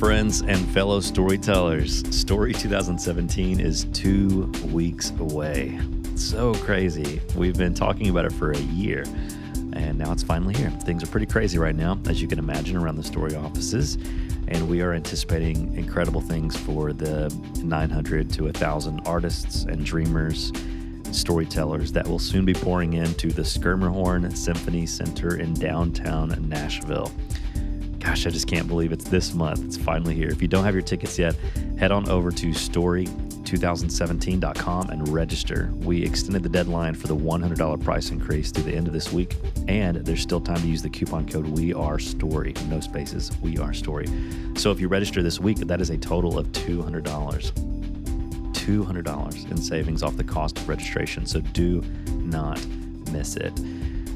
friends 0.00 0.40
and 0.40 0.66
fellow 0.70 0.98
storytellers. 0.98 2.02
Story 2.08 2.54
2017 2.54 3.60
is 3.60 3.84
two 3.92 4.50
weeks 4.72 5.10
away. 5.18 5.78
So 6.14 6.54
crazy. 6.54 7.20
We've 7.36 7.58
been 7.58 7.74
talking 7.74 8.08
about 8.08 8.24
it 8.24 8.32
for 8.32 8.50
a 8.52 8.58
year, 8.58 9.04
and 9.74 9.98
now 9.98 10.10
it's 10.10 10.22
finally 10.22 10.54
here. 10.54 10.70
Things 10.70 11.04
are 11.04 11.06
pretty 11.06 11.26
crazy 11.26 11.58
right 11.58 11.76
now, 11.76 12.00
as 12.08 12.22
you 12.22 12.28
can 12.28 12.38
imagine, 12.38 12.78
around 12.78 12.96
the 12.96 13.02
story 13.02 13.34
offices. 13.34 13.96
And 14.48 14.70
we 14.70 14.80
are 14.80 14.94
anticipating 14.94 15.76
incredible 15.76 16.22
things 16.22 16.56
for 16.56 16.94
the 16.94 17.28
900 17.62 18.30
to 18.30 18.44
1,000 18.44 19.02
artists 19.04 19.64
and 19.64 19.84
dreamers, 19.84 20.50
storytellers 21.12 21.92
that 21.92 22.08
will 22.08 22.18
soon 22.18 22.46
be 22.46 22.54
pouring 22.54 22.94
into 22.94 23.32
the 23.32 23.42
Schermerhorn 23.42 24.34
Symphony 24.34 24.86
Center 24.86 25.36
in 25.36 25.52
downtown 25.52 26.48
Nashville. 26.48 27.12
Gosh, 28.00 28.26
I 28.26 28.30
just 28.30 28.48
can't 28.48 28.66
believe 28.66 28.90
it's 28.92 29.04
this 29.04 29.34
month. 29.34 29.62
It's 29.62 29.76
finally 29.76 30.14
here. 30.14 30.30
If 30.30 30.40
you 30.40 30.48
don't 30.48 30.64
have 30.64 30.72
your 30.74 30.82
tickets 30.82 31.18
yet, 31.18 31.36
head 31.78 31.92
on 31.92 32.08
over 32.08 32.30
to 32.30 32.46
story2017.com 32.46 34.88
and 34.88 35.06
register. 35.08 35.70
We 35.76 36.02
extended 36.02 36.42
the 36.42 36.48
deadline 36.48 36.94
for 36.94 37.08
the 37.08 37.16
$100 37.16 37.84
price 37.84 38.08
increase 38.10 38.50
through 38.50 38.62
the 38.64 38.74
end 38.74 38.86
of 38.86 38.94
this 38.94 39.12
week, 39.12 39.36
and 39.68 39.96
there's 39.96 40.22
still 40.22 40.40
time 40.40 40.62
to 40.62 40.66
use 40.66 40.80
the 40.80 40.88
coupon 40.88 41.28
code 41.28 41.46
We 41.46 41.74
Are 41.74 41.98
Story. 41.98 42.54
No 42.68 42.80
spaces, 42.80 43.30
We 43.42 43.58
Are 43.58 43.74
Story. 43.74 44.06
So 44.56 44.70
if 44.70 44.80
you 44.80 44.88
register 44.88 45.22
this 45.22 45.38
week, 45.38 45.58
that 45.58 45.82
is 45.82 45.90
a 45.90 45.98
total 45.98 46.38
of 46.38 46.46
$200. 46.52 47.52
$200 48.52 49.50
in 49.50 49.56
savings 49.58 50.02
off 50.02 50.16
the 50.16 50.24
cost 50.24 50.56
of 50.56 50.66
registration. 50.70 51.26
So 51.26 51.40
do 51.40 51.82
not 52.08 52.64
miss 53.12 53.36
it. 53.36 53.52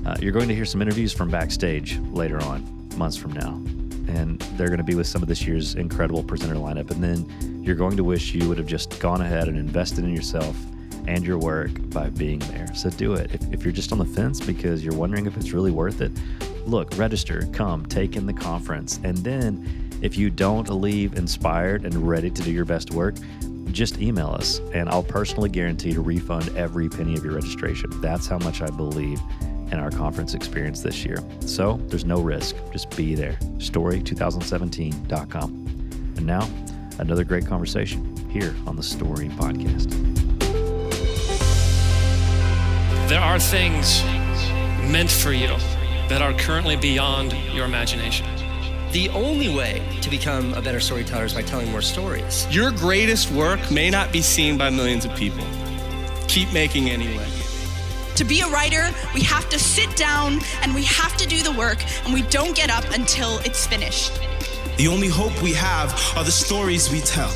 Uh, 0.06 0.16
you're 0.20 0.33
going 0.33 0.48
to 0.48 0.55
hear 0.55 0.64
some 0.64 0.81
interviews 0.81 1.12
from 1.12 1.28
backstage 1.31 1.98
later 2.12 2.41
on, 2.42 2.84
months 2.97 3.17
from 3.17 3.33
now 3.33 3.61
and 4.09 4.41
they're 4.56 4.69
going 4.69 4.78
to 4.78 4.84
be 4.84 4.95
with 4.95 5.06
some 5.06 5.23
of 5.23 5.28
this 5.28 5.47
year's 5.47 5.75
incredible 5.75 6.23
presenter 6.23 6.55
lineup. 6.55 6.91
And 6.91 7.03
then 7.03 7.62
you're 7.62 7.75
going 7.75 7.97
to 7.97 8.05
wish 8.05 8.34
you 8.34 8.48
would 8.48 8.59
have 8.59 8.67
just 8.67 8.98
gone 9.00 9.20
ahead 9.20 9.48
and 9.48 9.56
invested 9.56 10.05
in 10.05 10.14
yourself 10.14 10.56
and 11.06 11.25
your 11.25 11.39
work 11.39 11.70
by 11.91 12.09
being 12.11 12.39
there. 12.41 12.72
So 12.75 12.91
do 12.91 13.15
it. 13.15 13.34
If, 13.34 13.53
if 13.53 13.65
you're 13.65 13.72
just 13.72 13.92
on 13.92 13.98
the 13.98 14.05
fence 14.05 14.41
because 14.41 14.84
you're 14.84 14.95
wondering 14.95 15.27
if 15.27 15.37
it's 15.37 15.53
really 15.53 15.70
worth 15.70 16.00
it, 16.00 16.12
look, 16.67 16.97
register, 16.97 17.47
come, 17.53 17.84
take 17.87 18.17
in 18.17 18.27
the 18.27 18.33
conference. 18.33 19.00
And 19.05 19.19
then 19.19 19.98
if 20.03 20.17
you 20.17 20.31
don't 20.31 20.69
leave 20.69 21.17
inspired 21.17 21.84
and 21.84 22.09
ready 22.09 22.31
to 22.31 22.42
do 22.42 22.50
your 22.50 22.65
best 22.65 22.92
work, 22.92 23.15
just 23.70 24.00
email 24.00 24.28
us 24.28 24.61
and 24.72 24.89
I'll 24.89 25.03
personally 25.03 25.48
guarantee 25.48 25.92
to 25.95 26.00
refund 26.00 26.56
every 26.56 26.89
penny 26.89 27.15
of 27.15 27.25
your 27.25 27.34
registration. 27.34 27.91
That's 28.00 28.27
how 28.27 28.39
much 28.39 28.62
I 28.62 28.70
believe 28.70 29.20
in 29.73 29.79
our 29.79 29.91
conference 29.91 30.34
experience 30.34 30.81
this 30.81 31.05
year. 31.05 31.19
So 31.41 31.81
there's 31.89 32.05
no 32.05 32.20
risk. 32.20 32.57
Just 32.73 32.95
be 32.97 33.15
there. 33.15 33.39
Story2017.com. 33.59 35.51
And 36.17 36.27
now, 36.27 36.48
another 36.98 37.25
great 37.25 37.47
conversation 37.47 38.15
here 38.29 38.55
on 38.67 38.77
the 38.77 38.83
Story 38.83 39.29
Podcast. 39.31 39.91
There 43.09 43.21
are 43.21 43.39
things 43.39 44.03
meant 44.91 45.11
for 45.11 45.33
you 45.33 45.56
that 46.09 46.23
are 46.23 46.33
currently 46.34 46.77
beyond 46.77 47.33
your 47.53 47.65
imagination. 47.65 48.27
The 48.93 49.09
only 49.11 49.55
way 49.55 49.83
to 50.03 50.11
become 50.11 50.55
a 50.55 50.62
better 50.62 50.81
storyteller 50.81 51.25
is 51.25 51.34
by 51.34 51.43
telling 51.43 51.71
more 51.71 51.83
stories. 51.83 52.47
Your 52.51 52.71
greatest 52.71 53.31
work 53.33 53.71
may 53.71 53.91
not 53.91 54.12
be 54.12 54.23
seen 54.23 54.56
by 54.56 54.71
millions 54.71 55.05
of 55.05 55.15
people. 55.17 55.45
Keep 56.28 56.53
making 56.53 56.91
anyway. 56.91 57.27
To 58.17 58.25
be 58.25 58.43
a 58.43 58.47
writer, 58.47 58.91
we 59.12 59.23
have 59.23 59.48
to 59.48 59.59
sit 59.59 59.97
down 59.97 60.39
and 60.62 60.73
we 60.73 60.84
have 60.84 61.17
to 61.17 61.27
do 61.27 61.43
the 61.43 61.51
work, 61.51 61.79
and 62.05 62.15
we 62.15 62.23
don't 62.23 62.55
get 62.55 62.71
up 62.71 62.84
until 62.93 63.39
it's 63.41 63.66
finished. 63.66 64.12
The 64.77 64.87
only 64.87 65.09
hope 65.09 65.43
we 65.43 65.53
have 65.55 65.93
are 66.16 66.22
the 66.22 66.31
stories 66.31 66.93
we 66.93 67.00
tell. 67.00 67.31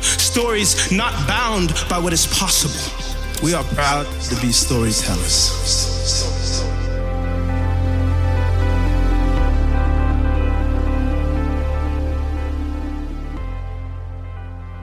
Stories 0.00 0.90
not 0.90 1.12
bound 1.28 1.74
by 1.88 1.98
what 2.00 2.12
is 2.12 2.26
possible. 2.26 2.74
We 3.40 3.54
are 3.54 3.62
proud 3.62 4.04
to 4.22 4.40
be 4.40 4.50
storytellers. 4.50 5.50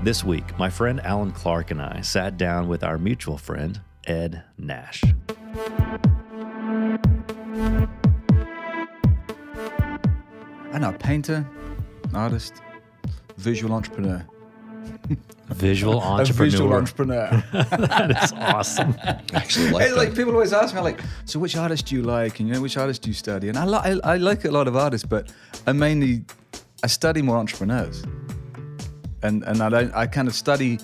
This 0.04 0.24
week, 0.24 0.58
my 0.58 0.70
friend 0.70 1.02
Alan 1.04 1.32
Clark 1.32 1.72
and 1.72 1.82
I 1.82 2.00
sat 2.00 2.38
down 2.38 2.70
with 2.70 2.82
our 2.82 2.98
mutual 2.98 3.38
friend, 3.38 3.82
Ed 4.08 4.42
Nash. 4.58 5.04
I'm 10.74 10.84
a 10.84 10.94
painter, 10.94 11.46
artist, 12.14 12.62
visual 13.38 13.74
entrepreneur. 13.74 14.26
Visual 15.50 16.02
A 16.20 16.26
visual 16.26 16.74
entrepreneur. 16.74 16.78
entrepreneur. 16.78 17.44
that 17.88 18.24
is 18.24 18.34
awesome. 18.34 18.96
Actually, 19.34 19.72
like 19.72 19.90
that. 19.90 19.98
like 19.98 20.16
people 20.16 20.32
always 20.34 20.54
ask 20.54 20.74
me, 20.74 20.80
like, 20.82 21.02
so 21.26 21.40
which 21.40 21.58
artist 21.58 21.88
do 21.88 21.96
you 21.96 22.04
like? 22.04 22.40
And 22.40 22.48
you 22.48 22.56
know, 22.56 22.62
which 22.62 22.78
artist 22.78 23.02
do 23.02 23.10
you 23.10 23.14
study? 23.14 23.50
And 23.50 23.58
I, 23.58 23.66
li- 23.66 24.00
I, 24.04 24.14
I 24.14 24.18
like 24.18 24.46
a 24.46 24.52
lot 24.52 24.68
of 24.68 24.76
artists, 24.78 25.06
but 25.06 25.32
I 25.66 25.74
mainly 25.74 26.24
I 26.84 26.88
study 26.88 27.22
more 27.22 27.38
entrepreneurs, 27.38 28.04
and 29.24 29.44
and 29.44 29.62
I 29.62 29.70
don't 29.70 29.94
I 29.94 30.08
kind 30.08 30.28
of 30.28 30.36
study 30.36 30.80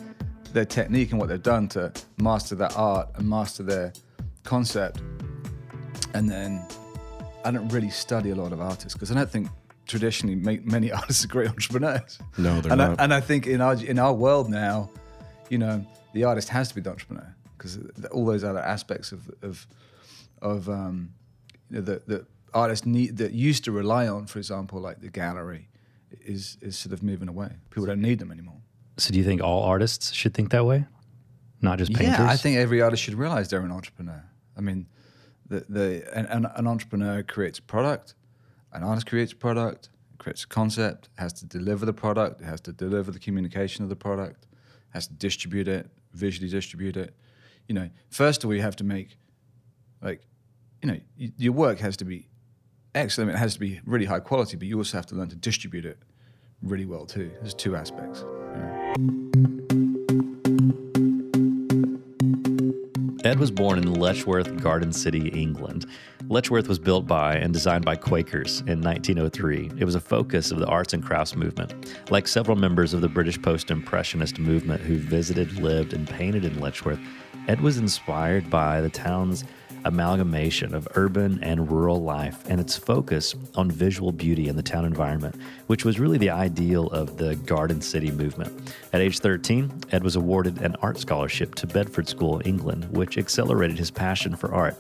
their 0.53 0.65
technique 0.65 1.11
and 1.11 1.19
what 1.19 1.29
they've 1.29 1.41
done 1.41 1.67
to 1.69 1.91
master 2.17 2.55
their 2.55 2.71
art 2.73 3.09
and 3.15 3.27
master 3.27 3.63
their 3.63 3.93
concept, 4.43 5.01
and 6.13 6.29
then 6.29 6.65
I 7.43 7.51
don't 7.51 7.67
really 7.69 7.89
study 7.89 8.31
a 8.31 8.35
lot 8.35 8.53
of 8.53 8.61
artists 8.61 8.93
because 8.93 9.11
I 9.11 9.15
don't 9.15 9.29
think 9.29 9.47
traditionally 9.85 10.35
many 10.35 10.91
artists 10.99 11.25
are 11.25 11.27
great 11.27 11.49
entrepreneurs. 11.49 12.19
No, 12.37 12.61
they're 12.61 12.71
and 12.71 12.79
not. 12.79 12.99
I, 12.99 13.03
and 13.03 13.13
I 13.13 13.19
think 13.19 13.47
in 13.47 13.61
our 13.61 13.75
in 13.75 13.99
our 13.99 14.13
world 14.13 14.49
now, 14.49 14.89
you 15.49 15.57
know, 15.57 15.85
the 16.13 16.23
artist 16.23 16.49
has 16.49 16.69
to 16.69 16.75
be 16.75 16.81
the 16.81 16.91
entrepreneur 16.91 17.35
because 17.57 17.79
all 18.11 18.25
those 18.25 18.43
other 18.43 18.59
aspects 18.59 19.11
of 19.11 19.29
of 19.41 19.67
of 20.41 20.69
um, 20.69 21.13
you 21.69 21.77
know, 21.77 21.81
that 21.83 22.07
that 22.07 22.25
artists 22.53 22.85
need 22.85 23.17
that 23.17 23.33
used 23.33 23.63
to 23.65 23.71
rely 23.71 24.07
on, 24.07 24.27
for 24.27 24.39
example, 24.39 24.79
like 24.79 25.01
the 25.01 25.09
gallery, 25.09 25.67
is 26.21 26.57
is 26.61 26.77
sort 26.77 26.93
of 26.93 27.03
moving 27.03 27.27
away. 27.27 27.49
People 27.69 27.85
don't 27.85 28.01
need 28.01 28.19
them 28.19 28.31
anymore. 28.31 28.61
So, 28.97 29.11
do 29.11 29.17
you 29.17 29.23
think 29.23 29.41
all 29.41 29.63
artists 29.63 30.13
should 30.13 30.33
think 30.33 30.51
that 30.51 30.65
way? 30.65 30.85
Not 31.61 31.79
just 31.79 31.93
painters? 31.93 32.19
Yeah, 32.19 32.29
I 32.29 32.35
think 32.35 32.57
every 32.57 32.81
artist 32.81 33.03
should 33.03 33.15
realize 33.15 33.49
they're 33.49 33.61
an 33.61 33.71
entrepreneur. 33.71 34.23
I 34.57 34.61
mean, 34.61 34.87
the 35.47 35.65
the 35.69 36.17
an, 36.17 36.45
an, 36.45 36.67
entrepreneur 36.67 37.23
creates 37.23 37.59
a 37.59 37.61
product, 37.61 38.15
an 38.71 38.83
artist 38.83 39.07
creates 39.07 39.31
a 39.31 39.35
product, 39.35 39.89
creates 40.17 40.43
a 40.43 40.47
concept, 40.47 41.09
has 41.15 41.33
to 41.33 41.45
deliver 41.45 41.85
the 41.85 41.93
product, 41.93 42.41
has 42.41 42.61
to 42.61 42.73
deliver 42.73 43.11
the 43.11 43.19
communication 43.19 43.83
of 43.83 43.89
the 43.89 43.95
product, 43.95 44.45
has 44.89 45.07
to 45.07 45.13
distribute 45.13 45.67
it, 45.67 45.89
visually 46.13 46.49
distribute 46.49 46.97
it. 46.97 47.15
You 47.67 47.75
know, 47.75 47.89
first 48.09 48.43
of 48.43 48.49
all, 48.49 48.55
you 48.55 48.61
have 48.61 48.75
to 48.75 48.83
make, 48.83 49.17
like, 50.01 50.21
you 50.81 50.89
know, 50.89 50.99
y- 51.19 51.31
your 51.37 51.53
work 51.53 51.79
has 51.79 51.97
to 51.97 52.05
be 52.05 52.27
excellent. 52.93 53.31
It 53.31 53.37
has 53.37 53.53
to 53.53 53.59
be 53.59 53.79
really 53.85 54.05
high 54.05 54.19
quality, 54.19 54.57
but 54.57 54.67
you 54.67 54.77
also 54.77 54.97
have 54.97 55.05
to 55.07 55.15
learn 55.15 55.29
to 55.29 55.35
distribute 55.35 55.85
it 55.85 55.97
really 56.61 56.85
well 56.85 57.05
too. 57.05 57.31
There's 57.41 57.53
two 57.53 57.75
aspects. 57.75 58.25
Ed 63.23 63.39
was 63.39 63.49
born 63.49 63.79
in 63.79 63.91
Letchworth, 63.91 64.61
Garden 64.61 64.93
City, 64.93 65.29
England. 65.29 65.87
Letchworth 66.29 66.67
was 66.67 66.77
built 66.77 67.07
by 67.07 67.35
and 67.35 67.51
designed 67.51 67.85
by 67.85 67.95
Quakers 67.95 68.59
in 68.67 68.81
1903. 68.81 69.71
It 69.79 69.85
was 69.85 69.95
a 69.95 69.99
focus 69.99 70.51
of 70.51 70.59
the 70.59 70.67
arts 70.67 70.93
and 70.93 71.03
crafts 71.03 71.35
movement. 71.35 71.95
Like 72.11 72.27
several 72.27 72.55
members 72.55 72.93
of 72.93 73.01
the 73.01 73.09
British 73.09 73.41
post 73.41 73.71
impressionist 73.71 74.37
movement 74.37 74.81
who 74.81 74.97
visited, 74.97 75.53
lived, 75.53 75.93
and 75.93 76.07
painted 76.07 76.45
in 76.45 76.59
Letchworth, 76.59 76.99
Ed 77.47 77.61
was 77.61 77.77
inspired 77.77 78.47
by 78.51 78.79
the 78.79 78.89
town's 78.89 79.43
amalgamation 79.85 80.73
of 80.73 80.87
urban 80.95 81.39
and 81.43 81.71
rural 81.71 82.01
life 82.01 82.43
and 82.47 82.59
its 82.59 82.77
focus 82.77 83.35
on 83.55 83.69
visual 83.69 84.11
beauty 84.11 84.47
in 84.47 84.55
the 84.55 84.63
town 84.63 84.85
environment, 84.85 85.35
which 85.67 85.85
was 85.85 85.99
really 85.99 86.17
the 86.17 86.29
ideal 86.29 86.87
of 86.87 87.17
the 87.17 87.35
Garden 87.35 87.81
City 87.81 88.11
movement. 88.11 88.73
At 88.93 89.01
age 89.01 89.19
13, 89.19 89.71
Ed 89.91 90.03
was 90.03 90.15
awarded 90.15 90.61
an 90.61 90.75
art 90.81 90.99
scholarship 90.99 91.55
to 91.55 91.67
Bedford 91.67 92.07
School, 92.07 92.41
England, 92.45 92.85
which 92.91 93.17
accelerated 93.17 93.77
his 93.77 93.91
passion 93.91 94.35
for 94.35 94.53
art. 94.53 94.77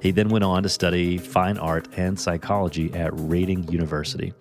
He 0.00 0.10
then 0.10 0.28
went 0.28 0.44
on 0.44 0.62
to 0.62 0.68
study 0.68 1.18
fine 1.18 1.58
art 1.58 1.88
and 1.96 2.18
psychology 2.18 2.92
at 2.94 3.10
Reading 3.14 3.68
University 3.70 4.32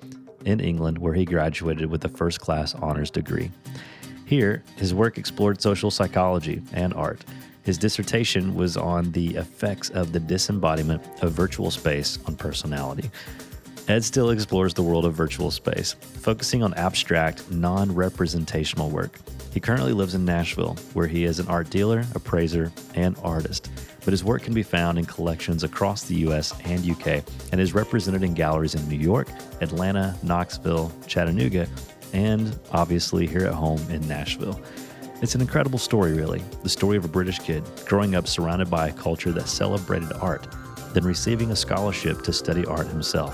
in 0.46 0.60
England, 0.60 0.98
where 0.98 1.14
he 1.14 1.26
graduated 1.26 1.90
with 1.90 2.06
a 2.06 2.10
first 2.10 2.40
class 2.40 2.76
honors 2.76 3.10
degree. 3.10 3.52
Here, 4.26 4.64
his 4.76 4.94
work 4.94 5.18
explored 5.18 5.62
social 5.62 5.92
psychology 5.92 6.62
and 6.74 6.94
art. 6.94 7.24
His 7.66 7.80
dissertation 7.80 8.54
was 8.54 8.78
on 8.78 9.12
the 9.12 9.36
effects 9.36 9.90
of 9.90 10.14
the 10.14 10.20
disembodiment 10.20 11.02
of 11.24 11.32
virtual 11.34 11.72
space 11.72 12.20
on 12.28 12.36
personality. 12.36 13.10
Ed 13.88 14.04
still 14.04 14.30
explores 14.30 14.74
the 14.74 14.84
world 14.84 15.06
of 15.06 15.14
virtual 15.14 15.52
space, 15.52 15.94
focusing 15.94 16.64
on 16.64 16.74
abstract, 16.76 17.52
non 17.52 17.94
representational 17.94 18.90
work. 18.90 19.20
He 19.52 19.60
currently 19.60 19.94
lives 19.94 20.16
in 20.16 20.26
Nashville, 20.26 20.76
where 20.94 21.08
he 21.08 21.24
is 21.24 21.40
an 21.40 21.48
art 21.48 21.70
dealer, 21.70 22.06
appraiser, 22.14 22.72
and 22.94 23.16
artist. 23.24 23.70
But 24.04 24.12
his 24.12 24.24
work 24.24 24.44
can 24.44 24.54
be 24.54 24.64
found 24.64 25.00
in 25.00 25.06
collections 25.06 25.64
across 25.64 26.04
the 26.04 26.16
US 26.28 26.54
and 26.66 26.88
UK 26.88 27.24
and 27.52 27.60
is 27.60 27.74
represented 27.74 28.22
in 28.22 28.36
galleries 28.36 28.76
in 28.76 28.88
New 28.88 28.98
York, 28.98 29.28
Atlanta, 29.62 30.16
Knoxville, 30.22 30.92
Chattanooga, 31.08 31.68
and 32.14 32.60
obviously 32.72 33.26
here 33.26 33.46
at 33.46 33.54
home 33.54 33.82
in 33.90 34.08
Nashville. 34.08 34.60
It's 35.26 35.34
an 35.34 35.42
incredible 35.42 35.80
story, 35.80 36.14
really. 36.14 36.44
The 36.62 36.70
story 36.70 36.98
of 36.98 37.04
a 37.04 37.08
British 37.08 37.40
kid 37.40 37.64
growing 37.88 38.14
up 38.14 38.28
surrounded 38.28 38.70
by 38.70 38.90
a 38.90 38.94
culture 38.94 39.32
that 39.32 39.48
celebrated 39.48 40.14
art, 40.22 40.48
then 40.94 41.04
receiving 41.04 41.50
a 41.50 41.56
scholarship 41.56 42.22
to 42.26 42.32
study 42.32 42.64
art 42.68 42.86
himself. 42.86 43.34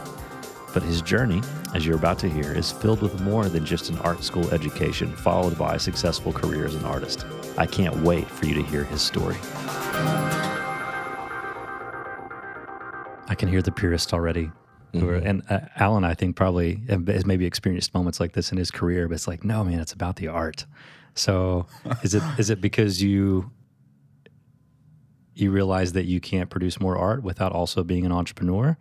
But 0.73 0.83
his 0.83 1.01
journey, 1.01 1.41
as 1.75 1.85
you're 1.85 1.97
about 1.97 2.17
to 2.19 2.29
hear, 2.29 2.53
is 2.53 2.71
filled 2.71 3.01
with 3.01 3.19
more 3.19 3.49
than 3.49 3.65
just 3.65 3.89
an 3.89 3.97
art 3.99 4.23
school 4.23 4.49
education 4.51 5.13
followed 5.17 5.57
by 5.57 5.75
a 5.75 5.79
successful 5.79 6.31
career 6.31 6.63
as 6.65 6.75
an 6.75 6.85
artist. 6.85 7.25
I 7.57 7.65
can't 7.65 7.97
wait 7.97 8.25
for 8.25 8.45
you 8.45 8.53
to 8.55 8.63
hear 8.63 8.85
his 8.85 9.01
story. 9.01 9.35
I 13.27 13.35
can 13.37 13.49
hear 13.49 13.61
the 13.61 13.73
purist 13.73 14.13
already. 14.13 14.49
who 14.93 15.09
are- 15.09 15.15
And 15.15 15.43
uh, 15.49 15.59
Alan, 15.75 16.05
I 16.05 16.13
think, 16.13 16.37
probably 16.37 16.79
has 16.87 17.25
maybe 17.25 17.45
experienced 17.45 17.93
moments 17.93 18.21
like 18.21 18.31
this 18.31 18.53
in 18.53 18.57
his 18.57 18.71
career, 18.71 19.09
but 19.09 19.15
it's 19.15 19.27
like, 19.27 19.43
no, 19.43 19.65
man, 19.65 19.81
it's 19.81 19.91
about 19.91 20.15
the 20.15 20.29
art. 20.29 20.65
So 21.15 21.65
is 22.03 22.13
it 22.15 22.23
is 22.37 22.49
it 22.49 22.61
because 22.61 23.01
you 23.01 23.51
you 25.33 25.51
realize 25.51 25.93
that 25.93 26.05
you 26.05 26.19
can't 26.19 26.49
produce 26.49 26.79
more 26.79 26.97
art 26.97 27.23
without 27.23 27.51
also 27.51 27.83
being 27.83 28.05
an 28.05 28.11
entrepreneur? 28.11 28.77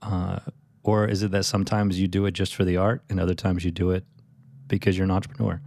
Uh, 0.00 0.40
or 0.82 1.06
is 1.06 1.22
it 1.22 1.30
that 1.30 1.44
sometimes 1.44 2.00
you 2.00 2.08
do 2.08 2.26
it 2.26 2.32
just 2.32 2.54
for 2.54 2.64
the 2.64 2.76
art 2.76 3.02
and 3.08 3.20
other 3.20 3.34
times 3.34 3.64
you 3.64 3.70
do 3.70 3.90
it 3.90 4.04
because 4.66 4.98
you're 4.98 5.04
an 5.04 5.10
entrepreneur? 5.10 5.60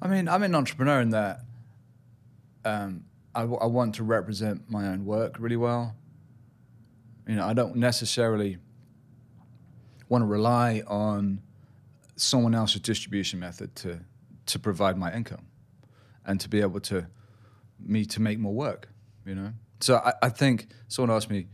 I 0.00 0.08
mean, 0.08 0.28
I'm 0.28 0.42
an 0.42 0.54
entrepreneur 0.54 1.00
in 1.00 1.10
that 1.10 1.40
um, 2.64 3.04
I, 3.34 3.42
w- 3.42 3.60
I 3.60 3.66
want 3.66 3.94
to 3.96 4.04
represent 4.04 4.70
my 4.70 4.88
own 4.88 5.04
work 5.04 5.36
really 5.38 5.56
well. 5.56 5.94
You 7.26 7.36
know, 7.36 7.46
I 7.46 7.52
don't 7.52 7.76
necessarily 7.76 8.58
want 10.08 10.22
to 10.22 10.26
rely 10.26 10.82
on 10.86 11.42
someone 12.16 12.54
else's 12.54 12.80
distribution 12.80 13.38
method 13.38 13.74
to 13.76 14.00
to 14.48 14.58
provide 14.58 14.96
my 14.96 15.12
income 15.14 15.46
and 16.24 16.40
to 16.40 16.48
be 16.48 16.60
able 16.60 16.80
to 16.80 17.06
me 17.78 18.04
to 18.04 18.20
make 18.20 18.38
more 18.38 18.54
work. 18.54 18.88
You 19.24 19.34
know, 19.34 19.52
so 19.80 19.96
I, 19.96 20.12
I 20.22 20.28
think 20.28 20.68
someone 20.88 21.14
asked 21.14 21.30
me 21.30 21.46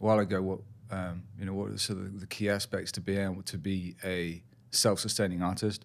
a 0.00 0.04
while 0.04 0.18
ago 0.18 0.42
what 0.42 0.60
um, 0.90 1.24
you 1.38 1.44
know 1.46 1.54
what 1.54 1.70
are 1.70 1.78
sort 1.78 1.98
of 1.98 2.20
the 2.20 2.26
key 2.26 2.48
aspects 2.48 2.92
to 2.92 3.00
being 3.00 3.20
able 3.20 3.42
to 3.42 3.58
be 3.58 3.96
a 4.04 4.42
self-sustaining 4.70 5.42
artist, 5.42 5.84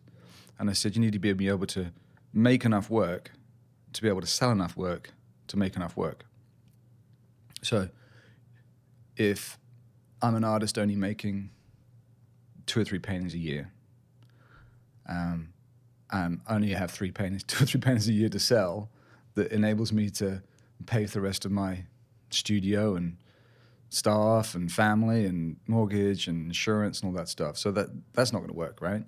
and 0.59 0.69
I 0.69 0.73
said 0.73 0.95
you 0.95 1.01
need 1.01 1.13
to 1.13 1.19
be 1.19 1.47
able 1.47 1.67
to 1.67 1.91
make 2.33 2.65
enough 2.65 2.89
work 2.89 3.31
to 3.93 4.01
be 4.01 4.07
able 4.07 4.21
to 4.21 4.27
sell 4.27 4.51
enough 4.51 4.75
work 4.75 5.11
to 5.47 5.57
make 5.57 5.75
enough 5.75 5.95
work. 5.95 6.25
So 7.61 7.89
if 9.15 9.57
I'm 10.21 10.35
an 10.35 10.43
artist 10.43 10.77
only 10.77 10.95
making 10.95 11.51
two 12.65 12.81
or 12.81 12.83
three 12.83 12.99
paintings 12.99 13.33
a 13.33 13.37
year, 13.37 13.71
um, 15.07 15.52
and 16.13 16.41
I 16.47 16.55
only 16.55 16.69
have 16.69 16.91
three 16.91 17.11
paintings, 17.11 17.43
two 17.47 17.63
or 17.63 17.67
three 17.67 17.81
paintings 17.81 18.07
a 18.07 18.13
year 18.13 18.29
to 18.29 18.39
sell, 18.39 18.89
that 19.33 19.51
enables 19.51 19.91
me 19.91 20.09
to 20.11 20.41
pay 20.85 21.05
for 21.05 21.13
the 21.13 21.21
rest 21.21 21.43
of 21.43 21.51
my 21.51 21.85
studio 22.29 22.95
and 22.95 23.17
staff 23.89 24.55
and 24.55 24.71
family 24.71 25.25
and 25.25 25.57
mortgage 25.67 26.27
and 26.27 26.47
insurance 26.47 27.01
and 27.01 27.09
all 27.09 27.15
that 27.15 27.27
stuff. 27.27 27.57
So 27.57 27.71
that 27.71 27.89
that's 28.13 28.31
not 28.31 28.39
going 28.39 28.51
to 28.51 28.55
work, 28.55 28.81
right? 28.81 29.03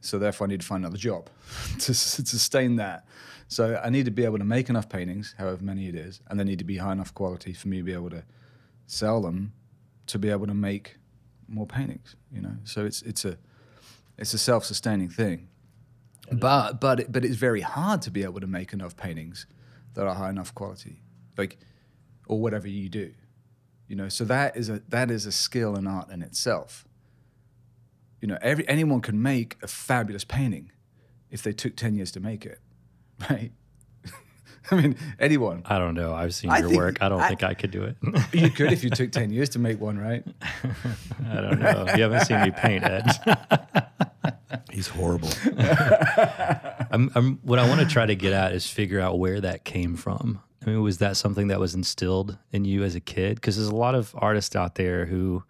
So 0.00 0.18
therefore, 0.18 0.48
I 0.48 0.50
need 0.50 0.60
to 0.60 0.66
find 0.66 0.84
another 0.84 0.98
job 0.98 1.30
to, 1.78 1.94
sustain 1.94 2.76
that. 2.76 3.06
So 3.46 3.80
I 3.82 3.90
need 3.90 4.04
to 4.06 4.10
be 4.10 4.24
able 4.24 4.38
to 4.38 4.44
make 4.44 4.68
enough 4.68 4.88
paintings, 4.88 5.34
however 5.38 5.62
many 5.62 5.88
it 5.88 5.94
is, 5.94 6.20
and 6.28 6.40
they 6.40 6.44
need 6.44 6.58
to 6.58 6.64
be 6.64 6.78
high 6.78 6.92
enough 6.92 7.14
quality 7.14 7.52
for 7.52 7.68
me 7.68 7.78
to 7.78 7.82
be 7.84 7.92
able 7.92 8.10
to 8.10 8.24
sell 8.86 9.20
them, 9.20 9.52
to 10.08 10.18
be 10.18 10.30
able 10.30 10.46
to 10.46 10.54
make 10.54 10.96
more 11.46 11.66
paintings. 11.66 12.16
You 12.32 12.42
know, 12.42 12.56
so 12.64 12.84
it's 12.84 13.02
it's 13.02 13.24
a 13.24 13.38
it's 14.18 14.34
a 14.34 14.38
self-sustaining 14.38 15.10
thing. 15.10 15.48
But 16.40 16.80
but 16.80 17.00
it, 17.00 17.12
but 17.12 17.24
it's 17.24 17.36
very 17.36 17.60
hard 17.60 18.02
to 18.02 18.10
be 18.10 18.22
able 18.24 18.40
to 18.40 18.46
make 18.46 18.72
enough 18.72 18.96
paintings 18.96 19.46
that 19.94 20.06
are 20.06 20.14
high 20.14 20.30
enough 20.30 20.54
quality, 20.54 21.02
like 21.36 21.58
or 22.26 22.40
whatever 22.40 22.68
you 22.68 22.88
do. 22.88 23.12
You 23.88 23.96
know, 23.96 24.08
so 24.08 24.24
that 24.24 24.56
is 24.56 24.68
a 24.70 24.82
that 24.88 25.10
is 25.10 25.26
a 25.26 25.32
skill 25.32 25.74
and 25.76 25.86
art 25.86 26.10
in 26.10 26.22
itself. 26.22 26.86
You 28.20 28.28
know, 28.28 28.38
every 28.40 28.66
anyone 28.68 29.00
can 29.00 29.20
make 29.20 29.56
a 29.62 29.66
fabulous 29.66 30.24
painting 30.24 30.70
if 31.30 31.42
they 31.42 31.52
took 31.52 31.76
ten 31.76 31.94
years 31.94 32.10
to 32.12 32.20
make 32.20 32.46
it, 32.46 32.60
right? 33.30 33.52
I 34.70 34.76
mean, 34.76 34.96
anyone. 35.18 35.62
I 35.66 35.78
don't 35.78 35.94
know. 35.94 36.14
I've 36.14 36.34
seen 36.34 36.50
I 36.50 36.58
your 36.60 36.68
think- 36.68 36.78
work. 36.80 36.98
I 37.02 37.08
don't 37.08 37.20
I- 37.20 37.28
think 37.28 37.42
I 37.42 37.54
could 37.54 37.70
do 37.72 37.82
it. 37.84 37.96
You 38.32 38.48
could 38.50 38.72
if 38.72 38.82
you 38.84 38.90
took 38.90 39.10
ten 39.12 39.30
years 39.30 39.50
to 39.50 39.58
make 39.58 39.80
one, 39.80 39.98
right? 39.98 40.24
I 41.28 41.40
don't 41.40 41.58
know. 41.60 41.86
You 41.96 42.02
haven't 42.04 42.24
seen 42.26 42.40
me 42.42 42.50
paint, 42.52 42.84
Ed. 42.84 43.81
He's 44.72 44.88
horrible. 44.88 45.28
I'm, 46.90 47.10
I'm, 47.14 47.38
what 47.42 47.58
I 47.58 47.68
want 47.68 47.80
to 47.80 47.86
try 47.86 48.06
to 48.06 48.14
get 48.14 48.32
at 48.32 48.52
is 48.52 48.66
figure 48.66 49.00
out 49.00 49.18
where 49.18 49.40
that 49.40 49.64
came 49.64 49.96
from. 49.96 50.40
I 50.62 50.70
mean, 50.70 50.82
was 50.82 50.98
that 50.98 51.16
something 51.16 51.48
that 51.48 51.60
was 51.60 51.74
instilled 51.74 52.38
in 52.52 52.64
you 52.64 52.82
as 52.82 52.94
a 52.94 53.00
kid? 53.00 53.34
Because 53.34 53.56
there's 53.56 53.68
a 53.68 53.74
lot 53.74 53.94
of 53.94 54.14
artists 54.16 54.56
out 54.56 54.76
there 54.76 55.06
who, 55.06 55.42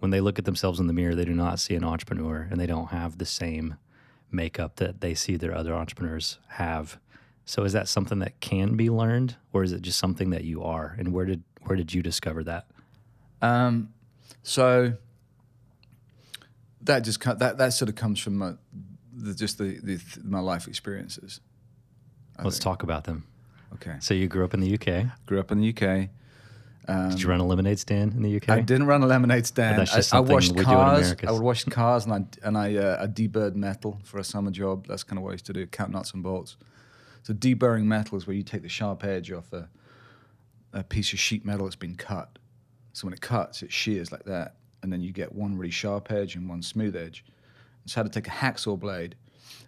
when 0.00 0.10
they 0.10 0.20
look 0.20 0.38
at 0.38 0.44
themselves 0.44 0.80
in 0.80 0.86
the 0.86 0.92
mirror, 0.92 1.14
they 1.14 1.24
do 1.24 1.34
not 1.34 1.58
see 1.60 1.74
an 1.74 1.84
entrepreneur 1.84 2.46
and 2.50 2.60
they 2.60 2.66
don't 2.66 2.88
have 2.88 3.18
the 3.18 3.24
same 3.24 3.76
makeup 4.30 4.76
that 4.76 5.00
they 5.00 5.14
see 5.14 5.36
their 5.36 5.54
other 5.54 5.74
entrepreneurs 5.74 6.38
have. 6.48 6.98
So 7.44 7.62
is 7.62 7.72
that 7.72 7.88
something 7.88 8.18
that 8.18 8.40
can 8.40 8.76
be 8.76 8.90
learned, 8.90 9.36
or 9.52 9.62
is 9.62 9.72
it 9.72 9.80
just 9.80 9.98
something 9.98 10.30
that 10.30 10.44
you 10.44 10.62
are? 10.62 10.96
And 10.98 11.12
where 11.12 11.24
did 11.24 11.42
where 11.62 11.76
did 11.76 11.94
you 11.94 12.02
discover 12.02 12.42
that? 12.44 12.66
Um, 13.40 13.92
so 14.42 14.94
that 16.86 17.00
just 17.00 17.20
that 17.22 17.58
that 17.58 17.72
sort 17.72 17.88
of 17.88 17.94
comes 17.94 18.18
from 18.20 18.38
my, 18.38 18.52
the, 19.14 19.34
just 19.34 19.58
the, 19.58 19.78
the 19.82 20.00
my 20.24 20.40
life 20.40 20.66
experiences. 20.66 21.40
Let's 22.42 22.58
talk 22.58 22.82
about 22.82 23.04
them. 23.04 23.26
Okay, 23.74 23.96
So 24.00 24.14
you 24.14 24.28
grew 24.28 24.44
up 24.44 24.54
in 24.54 24.60
the 24.60 24.74
UK. 24.74 25.06
grew 25.26 25.40
up 25.40 25.50
in 25.50 25.60
the 25.60 25.68
UK. 25.68 26.08
did 27.10 27.20
you 27.20 27.28
run 27.28 27.40
a 27.40 27.46
lemonade 27.46 27.78
stand 27.78 28.14
in 28.14 28.22
the 28.22 28.36
UK? 28.36 28.48
I 28.48 28.60
didn't 28.60 28.86
run 28.86 29.02
a 29.02 29.06
lemonade 29.06 29.46
stand. 29.46 29.88
I, 29.90 30.02
I 30.12 30.20
washed 30.20 30.52
we 30.52 30.56
do 30.56 30.60
in 30.62 30.66
cars. 30.66 31.14
I 31.26 31.32
would 31.32 31.42
wash 31.42 31.64
cars 31.64 32.06
and 32.06 32.14
I 32.14 32.46
and 32.46 32.56
I 32.56 32.76
uh, 32.76 33.02
I 33.02 33.06
deburred 33.06 33.54
metal 33.54 34.00
for 34.04 34.18
a 34.18 34.24
summer 34.24 34.50
job. 34.50 34.86
That's 34.86 35.02
kind 35.02 35.18
of 35.18 35.24
what 35.24 35.30
I 35.30 35.32
used 35.32 35.46
to 35.46 35.52
do. 35.52 35.66
Count 35.66 35.90
nuts 35.90 36.12
and 36.12 36.22
bolts. 36.22 36.56
So 37.22 37.34
deburring 37.34 37.84
metal 37.84 38.16
is 38.16 38.26
where 38.26 38.36
you 38.36 38.44
take 38.44 38.62
the 38.62 38.68
sharp 38.68 39.02
edge 39.02 39.32
off 39.32 39.52
a, 39.52 39.68
a 40.72 40.84
piece 40.84 41.12
of 41.12 41.18
sheet 41.18 41.44
metal 41.44 41.66
that's 41.66 41.74
been 41.74 41.96
cut. 41.96 42.38
So 42.92 43.06
when 43.06 43.14
it 43.14 43.20
cuts, 43.20 43.62
it 43.62 43.72
shears 43.72 44.12
like 44.12 44.24
that, 44.24 44.54
and 44.86 44.92
then 44.92 45.00
you 45.02 45.12
get 45.12 45.34
one 45.34 45.58
really 45.58 45.72
sharp 45.72 46.12
edge 46.12 46.36
and 46.36 46.48
one 46.48 46.62
smooth 46.62 46.94
edge. 46.94 47.24
It's 47.84 47.92
how 47.94 48.04
to 48.04 48.08
take 48.08 48.28
a 48.28 48.30
hacksaw 48.30 48.78
blade, 48.78 49.16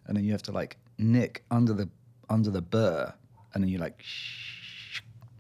and 0.07 0.17
then 0.17 0.25
you 0.25 0.31
have 0.31 0.43
to 0.45 0.53
like 0.53 0.77
nick 0.97 1.43
under 1.51 1.73
the 1.73 1.89
under 2.31 2.51
the 2.51 2.63
burr, 2.63 3.13
and 3.53 3.65
then 3.65 3.69
you 3.69 3.79
like. 3.79 4.05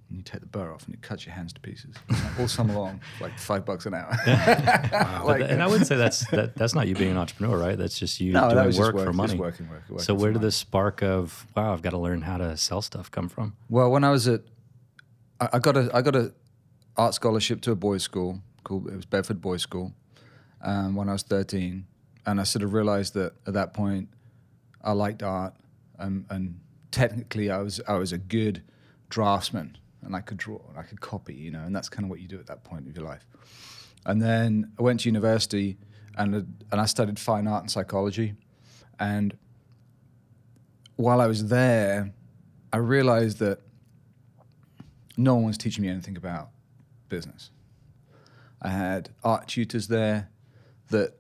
And 0.08 0.16
you 0.16 0.22
take 0.24 0.40
the 0.40 0.46
burr 0.46 0.72
off 0.72 0.86
and 0.86 0.94
it 0.94 1.02
cuts 1.02 1.26
your 1.26 1.34
hands 1.34 1.52
to 1.52 1.60
pieces. 1.60 1.94
All 2.40 2.48
summer 2.48 2.72
long, 2.72 2.98
like 3.20 3.38
five 3.38 3.66
bucks 3.66 3.84
an 3.84 3.92
hour. 3.92 4.10
But 4.26 5.24
Like- 5.26 5.50
and 5.50 5.62
I 5.62 5.66
wouldn't 5.66 5.86
say 5.86 5.96
that's 5.96 6.26
that, 6.30 6.56
that's 6.56 6.74
not 6.74 6.88
you 6.88 6.94
being 6.94 7.10
an 7.10 7.18
entrepreneur, 7.18 7.58
right? 7.58 7.76
That's 7.76 7.98
just 7.98 8.18
you 8.18 8.32
No, 8.32 8.48
doing 8.48 8.64
was 8.66 8.76
just 8.76 8.86
work 8.86 8.94
work- 8.96 9.04
for 9.06 9.12
money. 9.12 9.36
working, 9.36 9.68
work- 9.68 9.82
working 9.86 10.02
so 10.02 10.14
where 10.14 10.32
did 10.32 10.40
the 10.40 10.50
spark 10.50 11.02
of 11.02 11.46
wow, 11.54 11.74
I've 11.74 11.82
got 11.82 11.90
to 11.90 11.98
learn 11.98 12.22
how 12.22 12.38
to 12.38 12.56
sell 12.56 12.80
stuff 12.80 13.10
come 13.10 13.28
from? 13.28 13.54
Well, 13.68 13.90
when 13.90 14.02
I 14.02 14.10
was 14.10 14.26
at, 14.28 14.40
I, 15.40 15.48
I 15.52 15.58
got 15.58 15.76
a 15.76 15.90
I 15.94 16.00
got 16.00 16.16
a 16.16 16.32
art 16.96 17.12
scholarship 17.12 17.60
to 17.62 17.72
a 17.72 17.76
boys' 17.76 18.02
school 18.02 18.40
called 18.64 18.88
it 18.88 18.96
was 18.96 19.06
Bedford 19.06 19.40
Boys' 19.40 19.62
School, 19.62 19.92
um, 20.62 20.94
when 20.94 21.08
I 21.08 21.12
was 21.12 21.22
thirteen, 21.22 21.86
and 22.26 22.40
I 22.40 22.44
sort 22.44 22.62
of 22.62 22.72
realized 22.72 23.14
that 23.14 23.32
at 23.46 23.54
that 23.54 23.74
point, 23.74 24.08
I 24.82 24.92
liked 24.92 25.22
art, 25.22 25.54
and, 25.98 26.24
and 26.30 26.60
technically 26.90 27.50
I 27.50 27.58
was 27.58 27.80
I 27.88 27.94
was 27.94 28.12
a 28.12 28.18
good 28.18 28.62
draftsman, 29.10 29.76
and 30.02 30.14
I 30.14 30.20
could 30.20 30.36
draw, 30.36 30.60
I 30.76 30.82
could 30.82 31.00
copy, 31.00 31.34
you 31.34 31.50
know, 31.50 31.60
and 31.60 31.74
that's 31.74 31.88
kind 31.88 32.04
of 32.04 32.10
what 32.10 32.20
you 32.20 32.28
do 32.28 32.38
at 32.38 32.46
that 32.46 32.64
point 32.64 32.86
of 32.86 32.96
your 32.96 33.04
life. 33.04 33.26
And 34.06 34.22
then 34.22 34.72
I 34.78 34.82
went 34.82 35.00
to 35.00 35.08
university, 35.08 35.78
and 36.16 36.34
and 36.70 36.80
I 36.80 36.86
studied 36.86 37.18
fine 37.18 37.46
art 37.46 37.62
and 37.62 37.70
psychology, 37.70 38.34
and 38.98 39.36
while 40.96 41.20
I 41.20 41.26
was 41.26 41.48
there, 41.48 42.12
I 42.72 42.78
realized 42.78 43.38
that 43.38 43.60
no 45.16 45.34
one 45.36 45.44
was 45.44 45.58
teaching 45.58 45.82
me 45.82 45.88
anything 45.88 46.16
about 46.16 46.50
business. 47.08 47.50
I 48.60 48.68
had 48.70 49.10
art 49.22 49.48
tutors 49.48 49.88
there 49.88 50.30
that 50.90 51.14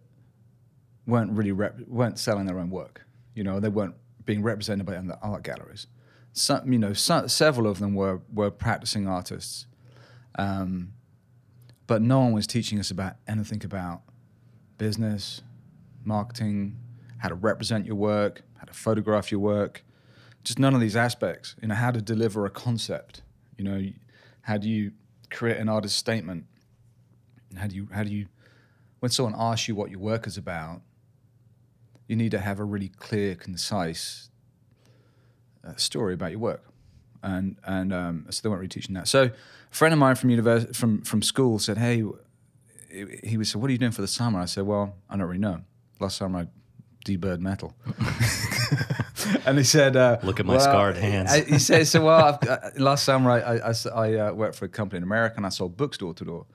weren't 1.06 1.32
really 1.32 1.52
rep- 1.52 1.86
weren't 1.86 2.18
selling 2.18 2.46
their 2.46 2.58
own 2.58 2.70
work. 2.70 3.04
You 3.34 3.44
know, 3.44 3.60
they 3.60 3.68
weren't 3.68 3.94
being 4.24 4.42
represented 4.42 4.86
by 4.86 4.92
the 4.94 5.18
art 5.22 5.42
galleries. 5.42 5.86
Some, 6.32 6.72
you 6.72 6.78
know, 6.78 6.92
some, 6.92 7.28
several 7.28 7.66
of 7.66 7.78
them 7.78 7.94
were 7.94 8.20
were 8.32 8.50
practicing 8.50 9.08
artists, 9.08 9.66
um, 10.38 10.92
but 11.86 12.02
no 12.02 12.20
one 12.20 12.32
was 12.32 12.46
teaching 12.46 12.78
us 12.78 12.90
about 12.90 13.16
anything 13.26 13.64
about 13.64 14.02
business, 14.76 15.42
marketing, 16.04 16.76
how 17.18 17.28
to 17.28 17.34
represent 17.34 17.86
your 17.86 17.96
work, 17.96 18.42
how 18.56 18.64
to 18.64 18.72
photograph 18.72 19.32
your 19.32 19.40
work, 19.40 19.84
just 20.44 20.58
none 20.58 20.74
of 20.74 20.80
these 20.80 20.96
aspects. 20.96 21.56
You 21.60 21.68
know, 21.68 21.74
how 21.74 21.90
to 21.90 22.00
deliver 22.00 22.46
a 22.46 22.50
concept. 22.50 23.22
You 23.56 23.64
know, 23.64 23.86
how 24.42 24.56
do 24.58 24.68
you 24.68 24.92
create 25.30 25.58
an 25.58 25.68
artist 25.68 25.96
statement? 25.96 26.46
How 27.56 27.66
do 27.66 27.74
you 27.76 27.88
how 27.92 28.02
do 28.04 28.10
you 28.10 28.26
when 29.00 29.10
someone 29.10 29.34
asks 29.38 29.68
you 29.68 29.74
what 29.74 29.90
your 29.90 30.00
work 30.00 30.26
is 30.26 30.36
about, 30.36 30.82
you 32.08 32.16
need 32.16 32.30
to 32.32 32.38
have 32.40 32.58
a 32.60 32.64
really 32.64 32.88
clear, 32.88 33.34
concise 33.36 34.28
uh, 35.64 35.74
story 35.76 36.14
about 36.14 36.30
your 36.32 36.40
work, 36.40 36.64
and 37.22 37.56
and 37.64 37.92
um, 37.92 38.26
so 38.30 38.40
they 38.42 38.48
weren't 38.48 38.60
really 38.60 38.68
teaching 38.68 38.94
that. 38.94 39.08
So 39.08 39.24
a 39.24 39.30
friend 39.74 39.92
of 39.92 39.98
mine 39.98 40.14
from 40.16 40.30
university 40.30 40.72
from 40.72 41.02
from 41.02 41.22
school 41.22 41.58
said, 41.58 41.78
"Hey," 41.78 42.02
he- 42.90 43.20
he 43.22 43.36
was 43.36 43.50
said, 43.50 43.60
"What 43.60 43.68
are 43.68 43.72
you 43.72 43.78
doing 43.78 43.92
for 43.92 44.02
the 44.02 44.08
summer?" 44.08 44.40
I 44.40 44.46
said, 44.46 44.64
"Well, 44.66 44.94
I 45.08 45.16
don't 45.16 45.26
really 45.26 45.38
know. 45.38 45.62
Last 46.00 46.16
summer 46.16 46.40
I 46.40 46.48
deburred 47.04 47.40
metal." 47.40 47.74
and 49.46 49.58
he 49.58 49.64
said, 49.64 49.96
uh, 49.96 50.18
Look 50.22 50.40
at 50.40 50.46
my 50.46 50.54
well, 50.56 50.60
scarred 50.64 50.96
hands. 50.96 51.30
I- 51.32 51.44
he 51.44 51.58
said, 51.58 51.86
"So 51.86 52.04
well, 52.04 52.38
I've, 52.42 52.48
uh, 52.48 52.70
last 52.76 53.04
summer 53.04 53.30
I 53.30 53.58
I 53.94 54.14
uh, 54.18 54.32
worked 54.32 54.56
for 54.56 54.64
a 54.64 54.68
company 54.68 54.98
in 54.98 55.02
America 55.02 55.34
and 55.36 55.46
I 55.46 55.50
sold 55.50 55.76
books 55.76 55.98
door 55.98 56.14
to 56.14 56.24
door." 56.24 56.46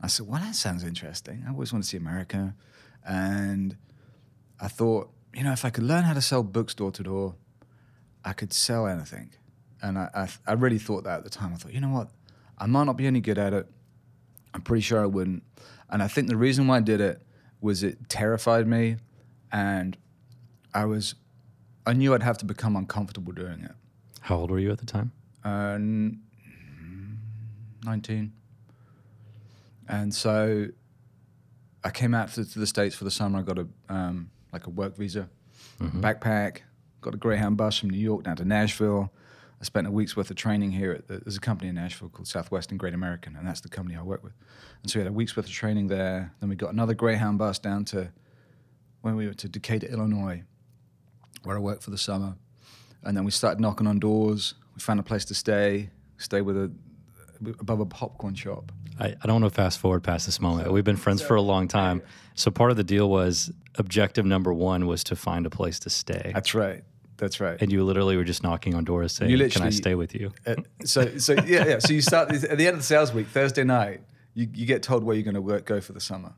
I 0.00 0.06
said, 0.06 0.26
"Well, 0.26 0.40
that 0.40 0.54
sounds 0.54 0.84
interesting. 0.84 1.44
I 1.46 1.50
always 1.50 1.72
want 1.72 1.84
to 1.84 1.88
see 1.88 1.96
America," 1.96 2.54
and 3.06 3.76
I 4.60 4.68
thought, 4.68 5.10
you 5.34 5.44
know, 5.44 5.52
if 5.52 5.64
I 5.64 5.70
could 5.70 5.84
learn 5.84 6.04
how 6.04 6.14
to 6.14 6.22
sell 6.22 6.42
books 6.42 6.74
door 6.74 6.90
to 6.92 7.02
door, 7.02 7.34
I 8.24 8.32
could 8.32 8.52
sell 8.52 8.86
anything. 8.86 9.30
And 9.80 9.98
I, 9.98 10.08
I, 10.14 10.28
I 10.46 10.52
really 10.54 10.78
thought 10.78 11.04
that 11.04 11.18
at 11.18 11.24
the 11.24 11.30
time. 11.30 11.52
I 11.52 11.56
thought, 11.56 11.72
you 11.72 11.80
know 11.80 11.90
what? 11.90 12.10
I 12.58 12.66
might 12.66 12.84
not 12.84 12.96
be 12.96 13.06
any 13.06 13.20
good 13.20 13.38
at 13.38 13.52
it. 13.52 13.66
I'm 14.52 14.62
pretty 14.62 14.80
sure 14.80 15.00
I 15.00 15.06
wouldn't. 15.06 15.44
And 15.90 16.02
I 16.02 16.08
think 16.08 16.28
the 16.28 16.36
reason 16.36 16.66
why 16.66 16.78
I 16.78 16.80
did 16.80 17.00
it 17.00 17.22
was 17.60 17.82
it 17.82 18.08
terrified 18.08 18.66
me. 18.66 18.96
And 19.52 19.96
I 20.74 20.84
was, 20.84 21.14
I 21.86 21.92
knew 21.92 22.14
I'd 22.14 22.22
have 22.22 22.38
to 22.38 22.44
become 22.44 22.76
uncomfortable 22.76 23.32
doing 23.32 23.60
it. 23.62 23.72
How 24.20 24.36
old 24.36 24.50
were 24.50 24.58
you 24.58 24.72
at 24.72 24.78
the 24.78 24.86
time? 24.86 25.12
Uh, 25.44 25.74
and 25.76 26.20
19. 27.84 28.32
And 29.88 30.14
so 30.14 30.68
I 31.82 31.90
came 31.90 32.14
out 32.14 32.32
to, 32.34 32.44
to 32.44 32.58
the 32.58 32.66
States 32.66 32.94
for 32.94 33.04
the 33.04 33.10
summer. 33.10 33.38
I 33.38 33.42
got 33.42 33.58
a, 33.58 33.66
um, 33.88 34.30
like 34.52 34.66
a 34.66 34.70
work 34.70 34.96
visa, 34.96 35.28
backpack, 35.80 36.58
got 37.00 37.14
a 37.14 37.16
Greyhound 37.16 37.56
bus 37.56 37.78
from 37.78 37.90
New 37.90 37.98
York 37.98 38.24
down 38.24 38.36
to 38.36 38.44
Nashville. 38.44 39.12
I 39.60 39.64
spent 39.64 39.86
a 39.86 39.90
week's 39.90 40.16
worth 40.16 40.30
of 40.30 40.36
training 40.36 40.72
here. 40.72 40.92
At 40.92 41.08
the, 41.08 41.18
there's 41.18 41.36
a 41.36 41.40
company 41.40 41.68
in 41.68 41.74
Nashville 41.74 42.10
called 42.10 42.28
Southwestern 42.28 42.78
Great 42.78 42.94
American, 42.94 43.34
and 43.34 43.46
that's 43.46 43.60
the 43.60 43.68
company 43.68 43.96
I 43.96 44.02
work 44.02 44.22
with. 44.22 44.34
And 44.82 44.90
so 44.90 44.98
we 44.98 45.04
had 45.04 45.10
a 45.10 45.12
week's 45.12 45.36
worth 45.36 45.46
of 45.46 45.52
training 45.52 45.88
there. 45.88 46.32
Then 46.40 46.48
we 46.48 46.54
got 46.54 46.72
another 46.72 46.94
Greyhound 46.94 47.38
bus 47.38 47.58
down 47.58 47.84
to 47.86 48.12
when 49.00 49.16
we 49.16 49.26
went 49.26 49.38
to 49.38 49.48
Decatur, 49.48 49.88
Illinois, 49.88 50.42
where 51.42 51.56
I 51.56 51.60
worked 51.60 51.82
for 51.82 51.90
the 51.90 51.98
summer. 51.98 52.36
And 53.02 53.16
then 53.16 53.24
we 53.24 53.30
started 53.30 53.60
knocking 53.60 53.86
on 53.86 53.98
doors. 53.98 54.54
We 54.74 54.80
found 54.80 55.00
a 55.00 55.04
place 55.04 55.24
to 55.26 55.34
stay, 55.34 55.90
stay 56.18 56.40
with 56.40 56.56
a 56.56 56.70
above 57.60 57.80
a 57.80 57.86
popcorn 57.86 58.34
shop. 58.34 58.72
I, 59.00 59.14
I 59.22 59.26
don't 59.26 59.40
want 59.40 59.52
to 59.52 59.56
fast 59.56 59.78
forward 59.78 60.02
past 60.02 60.26
this 60.26 60.40
moment. 60.40 60.72
We've 60.72 60.84
been 60.84 60.96
friends 60.96 61.22
for 61.22 61.36
a 61.36 61.42
long 61.42 61.68
time. 61.68 62.02
So 62.34 62.50
part 62.50 62.70
of 62.70 62.76
the 62.76 62.84
deal 62.84 63.08
was 63.08 63.52
objective 63.76 64.26
number 64.26 64.52
one 64.52 64.86
was 64.86 65.04
to 65.04 65.16
find 65.16 65.46
a 65.46 65.50
place 65.50 65.78
to 65.80 65.90
stay. 65.90 66.32
That's 66.34 66.54
right. 66.54 66.82
That's 67.16 67.40
right. 67.40 67.60
And 67.60 67.70
you 67.70 67.84
literally 67.84 68.16
were 68.16 68.24
just 68.24 68.42
knocking 68.42 68.74
on 68.74 68.84
doors 68.84 69.12
saying, 69.12 69.50
Can 69.50 69.62
I 69.62 69.70
stay 69.70 69.94
with 69.94 70.14
you? 70.14 70.32
Uh, 70.46 70.54
so 70.84 71.18
so 71.18 71.34
yeah 71.46 71.66
yeah. 71.66 71.78
So 71.80 71.92
you 71.92 72.00
start 72.00 72.32
at 72.32 72.56
the 72.56 72.66
end 72.66 72.74
of 72.74 72.78
the 72.78 72.84
sales 72.84 73.12
week, 73.12 73.26
Thursday 73.26 73.64
night. 73.64 74.00
You, 74.34 74.48
you 74.54 74.66
get 74.66 74.84
told 74.84 75.02
where 75.02 75.16
you're 75.16 75.24
going 75.24 75.34
to 75.34 75.42
work, 75.42 75.64
go 75.64 75.80
for 75.80 75.92
the 75.92 76.00
summer, 76.00 76.32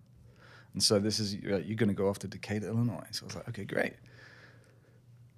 and 0.73 0.83
so 0.83 0.99
this 0.99 1.21
is 1.21 1.35
you're, 1.35 1.59
you're 1.61 1.77
going 1.77 1.91
to 1.91 1.95
go 1.95 2.09
off 2.09 2.19
to 2.21 2.29
Decatur, 2.29 2.69
Illinois. 2.69 3.05
So 3.11 3.25
I 3.25 3.27
was 3.27 3.37
like, 3.37 3.49
okay, 3.51 3.65
great. 3.65 3.93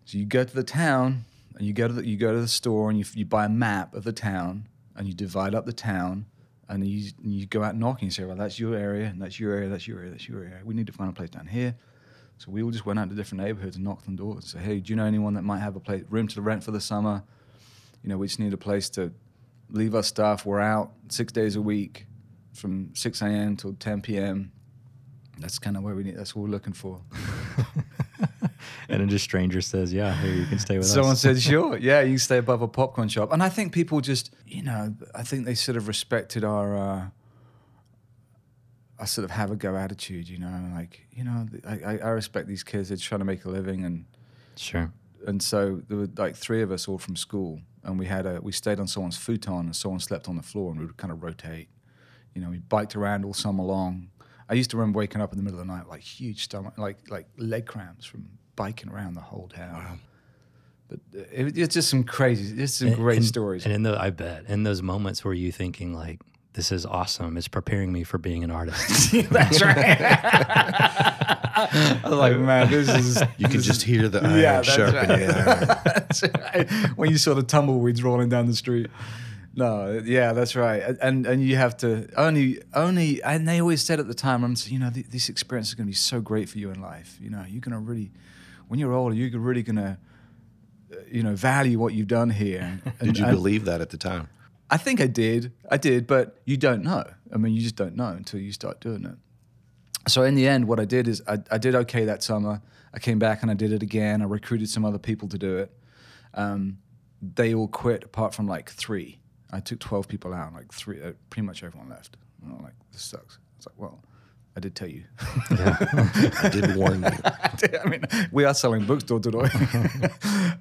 So 0.05 0.19
you 0.19 0.27
go 0.27 0.45
to 0.45 0.55
the 0.55 0.63
town, 0.63 1.25
and 1.57 1.67
you 1.67 1.73
go 1.73 1.89
to 1.89 1.95
the, 1.95 2.07
you 2.07 2.17
go 2.17 2.33
to 2.33 2.41
the 2.41 2.47
store, 2.47 2.89
and 2.89 2.97
you 2.97 3.05
you 3.15 3.25
buy 3.25 3.47
a 3.47 3.49
map 3.49 3.95
of 3.95 4.05
the 4.05 4.13
town, 4.13 4.69
and 4.97 5.07
you 5.07 5.15
divide 5.15 5.55
up 5.55 5.67
the 5.67 5.73
town, 5.73 6.27
and 6.69 6.87
you 6.87 7.11
you 7.23 7.47
go 7.47 7.63
out 7.63 7.77
knocking. 7.77 8.07
You 8.07 8.13
say, 8.13 8.25
well, 8.25 8.37
that's 8.37 8.59
your 8.59 8.75
area, 8.75 9.07
and 9.07 9.21
that's 9.21 9.39
your 9.39 9.53
area, 9.53 9.69
that's 9.69 9.87
your 9.87 9.99
area, 9.99 10.11
that's 10.11 10.29
your 10.29 10.43
area. 10.43 10.61
We 10.65 10.75
need 10.75 10.87
to 10.87 10.93
find 10.93 11.11
a 11.11 11.13
place 11.13 11.31
down 11.31 11.47
here. 11.47 11.75
So 12.39 12.51
we 12.51 12.63
all 12.63 12.71
just 12.71 12.85
went 12.85 12.99
out 12.99 13.09
to 13.09 13.15
different 13.15 13.45
neighborhoods 13.45 13.77
and 13.77 13.85
knocked 13.85 14.09
on 14.09 14.17
doors. 14.17 14.49
Say, 14.49 14.59
hey, 14.59 14.81
do 14.81 14.91
you 14.93 14.97
know 14.97 15.05
anyone 15.05 15.35
that 15.35 15.43
might 15.43 15.61
have 15.61 15.77
a 15.77 15.81
place, 15.81 16.05
room 16.11 16.27
to 16.29 16.43
rent 16.43 16.65
for 16.65 16.73
the 16.73 16.81
summer? 16.81 17.23
You 18.03 18.09
know, 18.09 18.17
we 18.19 18.27
just 18.27 18.41
need 18.41 18.53
a 18.53 18.57
place 18.57 18.91
to 18.91 19.13
leave 19.71 19.95
our 19.95 20.03
stuff. 20.03 20.45
We're 20.45 20.61
out 20.61 20.93
six 21.09 21.33
days 21.33 21.55
a 21.57 21.63
week 21.63 22.07
from 22.53 22.91
6 22.95 23.23
a.m. 23.23 23.57
till 23.57 23.75
10 23.75 24.03
p.m. 24.03 24.53
That's 25.39 25.59
kind 25.59 25.77
of 25.77 25.83
where 25.83 25.95
we 25.95 26.05
need, 26.05 26.17
that's 26.17 26.35
what 26.35 26.43
we're 26.43 26.51
looking 26.51 26.73
for. 26.73 27.01
And 28.89 29.01
then 29.01 29.09
just 29.09 29.25
stranger 29.25 29.61
says, 29.61 29.93
Yeah, 29.93 30.13
here 30.21 30.35
you 30.35 30.47
can 30.47 30.59
stay 30.59 30.77
with 30.79 30.87
Someone 30.87 31.13
us. 31.13 31.21
Someone 31.23 31.37
said, 31.37 31.43
sure, 31.51 31.77
yeah, 31.79 32.01
you 32.01 32.11
can 32.13 32.19
stay 32.19 32.39
above 32.39 32.63
a 32.63 32.69
popcorn 32.69 33.09
shop. 33.09 33.33
And 33.33 33.43
I 33.43 33.49
think 33.49 33.73
people 33.73 34.01
just, 34.01 34.35
you 34.47 34.63
know, 34.63 34.95
I 35.15 35.23
think 35.23 35.45
they 35.47 35.55
sort 35.55 35.77
of 35.77 35.89
respected 35.89 36.45
our, 36.45 36.77
uh, 36.77 37.05
our 38.99 39.07
sort 39.07 39.25
of 39.25 39.31
have 39.31 39.51
a 39.51 39.57
go 39.57 39.77
attitude, 39.77 40.29
you 40.29 40.39
know, 40.39 40.71
like, 40.75 41.07
you 41.13 41.25
know, 41.25 41.47
I, 41.67 41.75
I 41.85 41.99
I 41.99 42.09
respect 42.11 42.47
these 42.49 42.63
kids. 42.63 42.89
They're 42.89 42.97
trying 42.99 43.21
to 43.21 43.25
make 43.25 43.45
a 43.45 43.49
living 43.51 43.85
and, 43.85 44.05
Sure. 44.57 44.93
and 45.27 45.43
so 45.43 45.81
there 45.89 45.97
were 45.97 46.09
like 46.17 46.37
three 46.37 46.63
of 46.63 46.71
us 46.71 46.87
all 46.89 46.99
from 46.99 47.17
school, 47.17 47.61
and 47.85 47.99
we 47.99 48.07
had 48.07 48.27
a 48.27 48.41
we 48.43 48.53
stayed 48.53 48.79
on 48.79 48.87
someone's 48.87 49.17
futon, 49.17 49.61
and 49.67 49.75
someone 49.77 49.99
slept 50.01 50.29
on 50.29 50.37
the 50.37 50.43
floor, 50.43 50.71
and 50.71 50.79
we 50.81 50.87
would 50.87 50.97
kind 50.97 51.13
of 51.13 51.23
rotate. 51.23 51.69
You 52.35 52.43
know, 52.43 52.51
we 52.51 52.59
biked 52.59 52.95
around 52.97 53.25
all 53.25 53.35
summer 53.35 53.63
long. 53.65 54.09
I 54.49 54.55
used 54.55 54.71
to 54.71 54.77
remember 54.77 54.99
waking 54.99 55.21
up 55.23 55.33
in 55.33 55.39
the 55.39 55.43
middle 55.43 55.59
of 55.61 55.67
the 55.67 55.73
night 55.73 55.89
like 55.89 56.01
huge 56.03 56.45
stomach, 56.45 56.75
like 56.79 56.99
like 57.11 57.27
leg 57.39 57.67
cramps 57.67 58.05
from 58.05 58.29
biking 58.57 58.91
around 58.91 59.15
the 59.15 59.21
whole 59.21 59.49
town. 59.49 60.01
But 60.89 61.01
uh, 61.17 61.23
it, 61.33 61.57
it's 61.59 61.75
just 61.75 61.89
some 61.89 62.05
crazy, 62.05 62.63
it's 62.63 62.75
some 62.75 62.89
And- 62.89 62.97
great 62.97 63.17
and- 63.19 63.27
stories. 63.27 63.65
And 63.65 63.75
in 63.75 63.83
the, 63.83 63.99
I 64.01 64.11
bet, 64.11 64.45
in 64.49 64.63
those 64.63 64.83
moments 64.83 65.25
where 65.25 65.35
you 65.35 65.51
thinking, 65.53 65.95
like, 65.95 66.21
this 66.55 66.71
is 66.71 66.85
awesome. 66.85 67.39
It's 67.39 67.49
preparing 67.49 67.93
me 67.93 68.05
for 68.05 68.19
being 68.19 68.45
an 68.45 68.51
artist. 68.51 69.11
That's 69.31 69.63
right. 69.63 69.97
I 70.85 72.01
was 72.05 72.13
like, 72.19 72.37
man, 72.37 72.71
this 72.71 72.89
is. 72.89 73.23
You 73.39 73.49
can 73.49 73.61
just 73.63 73.83
hear 73.83 74.09
the 74.09 74.23
iron 74.23 74.39
Yeah, 74.39 74.63
sharpening 74.63 75.29
right. 75.29 76.55
right. 76.55 76.71
When 76.97 77.11
you 77.11 77.17
saw 77.19 77.35
the 77.35 77.43
tumbleweeds 77.43 78.03
rolling 78.03 78.29
down 78.29 78.47
the 78.47 78.55
street. 78.55 78.89
No, 79.55 80.01
yeah, 80.05 80.33
that's 80.33 80.57
right. 80.57 80.83
And 81.03 81.27
and 81.27 81.43
you 81.47 81.57
have 81.57 81.77
to 81.79 82.09
only 82.17 82.61
only 82.73 83.23
and 83.23 83.47
they 83.47 83.61
always 83.61 83.83
said 83.83 84.01
at 84.01 84.07
the 84.09 84.15
time, 84.15 84.45
I'm 84.45 84.55
you 84.67 84.79
know, 84.79 84.89
th- 84.91 85.07
this 85.09 85.29
experience 85.29 85.69
is 85.69 85.75
going 85.75 85.87
to 85.87 85.91
be 85.91 85.95
so 85.95 86.21
great 86.23 86.49
for 86.49 86.59
you 86.59 86.71
in 86.71 86.81
life. 86.81 87.19
You 87.21 87.29
know, 87.31 87.45
you're 87.47 87.61
going 87.61 87.73
to 87.73 87.79
really, 87.79 88.13
when 88.73 88.79
you're 88.79 88.95
older, 88.95 89.15
you're 89.15 89.39
really 89.39 89.63
going 89.63 89.77
to, 89.77 89.99
you 91.07 91.23
know, 91.23 91.37
value 91.37 91.79
what 91.79 91.93
you've 91.93 92.09
done 92.09 92.31
here. 92.31 92.81
And, 93.01 93.09
Did 93.09 93.19
you 93.19 93.27
and- 93.27 93.37
believe 93.37 93.67
that 93.67 93.83
at 93.83 93.91
the 93.91 93.99
time? 93.99 94.31
I 94.71 94.79
think 94.79 94.99
I 94.99 95.09
did. 95.09 95.53
I 95.71 95.77
did, 95.77 96.07
but 96.07 96.41
you 96.47 96.57
don't 96.57 96.83
know. 96.83 97.05
I 97.31 97.37
mean, 97.37 97.53
you 97.53 97.61
just 97.61 97.77
don't 97.77 97.95
know 97.97 98.09
until 98.09 98.41
you 98.41 98.51
start 98.51 98.81
doing 98.81 99.05
it. 99.05 99.17
So 100.09 100.23
in 100.23 100.35
the 100.37 100.49
end, 100.49 100.69
what 100.69 100.81
I 100.81 100.87
did 100.87 101.07
is 101.07 101.21
I, 101.29 101.37
I 101.51 101.59
did 101.59 101.75
okay 101.75 102.07
that 102.07 102.23
summer. 102.23 102.63
I 102.95 102.99
came 102.99 103.19
back 103.19 103.43
and 103.43 103.51
I 103.51 103.55
did 103.55 103.73
it 103.73 103.83
again. 103.83 104.23
I 104.23 104.25
recruited 104.25 104.71
some 104.71 104.87
other 104.87 104.99
people 104.99 105.29
to 105.29 105.37
do 105.37 105.59
it. 105.59 105.71
Um, 106.33 106.79
they 107.21 107.53
all 107.53 107.69
quit 107.69 108.05
apart 108.05 108.35
from 108.35 108.47
like 108.49 108.71
three. 108.71 109.19
I 109.51 109.61
took 109.61 109.81
12 109.81 110.09
people 110.09 110.33
out, 110.33 110.55
like 110.55 110.73
three, 110.73 111.03
uh, 111.03 111.13
pretty 111.29 111.45
much 111.47 111.63
everyone 111.63 111.91
left. 111.91 112.17
And 112.43 112.55
I'm 112.55 112.63
like, 112.63 112.73
this 112.91 113.03
sucks. 113.03 113.39
It's 113.59 113.67
like, 113.67 113.77
well, 113.77 114.03
I 114.55 114.61
did 114.61 114.75
tell 114.75 114.89
you. 114.89 115.05
I 115.19 116.51
did 116.53 116.77
warn 116.77 117.03
you. 117.03 117.09
I 117.85 117.89
mean, 117.89 118.05
we 118.31 118.45
are 118.45 118.53
selling 118.55 118.85
books 118.85 119.05
door 119.05 119.21
to 119.21 119.31
door, 119.31 119.49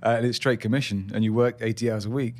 and 0.01 0.25
it's 0.25 0.37
straight 0.37 0.61
commission, 0.61 1.11
and 1.13 1.23
you 1.23 1.33
work 1.33 1.57
eighty 1.61 1.91
hours 1.91 2.05
a 2.05 2.09
week, 2.09 2.35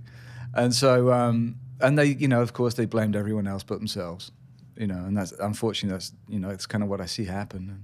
and 0.53 0.74
so 0.74 1.12
um, 1.12 1.58
and 1.81 1.98
they, 1.98 2.05
you 2.05 2.27
know, 2.27 2.41
of 2.41 2.53
course, 2.53 2.75
they 2.75 2.86
blamed 2.86 3.15
everyone 3.15 3.48
else 3.48 3.63
but 3.63 3.79
themselves, 3.79 4.31
you 4.77 4.88
know, 4.88 4.96
and 4.96 5.17
that's 5.17 5.34
unfortunately 5.34 5.93
that's 5.93 6.13
you 6.29 6.39
know 6.39 6.50
it's 6.50 6.65
kind 6.65 6.84
of 6.84 6.89
what 6.89 7.01
I 7.01 7.05
see 7.05 7.25
happen, 7.25 7.84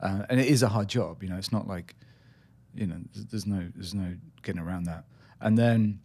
and, 0.00 0.20
uh, 0.20 0.26
and 0.30 0.40
it 0.40 0.46
is 0.46 0.62
a 0.62 0.68
hard 0.68 0.88
job, 0.88 1.22
you 1.22 1.28
know, 1.28 1.36
it's 1.36 1.52
not 1.52 1.66
like, 1.66 1.96
you 2.74 2.86
know, 2.86 2.98
there's, 3.12 3.26
there's 3.26 3.46
no 3.46 3.68
there's 3.74 3.94
no 3.94 4.14
getting 4.42 4.60
around 4.60 4.84
that, 4.84 5.04
and 5.40 5.58
then, 5.58 6.00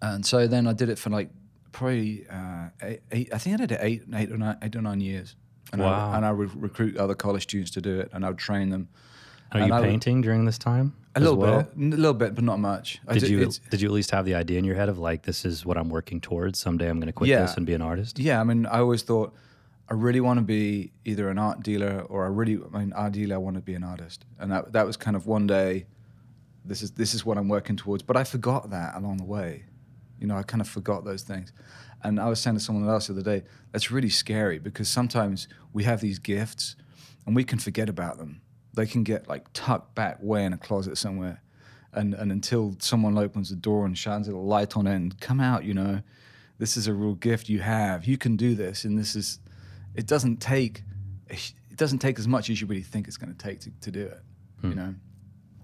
and 0.00 0.24
so 0.24 0.46
then 0.46 0.68
I 0.68 0.74
did 0.74 0.88
it 0.88 0.98
for 0.98 1.10
like 1.10 1.30
probably 1.72 2.26
uh, 2.30 2.68
eight, 2.82 3.00
eight, 3.10 3.34
I 3.34 3.38
think 3.38 3.54
I 3.54 3.56
did 3.58 3.72
it 3.72 3.80
eight 3.82 4.02
eight 4.14 4.30
or 4.30 4.38
nine 4.38 4.58
eight 4.62 4.76
or 4.76 4.82
nine 4.82 5.00
years. 5.00 5.34
And 5.72 5.80
Wow. 5.82 6.10
I, 6.12 6.16
and 6.16 6.24
I 6.26 6.32
would 6.32 6.60
recruit 6.60 6.96
other 6.96 7.14
college 7.14 7.42
students 7.44 7.70
to 7.72 7.80
do 7.80 8.00
it, 8.00 8.10
and 8.12 8.24
I 8.24 8.28
would 8.30 8.38
train 8.38 8.70
them. 8.70 8.88
Are 9.52 9.60
And 9.60 9.68
you 9.68 9.74
I 9.74 9.80
would- 9.80 9.86
painting 9.88 10.20
during 10.20 10.44
this 10.44 10.58
time? 10.58 10.94
A 11.16 11.20
little 11.20 11.36
well? 11.36 11.62
bit, 11.64 11.92
a 11.94 11.96
little 11.96 12.14
bit, 12.14 12.36
but 12.36 12.44
not 12.44 12.60
much. 12.60 13.00
Did 13.12 13.28
you 13.28 13.50
did 13.70 13.80
you 13.80 13.88
at 13.88 13.92
least 13.92 14.12
have 14.12 14.24
the 14.24 14.36
idea 14.36 14.58
in 14.60 14.64
your 14.64 14.76
head 14.76 14.88
of 14.88 14.96
like 14.98 15.22
this 15.22 15.44
is 15.44 15.66
what 15.66 15.76
I'm 15.76 15.88
working 15.88 16.20
towards? 16.20 16.60
Someday 16.60 16.88
I'm 16.88 16.98
going 17.00 17.08
to 17.08 17.12
quit 17.12 17.30
Yeah. 17.30 17.42
this 17.42 17.56
and 17.56 17.66
be 17.66 17.74
an 17.74 17.82
artist. 17.82 18.20
Yeah, 18.20 18.40
I 18.40 18.44
mean, 18.44 18.64
I 18.66 18.78
always 18.78 19.02
thought 19.02 19.34
I 19.88 19.94
really 19.94 20.20
want 20.20 20.38
to 20.38 20.44
be 20.44 20.92
either 21.04 21.28
an 21.28 21.36
art 21.36 21.64
dealer 21.64 22.02
or 22.08 22.24
I 22.24 22.28
really, 22.28 22.60
I 22.72 22.78
mean, 22.78 22.92
ideally, 22.92 23.32
I 23.34 23.38
want 23.38 23.56
to 23.56 23.60
be 23.60 23.74
an 23.74 23.82
artist, 23.82 24.24
and 24.38 24.52
that 24.52 24.72
that 24.72 24.86
was 24.86 24.96
kind 24.96 25.16
of 25.16 25.26
one 25.26 25.48
day. 25.48 25.86
This 26.64 26.80
is 26.82 26.92
this 26.92 27.12
is 27.12 27.24
what 27.26 27.36
I'm 27.38 27.48
working 27.48 27.74
towards, 27.76 28.04
but 28.04 28.16
I 28.16 28.22
forgot 28.22 28.70
that 28.70 28.94
along 28.94 29.16
the 29.16 29.24
way. 29.24 29.64
You 30.20 30.28
know, 30.28 30.36
I 30.36 30.44
kind 30.44 30.60
of 30.60 30.68
forgot 30.68 31.04
those 31.04 31.22
things, 31.24 31.52
and 32.02 32.18
I 32.18 32.28
was 32.28 32.40
saying 32.40 32.56
to 32.56 32.60
someone 32.60 32.88
else 32.88 33.06
the 33.06 33.14
other 33.14 33.22
day, 33.22 33.44
that's 33.72 33.90
really 33.90 34.08
scary 34.08 34.58
because 34.58 34.88
sometimes 34.88 35.48
we 35.72 35.84
have 35.84 36.00
these 36.00 36.18
gifts, 36.18 36.76
and 37.26 37.36
we 37.36 37.44
can 37.44 37.58
forget 37.58 37.88
about 37.88 38.18
them. 38.18 38.40
They 38.74 38.86
can 38.86 39.02
get 39.02 39.28
like 39.28 39.46
tucked 39.52 39.94
back 39.94 40.18
way 40.22 40.44
in 40.44 40.52
a 40.52 40.58
closet 40.58 40.96
somewhere, 40.96 41.42
and 41.92 42.14
and 42.14 42.32
until 42.32 42.76
someone 42.78 43.18
opens 43.18 43.50
the 43.50 43.56
door 43.56 43.84
and 43.84 43.96
shines 43.96 44.28
a 44.28 44.36
light 44.36 44.76
on 44.76 44.86
it 44.86 44.94
and 44.94 45.18
come 45.20 45.40
out, 45.40 45.64
you 45.64 45.74
know, 45.74 46.02
this 46.58 46.76
is 46.76 46.86
a 46.86 46.94
real 46.94 47.14
gift 47.14 47.48
you 47.48 47.60
have. 47.60 48.04
You 48.04 48.18
can 48.18 48.36
do 48.36 48.54
this, 48.54 48.84
and 48.84 48.98
this 48.98 49.16
is. 49.16 49.38
It 49.94 50.06
doesn't 50.06 50.36
take. 50.38 50.82
It 51.28 51.76
doesn't 51.76 51.98
take 51.98 52.18
as 52.18 52.28
much 52.28 52.50
as 52.50 52.60
you 52.60 52.66
really 52.66 52.82
think 52.82 53.08
it's 53.08 53.16
going 53.16 53.32
to 53.34 53.38
take 53.38 53.60
to, 53.60 53.70
to 53.80 53.90
do 53.90 54.06
it. 54.06 54.20
You 54.62 54.70
hmm. 54.70 54.76
know, 54.76 54.94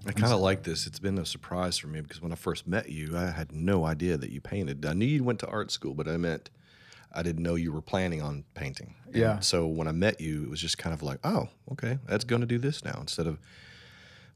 I 0.07 0.13
kind 0.13 0.33
of 0.33 0.41
like 0.41 0.63
this. 0.63 0.87
It's 0.87 0.99
been 0.99 1.19
a 1.19 1.27
surprise 1.27 1.79
for 1.79 1.89
me 1.89 2.01
because 2.01 2.23
when 2.23 2.33
I 2.33 2.37
first 2.37 2.67
met 2.67 2.89
you, 2.89 3.17
I 3.17 3.31
had 3.31 3.53
no 3.53 3.85
idea 3.85 4.17
that 4.17 4.31
you 4.31 4.41
painted. 4.41 4.85
I 4.87 4.93
knew 4.93 5.07
you 5.07 5.25
went 5.25 5.41
to 5.41 5.47
art 5.49 5.71
school, 5.71 5.95
but 5.95 6.09
I 6.09 6.17
meant 6.17 6.51
I 7.13 7.23
didn't 7.23 7.43
know 7.43 7.55
you 7.55 7.73
were 7.73 7.81
planning 7.81 8.23
on 8.23 8.45
painting. 8.55 8.95
And 9.07 9.17
Yeah. 9.17 9.41
So 9.41 9.67
when 9.67 9.89
I 9.89 9.93
met 9.93 10.21
you, 10.21 10.45
it 10.45 10.51
was 10.51 10.61
just 10.61 10.79
kind 10.79 10.95
of 10.95 11.03
like, 11.03 11.19
oh, 11.25 11.49
okay, 11.73 11.99
that's 12.07 12.25
going 12.25 12.41
to 12.41 12.47
do 12.47 12.59
this 12.59 12.85
now 12.85 12.99
instead 13.01 13.27
of 13.27 13.39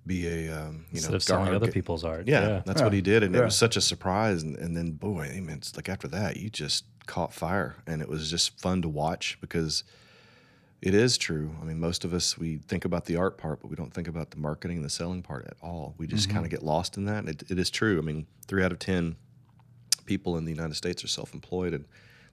be 0.06 0.26
a 0.26 0.60
um, 0.60 0.86
you 0.90 0.96
Instead 0.96 1.10
know 1.10 1.16
of 1.16 1.22
selling 1.22 1.54
other 1.54 1.70
people's 1.70 2.04
art. 2.04 2.26
Yeah, 2.26 2.62
that's 2.64 2.82
what 2.82 2.92
he 2.92 3.00
did, 3.02 3.22
and 3.22 3.36
it 3.36 3.44
was 3.44 3.56
such 3.56 3.76
a 3.76 3.80
surprise. 3.80 4.42
And, 4.42 4.56
and 4.56 4.76
then, 4.76 4.92
boy, 4.92 5.30
I 5.34 5.40
mean, 5.40 5.58
it's 5.58 5.76
like 5.76 5.88
after 5.88 6.08
that, 6.08 6.38
you 6.38 6.48
just 6.48 6.84
caught 7.06 7.34
fire, 7.34 7.76
and 7.86 8.00
it 8.00 8.08
was 8.08 8.30
just 8.30 8.58
fun 8.58 8.82
to 8.82 8.88
watch 8.88 9.36
because 9.40 9.84
it 10.82 10.94
is 10.94 11.18
true. 11.18 11.50
I 11.60 11.64
mean, 11.64 11.78
most 11.78 12.04
of 12.04 12.14
us 12.14 12.38
we 12.38 12.56
think 12.56 12.84
about 12.84 13.04
the 13.04 13.16
art 13.16 13.36
part, 13.36 13.60
but 13.60 13.68
we 13.68 13.76
don't 13.76 13.92
think 13.92 14.08
about 14.08 14.30
the 14.30 14.38
marketing 14.38 14.78
and 14.78 14.84
the 14.84 14.90
selling 14.90 15.22
part 15.22 15.46
at 15.46 15.56
all. 15.62 15.94
We 15.98 16.06
just 16.06 16.28
kind 16.28 16.38
of 16.38 16.44
mm-hmm. 16.44 16.56
get 16.56 16.62
lost 16.62 16.96
in 16.96 17.04
that. 17.04 17.18
And 17.18 17.28
it, 17.28 17.44
it 17.50 17.58
is 17.58 17.70
true. 17.70 17.98
I 17.98 18.00
mean, 18.00 18.26
three 18.46 18.64
out 18.64 18.72
of 18.72 18.78
ten 18.78 19.16
people 20.06 20.36
in 20.36 20.44
the 20.44 20.52
United 20.52 20.74
States 20.74 21.04
are 21.04 21.08
self-employed, 21.08 21.74
and 21.74 21.84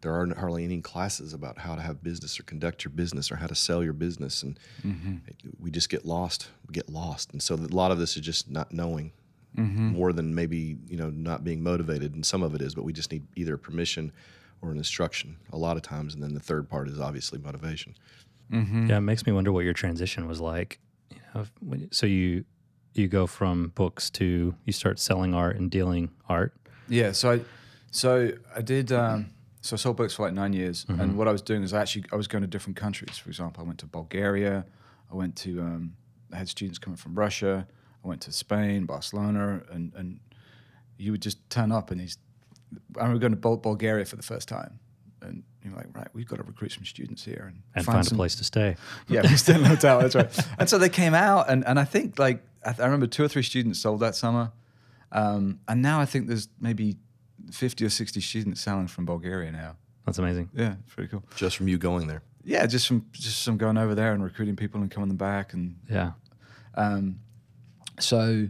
there 0.01 0.13
aren't 0.13 0.37
hardly 0.37 0.63
any 0.63 0.79
classes 0.81 1.33
about 1.33 1.57
how 1.57 1.75
to 1.75 1.81
have 1.81 2.01
business 2.01 2.39
or 2.39 2.43
conduct 2.43 2.85
your 2.85 2.91
business 2.91 3.31
or 3.31 3.35
how 3.35 3.47
to 3.47 3.55
sell 3.55 3.83
your 3.83 3.93
business, 3.93 4.43
and 4.43 4.59
mm-hmm. 4.85 5.15
we 5.59 5.69
just 5.69 5.89
get 5.89 6.05
lost. 6.05 6.47
We 6.67 6.73
get 6.73 6.89
lost, 6.89 7.33
and 7.33 7.41
so 7.41 7.55
a 7.55 7.57
lot 7.57 7.91
of 7.91 7.99
this 7.99 8.15
is 8.15 8.21
just 8.21 8.49
not 8.49 8.71
knowing 8.71 9.11
mm-hmm. 9.57 9.89
more 9.89 10.13
than 10.13 10.33
maybe 10.33 10.77
you 10.87 10.97
know 10.97 11.09
not 11.09 11.43
being 11.43 11.61
motivated, 11.61 12.15
and 12.15 12.25
some 12.25 12.43
of 12.43 12.55
it 12.55 12.61
is, 12.61 12.75
but 12.75 12.83
we 12.83 12.93
just 12.93 13.11
need 13.11 13.27
either 13.35 13.57
permission 13.57 14.11
or 14.61 14.71
an 14.71 14.77
instruction 14.77 15.37
a 15.51 15.57
lot 15.57 15.75
of 15.75 15.83
times, 15.83 16.13
and 16.13 16.23
then 16.23 16.33
the 16.33 16.39
third 16.39 16.69
part 16.69 16.87
is 16.87 16.99
obviously 16.99 17.39
motivation. 17.39 17.95
Yeah, 18.49 18.97
it 18.97 19.01
makes 19.01 19.25
me 19.25 19.31
wonder 19.33 19.51
what 19.51 19.65
your 19.65 19.73
transition 19.73 20.27
was 20.27 20.39
like. 20.39 20.79
You 21.11 21.17
know, 21.35 21.45
when- 21.59 21.91
so 21.91 22.05
you 22.05 22.45
you 22.93 23.07
go 23.07 23.27
from 23.27 23.69
books 23.75 24.09
to 24.09 24.55
you 24.65 24.73
start 24.73 24.97
selling 24.99 25.33
art 25.33 25.55
and 25.57 25.69
dealing 25.69 26.09
art. 26.27 26.53
Yeah, 26.89 27.11
so 27.11 27.31
I, 27.33 27.41
so 27.91 28.31
I 28.55 28.61
did. 28.61 28.91
Um, 28.91 29.27
so 29.61 29.75
I 29.75 29.77
sold 29.77 29.97
books 29.97 30.13
for 30.15 30.23
like 30.25 30.33
nine 30.33 30.53
years, 30.53 30.85
and 30.87 31.17
what 31.17 31.27
I 31.27 31.31
was 31.31 31.41
doing 31.41 31.61
is 31.63 31.73
I 31.73 31.81
actually 31.81 32.05
I 32.11 32.15
was 32.15 32.27
going 32.27 32.41
to 32.41 32.47
different 32.47 32.77
countries. 32.77 33.17
For 33.17 33.29
example, 33.29 33.63
I 33.63 33.67
went 33.67 33.79
to 33.79 33.85
Bulgaria. 33.87 34.65
I 35.11 35.15
went 35.15 35.35
to. 35.37 35.61
Um, 35.61 35.93
I 36.33 36.37
had 36.37 36.47
students 36.49 36.79
coming 36.79 36.97
from 36.97 37.13
Russia. 37.15 37.67
I 38.03 38.07
went 38.07 38.21
to 38.21 38.31
Spain, 38.31 38.85
Barcelona, 38.85 39.61
and 39.71 39.93
and 39.95 40.19
you 40.97 41.11
would 41.11 41.21
just 41.21 41.37
turn 41.49 41.71
up 41.71 41.91
and 41.91 41.99
these. 42.01 42.17
I 42.97 43.01
remember 43.03 43.19
going 43.19 43.31
to 43.39 43.59
Bulgaria 43.71 44.05
for 44.05 44.15
the 44.15 44.23
first 44.33 44.47
time, 44.47 44.79
and 45.21 45.43
you're 45.67 45.77
like, 45.77 45.95
right, 45.95 46.07
we've 46.13 46.27
got 46.27 46.37
to 46.37 46.43
recruit 46.43 46.71
some 46.71 46.85
students 46.85 47.23
here 47.23 47.45
and, 47.51 47.61
and 47.75 47.85
find, 47.85 48.05
some, 48.05 48.15
a 48.15 48.19
place 48.19 48.35
to 48.35 48.43
stay. 48.43 48.75
yeah, 49.07 49.21
we 49.21 49.35
stayed 49.37 49.57
in 49.57 49.63
a 49.63 49.67
hotel. 49.69 49.99
That's 49.99 50.15
right. 50.15 50.47
And 50.59 50.69
so 50.69 50.77
they 50.77 50.89
came 50.89 51.13
out, 51.13 51.49
and, 51.49 51.65
and 51.65 51.79
I 51.79 51.83
think 51.83 52.17
like 52.19 52.43
I, 52.65 52.69
th- 52.71 52.79
I 52.81 52.85
remember 52.85 53.07
two 53.07 53.23
or 53.23 53.27
three 53.27 53.43
students 53.43 53.79
sold 53.79 53.99
that 54.01 54.15
summer, 54.15 54.51
um, 55.11 55.59
and 55.67 55.81
now 55.81 55.99
I 55.99 56.05
think 56.05 56.27
there's 56.27 56.47
maybe 56.59 56.97
fifty 57.51 57.85
or 57.85 57.89
sixty 57.89 58.21
students 58.21 58.61
selling 58.61 58.87
from 58.87 59.05
Bulgaria 59.05 59.51
now. 59.51 59.75
That's 60.05 60.17
amazing. 60.19 60.49
Yeah, 60.53 60.75
it's 60.85 60.93
pretty 60.95 61.09
cool. 61.09 61.23
Just 61.35 61.57
from 61.57 61.67
you 61.67 61.77
going 61.77 62.07
there. 62.07 62.21
Yeah, 62.43 62.65
just 62.65 62.87
from 62.87 63.05
just 63.11 63.43
from 63.43 63.57
going 63.57 63.77
over 63.77 63.93
there 63.95 64.13
and 64.13 64.23
recruiting 64.23 64.55
people 64.55 64.81
and 64.81 64.89
coming 64.89 65.09
them 65.09 65.17
back, 65.17 65.53
and 65.53 65.75
Yeah. 65.89 66.11
um, 66.75 67.19
so 67.99 68.47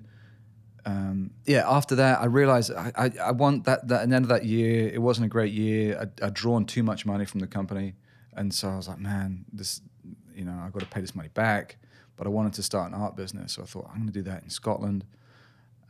um, 0.88 1.32
yeah, 1.46 1.70
after 1.70 1.96
that, 1.96 2.22
I 2.22 2.25
realized 2.25 2.72
I, 2.72 2.94
I, 2.96 3.12
I 3.22 3.32
want 3.32 3.65
that, 3.65 3.89
that. 3.89 4.03
At 4.03 4.10
the 4.10 4.15
end 4.15 4.24
of 4.24 4.29
that 4.29 4.46
year, 4.46 4.88
it 4.88 5.01
wasn't 5.01 5.25
a 5.25 5.27
great 5.27 5.51
year. 5.51 6.00
I'd, 6.00 6.22
I'd 6.22 6.34
drawn 6.34 6.63
too 6.63 6.82
much 6.82 7.06
money 7.06 7.25
from 7.25 7.41
the 7.41 7.48
company, 7.48 7.96
and 8.33 8.53
so 8.53 8.70
I 8.70 8.77
was 8.77 8.88
like, 8.88 8.98
man, 8.98 9.44
this, 9.51 9.81
you 10.33 10.46
know, 10.46 10.57
I've 10.64 10.72
got 10.72 10.79
to 10.79 10.85
pay 10.85 11.01
this 11.01 11.14
money 11.14 11.27
back. 11.33 11.75
But 12.16 12.25
I 12.25 12.29
wanted 12.29 12.53
to 12.53 12.64
start 12.64 12.90
an 12.90 13.00
art 13.00 13.18
business, 13.18 13.53
so 13.53 13.64
I 13.64 13.66
thought 13.66 13.88
I'm 13.90 13.98
going 13.98 14.07
to 14.07 14.14
do 14.14 14.22
that 14.24 14.44
in 14.44 14.50
Scotland. 14.50 15.03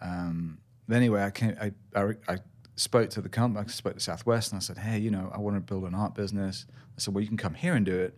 Um, 0.01 0.57
anyway, 0.91 1.23
I 1.23 1.29
came. 1.29 1.55
I, 1.61 1.71
I, 1.95 2.13
I 2.27 2.37
spoke 2.75 3.11
to 3.11 3.21
the 3.21 3.29
company. 3.29 3.63
I 3.63 3.69
spoke 3.69 3.93
to 3.93 3.99
Southwest, 3.99 4.51
and 4.51 4.57
I 4.57 4.61
said, 4.61 4.79
hey, 4.79 4.97
you 4.97 5.11
know, 5.11 5.31
I 5.31 5.37
want 5.37 5.57
to 5.57 5.61
build 5.61 5.83
an 5.83 5.93
art 5.93 6.15
business. 6.15 6.65
I 6.71 6.99
said, 7.01 7.13
well, 7.13 7.21
you 7.21 7.27
can 7.27 7.37
come 7.37 7.53
here 7.53 7.75
and 7.75 7.85
do 7.85 7.95
it. 7.95 8.17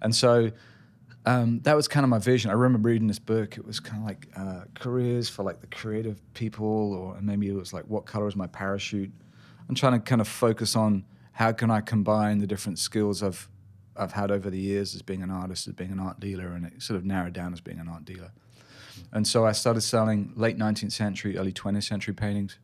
And 0.00 0.14
so 0.14 0.52
um, 1.26 1.60
that 1.60 1.76
was 1.76 1.86
kind 1.88 2.04
of 2.04 2.10
my 2.10 2.18
vision. 2.18 2.50
I 2.50 2.54
remember 2.54 2.88
reading 2.88 3.08
this 3.08 3.18
book. 3.18 3.56
It 3.58 3.66
was 3.66 3.78
kind 3.80 4.02
of 4.02 4.06
like 4.08 4.28
uh, 4.36 4.64
careers 4.74 5.28
for 5.28 5.42
like 5.42 5.60
the 5.60 5.66
creative 5.66 6.20
people, 6.34 6.94
or 6.94 7.18
maybe 7.20 7.48
it 7.48 7.54
was 7.54 7.72
like 7.72 7.84
what 7.88 8.06
color 8.06 8.26
is 8.28 8.36
my 8.36 8.46
parachute. 8.46 9.12
I'm 9.68 9.74
trying 9.74 9.92
to 9.92 9.98
kind 10.00 10.20
of 10.20 10.28
focus 10.28 10.74
on 10.76 11.04
how 11.32 11.52
can 11.52 11.70
I 11.70 11.80
combine 11.80 12.38
the 12.38 12.46
different 12.46 12.78
skills 12.78 13.22
I've 13.22 13.48
I've 13.96 14.12
had 14.12 14.30
over 14.30 14.48
the 14.50 14.58
years 14.58 14.94
as 14.94 15.02
being 15.02 15.22
an 15.22 15.30
artist, 15.30 15.68
as 15.68 15.74
being 15.74 15.92
an 15.92 15.98
art 16.00 16.20
dealer, 16.20 16.48
and 16.48 16.64
it 16.66 16.80
sort 16.82 16.96
of 16.96 17.04
narrowed 17.04 17.34
down 17.34 17.52
as 17.52 17.60
being 17.60 17.78
an 17.80 17.88
art 17.88 18.04
dealer. 18.04 18.30
And 19.12 19.26
so 19.26 19.44
I 19.44 19.52
started 19.52 19.80
selling 19.82 20.32
late 20.36 20.56
19th 20.56 20.92
century, 20.92 21.36
early 21.36 21.52
20th 21.52 21.84
century 21.84 22.14
paintings, 22.14 22.58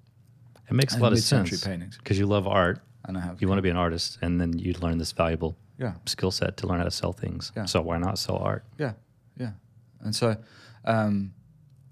It 0.70 0.74
makes 0.74 0.94
a 0.96 0.98
lot 0.98 1.12
of 1.12 1.18
sense 1.18 1.62
paintings. 1.64 1.98
because 1.98 2.18
you 2.18 2.26
love 2.26 2.46
art. 2.46 2.80
and 3.04 3.16
I 3.18 3.20
have 3.20 3.40
You 3.42 3.48
want 3.48 3.58
to 3.58 3.62
be 3.62 3.70
an 3.70 3.76
artist, 3.76 4.18
and 4.22 4.40
then 4.40 4.58
you 4.58 4.72
learn 4.74 4.98
this 4.98 5.12
valuable 5.12 5.56
yeah. 5.78 5.94
skill 6.06 6.30
set 6.30 6.56
to 6.58 6.66
learn 6.66 6.78
how 6.78 6.84
to 6.84 6.90
sell 6.90 7.12
things. 7.12 7.52
Yeah. 7.56 7.66
So 7.66 7.82
why 7.82 7.98
not 7.98 8.18
sell 8.18 8.38
art? 8.38 8.64
Yeah, 8.78 8.92
yeah. 9.38 9.52
And 10.00 10.14
so, 10.14 10.36
um, 10.84 11.34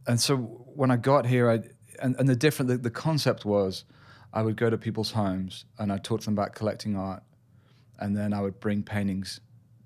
and 0.07 0.21
so 0.21 0.37
when 0.37 0.91
I 0.91 0.97
got 0.97 1.27
here, 1.27 1.51
I 1.51 1.61
and, 2.03 2.17
and 2.19 2.29
the 2.29 2.37
different 2.37 2.69
the, 2.69 2.77
the 2.79 2.91
concept 2.91 3.45
was, 3.45 3.85
I 4.33 4.43
would 4.43 4.57
go 4.57 4.69
to 4.69 4.77
people's 4.77 5.13
homes 5.13 5.65
and 5.79 5.93
I'd 5.93 6.05
talk 6.05 6.21
to 6.21 6.25
them 6.27 6.35
about 6.35 6.55
collecting 6.55 6.97
art, 6.97 7.23
and 7.99 8.17
then 8.17 8.33
I 8.33 8.41
would 8.41 8.61
bring 8.61 8.83
paintings 8.83 9.41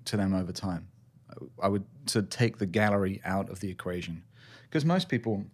to 0.05 0.17
them 0.17 0.33
over 0.33 0.51
time. 0.51 0.87
I 1.61 1.67
would 1.67 1.85
sort 2.07 2.25
of 2.25 2.29
take 2.29 2.57
the 2.57 2.65
gallery 2.65 3.21
out 3.23 3.49
of 3.49 3.59
the 3.59 3.69
equation, 3.69 4.23
because 4.63 4.85
most 4.85 5.09
people 5.09 5.45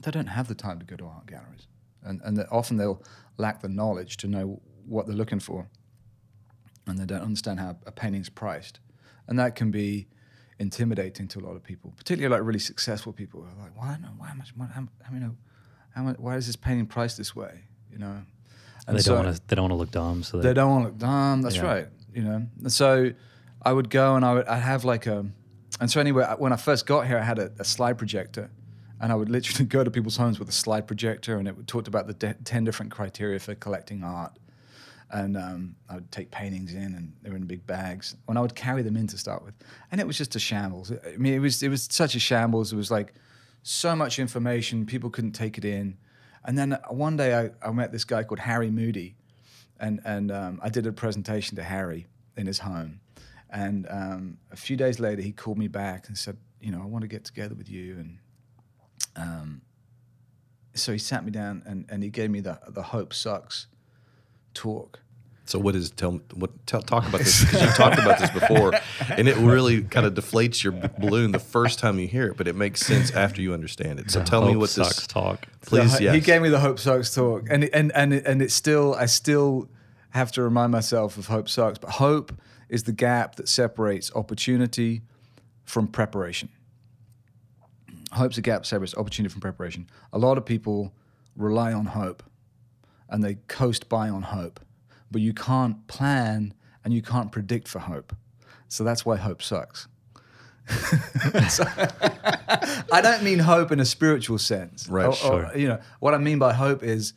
they 0.00 0.10
don't 0.10 0.28
have 0.28 0.46
the 0.46 0.54
time 0.54 0.78
to 0.78 0.86
go 0.86 0.96
to 0.96 1.06
art 1.06 1.26
galleries, 1.26 1.66
and 2.02 2.20
and 2.24 2.44
often 2.50 2.76
they'll 2.76 3.02
lack 3.36 3.60
the 3.60 3.68
knowledge 3.68 4.16
to 4.18 4.26
know 4.26 4.60
what 4.86 5.06
they're 5.06 5.16
looking 5.16 5.40
for 5.40 5.68
and 6.90 6.98
they 6.98 7.06
don't 7.06 7.22
understand 7.22 7.60
how 7.60 7.76
a 7.86 7.92
painting's 7.92 8.28
priced. 8.28 8.80
And 9.26 9.38
that 9.38 9.54
can 9.54 9.70
be 9.70 10.08
intimidating 10.58 11.28
to 11.28 11.38
a 11.38 11.42
lot 11.42 11.54
of 11.56 11.62
people, 11.62 11.92
particularly 11.96 12.34
like 12.36 12.46
really 12.46 12.58
successful 12.58 13.12
people. 13.12 13.42
who 13.42 13.46
are 13.48 13.62
like, 13.62 13.76
why 13.76 13.96
no, 14.00 14.08
why 14.16 14.32
much, 14.34 14.52
why, 14.56 14.66
how, 14.66 14.88
how, 15.02 15.14
you 15.14 15.20
know, 15.20 15.36
how 15.94 16.02
much, 16.02 16.18
why 16.18 16.36
is 16.36 16.46
this 16.46 16.56
painting 16.56 16.86
priced 16.86 17.16
this 17.16 17.34
way? 17.36 17.60
You 17.92 17.98
know, 17.98 18.22
And 18.86 18.96
they 18.96 19.02
so- 19.02 19.14
don't 19.14 19.24
want 19.26 19.36
to. 19.36 19.42
They 19.46 19.56
don't 19.56 19.64
want 19.64 19.72
to 19.72 19.76
look 19.76 19.90
dumb. 19.90 20.22
So 20.22 20.40
they 20.40 20.52
don't 20.54 20.70
want 20.70 20.84
to 20.84 20.88
look 20.88 20.98
dumb. 20.98 21.42
That's 21.42 21.56
Yeah. 21.56 21.62
right. 21.66 21.88
You 22.14 22.22
know, 22.22 22.46
and 22.62 22.72
so 22.72 23.12
I 23.62 23.72
would 23.72 23.90
go 23.90 24.16
and 24.16 24.24
I 24.24 24.34
would 24.34 24.46
I'd 24.48 24.60
have 24.60 24.84
like 24.84 25.06
a, 25.06 25.26
and 25.80 25.90
so 25.90 26.00
anyway, 26.00 26.24
when 26.38 26.52
I 26.52 26.56
first 26.56 26.86
got 26.86 27.06
here, 27.06 27.18
I 27.18 27.22
had 27.22 27.38
a, 27.38 27.52
a 27.58 27.64
slide 27.64 27.98
projector, 27.98 28.50
and 29.00 29.12
I 29.12 29.14
would 29.14 29.28
literally 29.28 29.66
go 29.76 29.84
to 29.84 29.90
people's 29.90 30.16
homes 30.16 30.38
with 30.38 30.48
a 30.48 30.52
slide 30.52 30.86
projector, 30.86 31.36
and 31.38 31.46
it 31.46 31.56
would 31.56 31.68
talked 31.68 31.86
about 31.86 32.06
the 32.06 32.14
de- 32.14 32.34
ten 32.44 32.64
different 32.64 32.90
criteria 32.90 33.38
for 33.38 33.54
collecting 33.54 34.02
art, 34.02 34.36
and 35.10 35.36
um, 35.36 35.76
I 35.88 35.94
would 35.94 36.10
take 36.12 36.30
paintings 36.30 36.74
in, 36.74 36.94
and 36.94 37.12
they 37.22 37.30
were 37.30 37.36
in 37.36 37.46
big 37.46 37.66
bags. 37.66 38.16
When 38.26 38.36
I 38.36 38.40
would 38.40 38.54
carry 38.54 38.82
them 38.82 38.96
in 38.96 39.06
to 39.08 39.18
start 39.18 39.44
with, 39.44 39.54
and 39.90 40.00
it 40.00 40.06
was 40.06 40.18
just 40.18 40.36
a 40.36 40.38
shambles. 40.38 40.92
I 40.92 41.16
mean, 41.16 41.34
it 41.34 41.38
was 41.38 41.62
it 41.62 41.68
was 41.68 41.88
such 41.90 42.14
a 42.14 42.20
shambles. 42.20 42.72
It 42.72 42.76
was 42.76 42.90
like 42.90 43.14
so 43.62 43.94
much 43.94 44.18
information, 44.18 44.86
people 44.86 45.10
couldn't 45.10 45.32
take 45.32 45.58
it 45.58 45.64
in. 45.64 45.96
And 46.44 46.56
then 46.56 46.78
one 46.88 47.16
day, 47.16 47.36
I, 47.36 47.50
I 47.66 47.72
met 47.72 47.92
this 47.92 48.04
guy 48.04 48.22
called 48.22 48.40
Harry 48.40 48.70
Moody, 48.70 49.16
and 49.78 50.00
and 50.04 50.30
um, 50.30 50.60
I 50.62 50.68
did 50.68 50.86
a 50.86 50.92
presentation 50.92 51.56
to 51.56 51.62
Harry 51.62 52.06
in 52.36 52.46
his 52.46 52.60
home, 52.60 53.00
and 53.50 53.86
um, 53.90 54.38
a 54.50 54.56
few 54.56 54.76
days 54.76 55.00
later, 55.00 55.22
he 55.22 55.32
called 55.32 55.58
me 55.58 55.68
back 55.68 56.08
and 56.08 56.16
said, 56.16 56.36
you 56.60 56.70
know, 56.70 56.80
I 56.82 56.86
want 56.86 57.02
to 57.02 57.08
get 57.08 57.24
together 57.24 57.54
with 57.54 57.68
you, 57.68 57.96
and 57.98 58.18
um, 59.16 59.62
so 60.74 60.92
he 60.92 60.98
sat 60.98 61.24
me 61.24 61.30
down 61.30 61.62
and, 61.66 61.86
and 61.88 62.02
he 62.02 62.10
gave 62.10 62.30
me 62.30 62.40
the 62.40 62.58
the 62.68 62.82
Hope 62.82 63.12
Sucks 63.12 63.66
talk. 64.58 65.00
So 65.44 65.58
what 65.58 65.74
is 65.74 65.90
tell 65.90 66.20
what 66.34 66.50
tell, 66.66 66.82
talk 66.82 67.08
about 67.08 67.20
this 67.20 67.42
because 67.42 67.62
you've 67.62 67.74
talked 67.74 67.98
about 67.98 68.18
this 68.18 68.28
before, 68.30 68.74
and 69.16 69.26
it 69.28 69.36
really 69.38 69.82
kind 69.82 70.04
of 70.04 70.12
deflates 70.12 70.62
your 70.62 70.72
balloon 70.98 71.32
the 71.32 71.38
first 71.38 71.78
time 71.78 71.98
you 71.98 72.06
hear 72.06 72.26
it, 72.28 72.36
but 72.36 72.46
it 72.46 72.54
makes 72.54 72.80
sense 72.82 73.10
after 73.12 73.40
you 73.40 73.54
understand 73.54 73.98
it. 73.98 74.10
So 74.10 74.22
tell 74.22 74.42
me 74.42 74.52
Hope 74.52 74.60
what 74.60 74.68
sucks 74.70 74.96
this 74.96 75.06
talk. 75.06 75.46
please. 75.62 75.96
The- 75.96 76.04
yes. 76.04 76.14
He 76.16 76.20
gave 76.20 76.42
me 76.42 76.50
the 76.50 76.60
Hope 76.60 76.78
Sucks 76.78 77.14
talk, 77.14 77.46
and 77.50 77.64
it- 77.64 77.70
and 77.72 77.90
and 77.94 78.12
it- 78.12 78.26
and 78.26 78.42
it's 78.42 78.52
still 78.52 78.94
I 78.94 79.06
still 79.06 79.70
have 80.10 80.30
to 80.32 80.42
remind 80.42 80.70
myself 80.72 81.16
of 81.16 81.28
Hope 81.28 81.48
Sucks, 81.48 81.78
but 81.78 81.90
hope 81.92 82.32
is 82.68 82.82
the 82.82 82.92
gap 82.92 83.36
that 83.36 83.48
separates 83.48 84.12
opportunity 84.14 85.00
from 85.64 85.86
preparation. 85.88 86.50
Hope's 88.12 88.36
a 88.38 88.42
gap 88.42 88.64
separates 88.66 88.94
opportunity 88.94 89.32
from 89.32 89.40
preparation. 89.40 89.88
A 90.12 90.18
lot 90.18 90.38
of 90.38 90.44
people 90.44 90.92
rely 91.36 91.72
on 91.72 91.86
hope, 91.86 92.22
and 93.08 93.22
they 93.24 93.36
coast 93.48 93.88
by 93.88 94.08
on 94.08 94.22
hope, 94.22 94.60
but 95.10 95.20
you 95.20 95.32
can't 95.32 95.86
plan 95.86 96.54
and 96.84 96.92
you 96.94 97.02
can't 97.02 97.32
predict 97.32 97.68
for 97.68 97.78
hope. 97.80 98.14
So 98.68 98.84
that's 98.84 99.04
why 99.06 99.16
hope 99.16 99.42
sucks. 99.42 99.88
So- 101.48 101.64
I 102.90 103.00
don't 103.02 103.22
mean 103.22 103.38
hope 103.40 103.70
in 103.72 103.80
a 103.80 103.84
spiritual 103.84 104.38
sense. 104.38 104.88
Right, 104.88 105.06
Or- 105.06 105.08
or, 105.10 105.14
sure. 105.48 105.56
You 105.56 105.68
know, 105.68 105.80
what 106.00 106.14
I 106.14 106.18
mean 106.18 106.38
by 106.38 106.52
hope 106.54 106.82
is, 106.82 107.12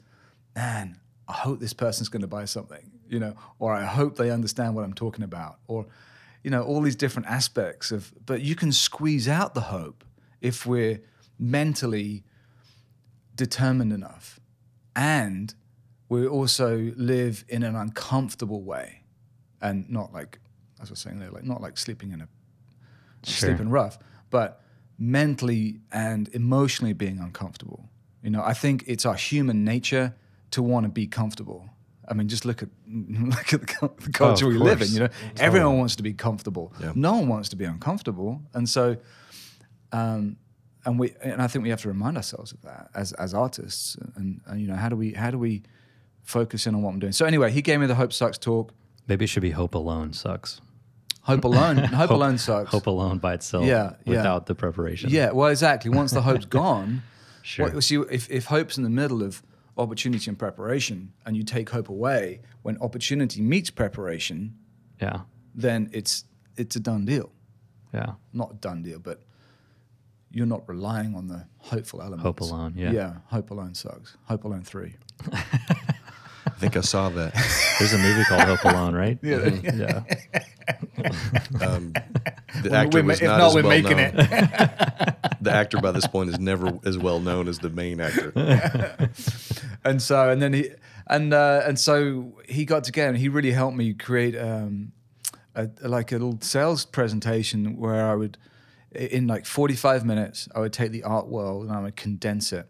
man, 0.56 0.98
I 1.28 1.34
hope 1.34 1.60
this 1.60 1.74
person's 1.74 2.10
going 2.10 2.22
to 2.22 2.28
buy 2.28 2.46
something, 2.46 2.92
you 3.08 3.20
know, 3.20 3.36
or 3.60 3.74
I 3.74 3.86
hope 3.86 4.18
they 4.18 4.32
understand 4.32 4.76
what 4.76 4.84
I'm 4.84 4.94
talking 4.94 5.24
about, 5.24 5.60
or, 5.68 5.86
you 6.44 6.52
know, 6.52 6.64
all 6.64 6.82
these 6.82 6.96
different 6.96 7.28
aspects 7.30 7.92
of, 7.92 8.14
but 8.26 8.42
you 8.42 8.56
can 8.56 8.72
squeeze 8.72 9.28
out 9.28 9.54
the 9.54 9.62
hope 9.62 10.04
if 10.42 10.66
we're 10.66 11.00
mentally 11.40 12.24
determined 13.36 13.94
enough 13.94 14.40
and 14.96 15.54
we 16.12 16.28
also 16.28 16.92
live 16.98 17.46
in 17.48 17.64
an 17.64 17.74
uncomfortable 17.74 18.62
way 18.62 19.02
and 19.62 19.90
not 19.90 20.12
like 20.12 20.40
as 20.82 20.90
I 20.90 20.92
was 20.92 21.00
saying 21.00 21.20
there, 21.20 21.32
like 21.32 21.46
not 21.46 21.62
like 21.62 21.78
sleeping 21.78 22.12
in 22.12 22.22
a 22.22 22.28
Sure. 23.24 23.50
sleeping 23.50 23.70
rough, 23.70 24.00
but 24.32 24.62
mentally 24.98 25.80
and 25.92 26.28
emotionally 26.34 26.94
being 26.94 27.20
uncomfortable. 27.20 27.88
You 28.24 28.32
know, 28.32 28.44
I 28.44 28.54
think 28.54 28.84
it's 28.88 29.06
our 29.06 29.14
human 29.14 29.64
nature 29.64 30.16
to 30.52 30.64
want 30.64 30.86
to 30.86 30.90
be 30.90 31.06
comfortable. 31.08 31.70
I 32.10 32.14
mean, 32.14 32.28
just 32.28 32.46
look 32.46 32.62
at 32.64 32.70
look 32.90 33.54
at 33.54 33.62
the, 33.62 33.92
the 34.00 34.12
culture 34.12 34.48
we 34.48 34.58
live 34.58 34.82
in. 34.82 34.90
You 34.90 35.00
know, 35.02 35.10
everyone 35.38 35.78
wants 35.78 35.96
to 35.98 36.04
be 36.04 36.14
comfortable. 36.14 36.74
Yeah. 36.82 36.92
No 36.96 37.14
one 37.14 37.28
wants 37.30 37.50
to 37.50 37.56
be 37.56 37.66
uncomfortable, 37.66 38.42
and 38.54 38.68
so, 38.68 38.98
um, 39.92 40.36
and 40.84 41.00
we 41.00 41.14
and 41.22 41.42
I 41.42 41.48
think 41.48 41.64
we 41.64 41.70
have 41.70 41.82
to 41.84 41.88
remind 41.88 42.18
ourselves 42.18 42.52
of 42.52 42.62
that 42.64 42.90
as 42.96 43.14
as 43.14 43.34
artists. 43.34 43.96
And, 44.16 44.42
and 44.48 44.60
you 44.60 44.68
know, 44.68 44.76
how 44.76 44.90
do 44.90 44.98
we 44.98 45.14
how 45.14 45.30
do 45.32 45.38
we 45.38 45.62
focus 46.24 46.68
in 46.68 46.76
on 46.76 46.82
what 46.82 46.92
I'm 46.94 47.00
doing? 47.00 47.14
So 47.14 47.26
anyway, 47.26 47.52
he 47.52 47.62
gave 47.62 47.80
me 47.80 47.86
the 47.88 47.96
Hope 47.96 48.14
Sucks 48.14 48.38
talk. 48.38 48.74
Maybe 49.08 49.26
it 49.26 49.28
should 49.28 49.42
be 49.42 49.52
Hope 49.52 49.74
Alone 49.76 50.14
Sucks. 50.14 50.62
Hope 51.24 51.44
alone, 51.44 51.78
hope, 52.02 52.10
alone 52.10 52.40
sucks. 52.40 52.72
Hope 52.72 52.88
Alone 52.88 53.20
by 53.20 53.36
itself. 53.36 53.64
Yeah, 53.66 53.94
yeah. 54.06 54.18
Without 54.18 54.48
the 54.48 54.56
preparation. 54.56 55.12
Yeah, 55.12 55.32
well, 55.32 55.50
exactly. 55.50 55.92
Once 55.92 56.12
the 56.12 56.22
hope's 56.24 56.46
gone, 56.62 57.04
Sure. 57.44 57.70
what- 57.72 57.84
see, 57.84 57.98
if, 58.10 58.28
if 58.32 58.46
hope's 58.46 58.76
in 58.78 58.84
the 58.84 58.90
middle 58.90 59.22
of 59.22 59.44
opportunity 59.78 60.30
and 60.32 60.40
preparation, 60.40 61.14
and 61.24 61.38
you 61.38 61.44
take 61.44 61.70
hope 61.70 61.90
away 61.90 62.42
when 62.64 62.76
opportunity 62.80 63.40
meets 63.40 63.70
preparation, 63.70 64.58
Yeah. 65.00 65.22
then 65.54 65.92
it's 65.94 66.26
it's 66.58 66.76
a 66.76 66.80
done 66.80 67.06
deal. 67.06 67.32
Yeah. 67.94 68.14
Not 68.34 68.52
a 68.54 68.56
done 68.56 68.82
deal, 68.82 68.98
but 68.98 69.22
you're 70.32 70.48
not 70.48 70.68
relying 70.68 71.14
on 71.14 71.28
the 71.28 71.46
hopeful 71.60 72.02
elements. 72.02 72.24
Hope 72.24 72.40
alone, 72.42 72.74
yeah. 72.76 72.92
Yeah, 72.94 73.14
hope 73.28 73.52
alone 73.52 73.76
sucks. 73.76 74.18
Hope 74.26 74.44
alone 74.44 74.64
three. 74.64 74.96
I 76.46 76.50
think 76.52 76.78
I 76.78 76.82
saw 76.82 77.10
that. 77.10 77.34
There's 77.80 77.94
a 77.94 77.98
movie 77.98 78.24
called 78.24 78.44
Hope 78.44 78.64
Alone, 78.64 78.96
right? 78.96 79.18
Yeah. 79.22 79.50
yeah. 79.74 80.04
Um, 81.62 81.94
the 82.64 82.74
actor 82.74 82.98
we're 82.98 83.04
ma- 83.04 83.08
was 83.10 83.22
if 83.22 83.28
not, 83.28 83.38
not, 83.38 83.48
as 83.48 83.56
we're 83.56 83.62
well 83.64 83.70
making 83.70 83.98
known. 83.98 84.16
the 85.42 85.52
actor 85.52 85.80
by 85.80 85.92
this 85.92 86.08
point 86.08 86.30
is 86.30 86.40
never 86.40 86.80
as 86.86 86.98
well 86.98 87.20
known 87.20 87.48
as 87.48 87.60
the 87.60 87.70
main 87.70 88.00
actor. 88.00 88.32
and 89.84 90.02
so 90.02 90.30
and 90.30 90.42
then 90.42 90.54
he 90.54 90.70
and 91.08 91.34
uh, 91.34 91.62
and 91.66 91.80
so 91.80 92.34
he 92.48 92.66
got 92.66 92.84
together 92.84 93.10
and 93.10 93.18
he 93.18 93.30
really 93.30 93.52
helped 93.52 93.76
me 93.76 93.94
create 93.94 94.38
um, 94.38 94.92
a, 95.56 95.70
like 95.82 96.12
a 96.12 96.16
little 96.16 96.40
sales 96.42 96.86
presentation 96.86 97.78
where 97.78 98.06
I 98.10 98.16
would 98.16 98.38
in 98.94 99.28
like 99.28 99.46
45 99.46 100.06
minutes 100.06 100.50
I 100.54 100.60
would 100.60 100.74
take 100.74 100.92
the 100.92 101.04
art 101.04 101.28
world 101.28 101.64
and 101.64 101.72
I 101.72 101.82
would 101.82 101.96
condense 101.96 102.52
it 102.52 102.68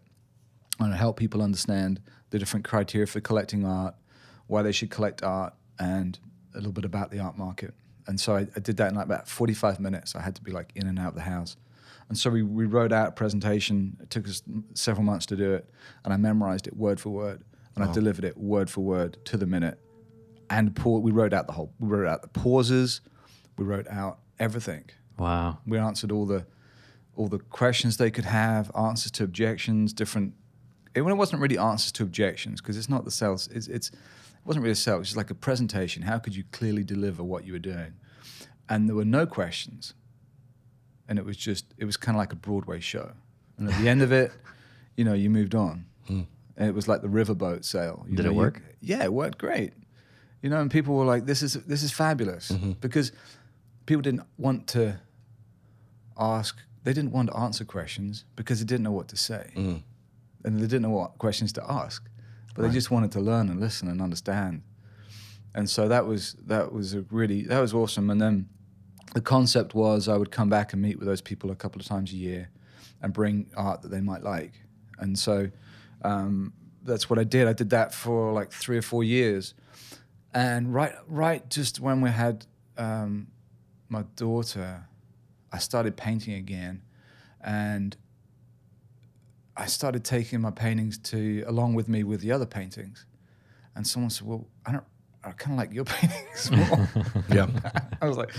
and 0.78 0.94
help 0.94 1.16
people 1.18 1.42
understand 1.42 2.00
the 2.30 2.38
different 2.38 2.64
criteria 2.64 3.06
for 3.06 3.20
collecting 3.20 3.64
art, 3.64 3.94
why 4.46 4.62
they 4.62 4.72
should 4.72 4.90
collect 4.90 5.22
art, 5.22 5.54
and 5.78 6.18
a 6.54 6.58
little 6.58 6.72
bit 6.72 6.84
about 6.84 7.10
the 7.10 7.18
art 7.18 7.36
market. 7.36 7.74
And 8.06 8.20
so 8.20 8.36
I, 8.36 8.46
I 8.56 8.60
did 8.60 8.76
that 8.78 8.90
in 8.90 8.96
like 8.96 9.06
about 9.06 9.28
45 9.28 9.80
minutes. 9.80 10.14
I 10.14 10.22
had 10.22 10.34
to 10.36 10.42
be 10.42 10.50
like 10.50 10.72
in 10.74 10.86
and 10.86 10.98
out 10.98 11.08
of 11.08 11.14
the 11.14 11.22
house. 11.22 11.56
And 12.08 12.18
so 12.18 12.30
we, 12.30 12.42
we 12.42 12.66
wrote 12.66 12.92
out 12.92 13.08
a 13.08 13.12
presentation. 13.12 13.96
It 14.02 14.10
took 14.10 14.26
us 14.26 14.42
several 14.74 15.04
months 15.04 15.26
to 15.26 15.36
do 15.36 15.52
it. 15.54 15.70
And 16.04 16.12
I 16.12 16.16
memorized 16.16 16.66
it 16.66 16.76
word 16.76 17.00
for 17.00 17.10
word. 17.10 17.42
And 17.74 17.84
I 17.84 17.90
delivered 17.92 18.24
it 18.24 18.36
word 18.36 18.68
for 18.68 18.82
word 18.82 19.16
to 19.26 19.38
the 19.38 19.46
minute. 19.46 19.78
And 20.50 20.76
pa- 20.76 20.98
we 20.98 21.10
wrote 21.10 21.32
out 21.32 21.46
the 21.46 21.54
whole, 21.54 21.72
we 21.78 21.88
wrote 21.88 22.06
out 22.06 22.20
the 22.20 22.28
pauses. 22.28 23.00
We 23.56 23.64
wrote 23.64 23.88
out 23.88 24.18
everything. 24.38 24.90
Wow. 25.16 25.58
We 25.66 25.78
answered 25.78 26.12
all 26.12 26.26
the 26.26 26.44
all 27.14 27.28
the 27.28 27.38
questions 27.38 27.98
they 27.98 28.10
could 28.10 28.24
have, 28.24 28.70
answers 28.76 29.12
to 29.12 29.24
objections, 29.24 29.92
different. 29.92 30.34
It, 30.94 31.02
it 31.02 31.14
wasn't 31.14 31.40
really 31.40 31.58
answers 31.58 31.92
to 31.92 32.02
objections 32.02 32.60
because 32.60 32.76
it's 32.76 32.88
not 32.88 33.04
the 33.04 33.10
sales. 33.10 33.48
It's, 33.48 33.68
it's 33.68 33.88
it 33.88 34.46
wasn't 34.46 34.64
really 34.64 34.72
a 34.72 34.76
sale. 34.76 34.98
It's 34.98 35.10
just 35.10 35.16
like 35.16 35.30
a 35.30 35.34
presentation. 35.34 36.02
How 36.02 36.18
could 36.18 36.34
you 36.34 36.44
clearly 36.52 36.84
deliver 36.84 37.22
what 37.22 37.44
you 37.44 37.52
were 37.52 37.58
doing? 37.58 37.94
And 38.68 38.88
there 38.88 38.96
were 38.96 39.04
no 39.04 39.26
questions, 39.26 39.94
and 41.08 41.18
it 41.18 41.24
was 41.24 41.36
just 41.36 41.66
it 41.78 41.84
was 41.84 41.96
kind 41.96 42.16
of 42.16 42.18
like 42.18 42.32
a 42.32 42.36
Broadway 42.36 42.80
show. 42.80 43.12
And 43.58 43.70
at 43.70 43.80
the 43.80 43.88
end 43.88 44.02
of 44.02 44.12
it, 44.12 44.32
you 44.96 45.04
know, 45.04 45.14
you 45.14 45.30
moved 45.30 45.54
on, 45.54 45.86
hmm. 46.06 46.22
and 46.56 46.68
it 46.68 46.74
was 46.74 46.88
like 46.88 47.02
the 47.02 47.08
riverboat 47.08 47.64
sale. 47.64 48.04
You 48.08 48.16
Did 48.16 48.24
know, 48.24 48.30
it 48.30 48.34
you- 48.34 48.38
work? 48.38 48.62
yeah, 48.80 49.04
it 49.04 49.12
worked 49.12 49.38
great. 49.38 49.72
You 50.42 50.50
know, 50.50 50.60
and 50.60 50.70
people 50.70 50.96
were 50.96 51.04
like, 51.04 51.26
"This 51.26 51.42
is 51.42 51.54
this 51.54 51.82
is 51.84 51.92
fabulous," 51.92 52.50
mm-hmm. 52.50 52.72
because 52.72 53.12
people 53.86 54.02
didn't 54.02 54.26
want 54.38 54.66
to 54.68 54.98
ask. 56.18 56.58
They 56.84 56.92
didn't 56.92 57.12
want 57.12 57.30
to 57.30 57.36
answer 57.36 57.64
questions 57.64 58.24
because 58.34 58.58
they 58.58 58.66
didn't 58.66 58.82
know 58.82 58.90
what 58.90 59.06
to 59.08 59.16
say, 59.16 59.52
mm. 59.54 59.82
And 60.44 60.58
they 60.58 60.62
didn't 60.62 60.82
know 60.82 60.90
what 60.90 61.18
questions 61.18 61.52
to 61.54 61.64
ask. 61.70 62.08
But 62.54 62.62
they 62.62 62.70
just 62.70 62.90
wanted 62.90 63.12
to 63.12 63.20
learn 63.20 63.48
and 63.48 63.60
listen 63.60 63.88
and 63.88 64.02
understand. 64.02 64.62
And 65.54 65.68
so 65.68 65.88
that 65.88 66.06
was 66.06 66.34
that 66.46 66.72
was 66.72 66.94
a 66.94 67.02
really 67.10 67.42
that 67.42 67.60
was 67.60 67.72
awesome. 67.72 68.10
And 68.10 68.20
then 68.20 68.48
the 69.14 69.20
concept 69.20 69.74
was 69.74 70.08
I 70.08 70.16
would 70.16 70.30
come 70.30 70.48
back 70.48 70.72
and 70.72 70.82
meet 70.82 70.98
with 70.98 71.06
those 71.06 71.20
people 71.20 71.50
a 71.50 71.54
couple 71.54 71.80
of 71.80 71.86
times 71.86 72.12
a 72.12 72.16
year 72.16 72.50
and 73.00 73.12
bring 73.12 73.50
art 73.56 73.82
that 73.82 73.90
they 73.90 74.00
might 74.00 74.22
like. 74.22 74.52
And 74.98 75.18
so 75.18 75.50
um, 76.02 76.52
that's 76.82 77.10
what 77.10 77.18
I 77.18 77.24
did. 77.24 77.48
I 77.48 77.52
did 77.52 77.70
that 77.70 77.94
for 77.94 78.32
like 78.32 78.52
three 78.52 78.78
or 78.78 78.82
four 78.82 79.04
years. 79.04 79.54
And 80.34 80.72
right, 80.72 80.92
right, 81.06 81.48
just 81.50 81.80
when 81.80 82.00
we 82.00 82.10
had 82.10 82.46
um, 82.78 83.28
my 83.88 84.02
daughter, 84.16 84.86
I 85.52 85.58
started 85.58 85.96
painting 85.96 86.34
again, 86.34 86.82
and 87.42 87.94
I 89.56 89.66
started 89.66 90.04
taking 90.04 90.40
my 90.40 90.50
paintings 90.50 90.98
to 90.98 91.44
along 91.46 91.74
with 91.74 91.88
me 91.88 92.04
with 92.04 92.20
the 92.20 92.32
other 92.32 92.46
paintings. 92.46 93.06
And 93.74 93.86
someone 93.86 94.10
said, 94.10 94.26
"Well, 94.26 94.46
I 94.66 94.72
don't." 94.72 94.84
I 95.24 95.30
kind 95.30 95.52
of 95.52 95.58
like 95.58 95.72
your 95.72 95.84
paintings 96.00 96.50
more. 96.50 96.88
Yeah. 97.32 97.46
I 98.00 98.08
was 98.08 98.16
like, 98.16 98.32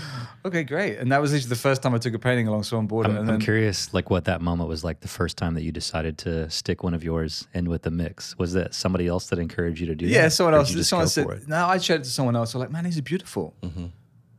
okay, 0.44 0.62
great. 0.62 0.98
And 0.98 1.10
that 1.12 1.20
was 1.20 1.32
literally 1.32 1.48
the 1.48 1.56
first 1.56 1.82
time 1.82 1.94
I 1.94 1.98
took 1.98 2.12
a 2.12 2.18
painting 2.18 2.46
along, 2.46 2.64
so 2.64 2.76
on 2.76 2.86
board. 2.86 3.06
I'm, 3.06 3.16
and 3.16 3.30
I'm 3.30 3.40
curious, 3.40 3.94
like 3.94 4.10
what 4.10 4.26
that 4.26 4.42
moment 4.42 4.68
was 4.68 4.84
like 4.84 5.00
the 5.00 5.08
first 5.08 5.38
time 5.38 5.54
that 5.54 5.62
you 5.62 5.72
decided 5.72 6.18
to 6.18 6.50
stick 6.50 6.82
one 6.82 6.92
of 6.92 7.02
yours 7.02 7.48
in 7.54 7.70
with 7.70 7.82
the 7.82 7.90
mix. 7.90 8.36
Was 8.38 8.52
that 8.52 8.74
somebody 8.74 9.06
else 9.06 9.28
that 9.28 9.38
encouraged 9.38 9.80
you 9.80 9.86
to 9.86 9.94
do 9.94 10.06
that? 10.06 10.12
Yeah, 10.12 10.28
someone 10.28 10.54
else. 10.54 10.70
just 10.70 10.90
Someone 10.90 11.08
said, 11.08 11.48
no, 11.48 11.64
I 11.64 11.78
showed 11.78 12.02
it 12.02 12.04
to 12.04 12.10
someone 12.10 12.36
else. 12.36 12.52
They're 12.52 12.60
like, 12.60 12.70
man, 12.70 12.84
these 12.84 12.98
are 12.98 13.02
beautiful. 13.02 13.54
Mm-hmm. 13.62 13.86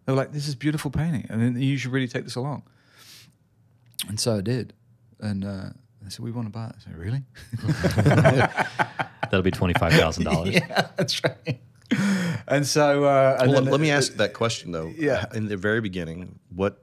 They 0.05 0.11
were 0.11 0.17
like, 0.17 0.31
this 0.31 0.47
is 0.47 0.55
beautiful 0.55 0.91
painting. 0.91 1.25
And 1.29 1.41
then 1.41 1.59
you 1.59 1.77
should 1.77 1.91
really 1.91 2.07
take 2.07 2.25
this 2.25 2.35
along. 2.35 2.63
And 4.07 4.19
so 4.19 4.37
I 4.37 4.41
did. 4.41 4.73
And 5.19 5.43
uh, 5.43 5.69
they 6.05 6.09
said, 6.11 6.23
we 6.23 6.31
want 6.31 6.47
to 6.47 6.51
buy 6.51 6.67
it. 6.67 6.75
I 6.77 6.83
said, 6.83 6.97
really? 6.97 7.23
That'll 9.31 9.41
be 9.41 9.51
twenty 9.51 9.73
five 9.73 9.93
thousand 9.93 10.23
dollars. 10.25 10.53
yeah, 10.53 10.87
that's 10.95 11.21
right. 11.23 11.59
And 12.47 12.65
so, 12.65 13.03
uh, 13.05 13.37
and 13.39 13.51
Well, 13.51 13.61
then 13.61 13.71
let 13.71 13.81
me 13.81 13.91
ask 13.91 14.13
that 14.15 14.33
question 14.33 14.71
though. 14.71 14.91
Yeah. 14.95 15.25
In 15.33 15.47
the 15.47 15.57
very 15.57 15.81
beginning, 15.81 16.39
what 16.55 16.81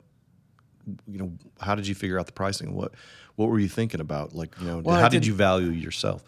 you 1.11 1.18
know, 1.18 1.32
how 1.61 1.74
did 1.74 1.87
you 1.87 1.94
figure 1.94 2.18
out 2.18 2.26
the 2.26 2.32
pricing? 2.32 2.74
What 2.74 2.92
what 3.37 3.48
were 3.48 3.58
you 3.58 3.68
thinking 3.68 4.00
about? 4.00 4.35
Like, 4.35 4.54
you 4.61 4.66
know, 4.66 4.78
Well, 4.78 4.96
how 5.00 5.08
did 5.08 5.20
did- 5.20 5.26
you 5.26 5.35
value 5.35 5.70
yourself? 5.70 6.22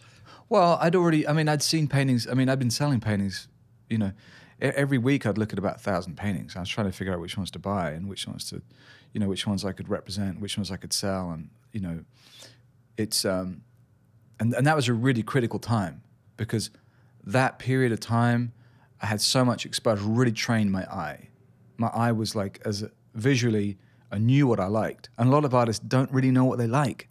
Well, 0.49 0.79
I'd 0.81 0.95
already, 0.95 1.27
I 1.27 1.33
mean, 1.33 1.49
I'd 1.49 1.63
seen 1.63 1.89
paintings. 1.89 2.29
I 2.29 2.35
mean, 2.35 2.49
I'd 2.51 2.59
been 2.59 2.71
selling 2.71 3.01
paintings, 3.01 3.49
you 3.89 3.97
know, 3.99 4.13
e- 4.63 4.67
every 4.67 4.99
week 4.99 5.25
I'd 5.27 5.39
look 5.39 5.53
at 5.55 5.59
about 5.59 5.77
a 5.77 5.79
thousand 5.79 6.17
paintings. 6.19 6.55
I 6.55 6.61
was 6.61 6.69
trying 6.69 6.87
to 6.87 6.93
figure 6.93 7.13
out 7.15 7.21
which 7.21 7.37
ones 7.37 7.51
to 7.53 7.59
buy 7.59 7.91
and 7.93 8.09
which 8.09 8.29
ones 8.29 8.45
to, 8.51 8.61
you 9.15 9.21
know, 9.21 9.27
which 9.27 9.47
ones 9.47 9.65
I 9.65 9.73
could 9.73 9.89
represent, 9.89 10.41
which 10.41 10.57
ones 10.59 10.71
I 10.71 10.77
could 10.77 10.93
sell. 10.93 11.31
And, 11.31 11.49
you 11.73 11.81
know, 11.81 12.01
it's, 12.97 13.25
um, 13.25 13.63
and, 14.41 14.55
and 14.55 14.67
that 14.67 14.77
was 14.77 14.89
a 14.89 14.95
really 14.95 15.23
critical 15.23 15.59
time 15.59 16.03
because 16.37 16.71
that 17.25 17.59
period 17.59 17.93
of 17.93 18.01
time, 18.01 18.53
I 19.01 19.07
had 19.07 19.21
so 19.21 19.45
much 19.45 19.67
exposure, 19.67 20.03
really 20.03 20.33
trained 20.33 20.73
my 20.73 20.85
eye. 20.85 21.29
My 21.77 21.89
eye 21.89 22.13
was 22.13 22.35
like, 22.35 22.61
as 22.65 22.83
a, 22.83 22.91
visually, 23.15 23.79
I 24.11 24.19
knew 24.19 24.47
what 24.47 24.61
I 24.61 24.67
liked. 24.67 25.09
And 25.19 25.29
a 25.29 25.33
lot 25.33 25.45
of 25.45 25.55
artists 25.55 25.85
don't 25.87 26.11
really 26.13 26.31
know 26.31 26.45
what 26.45 26.59
they 26.59 26.67
like 26.67 27.09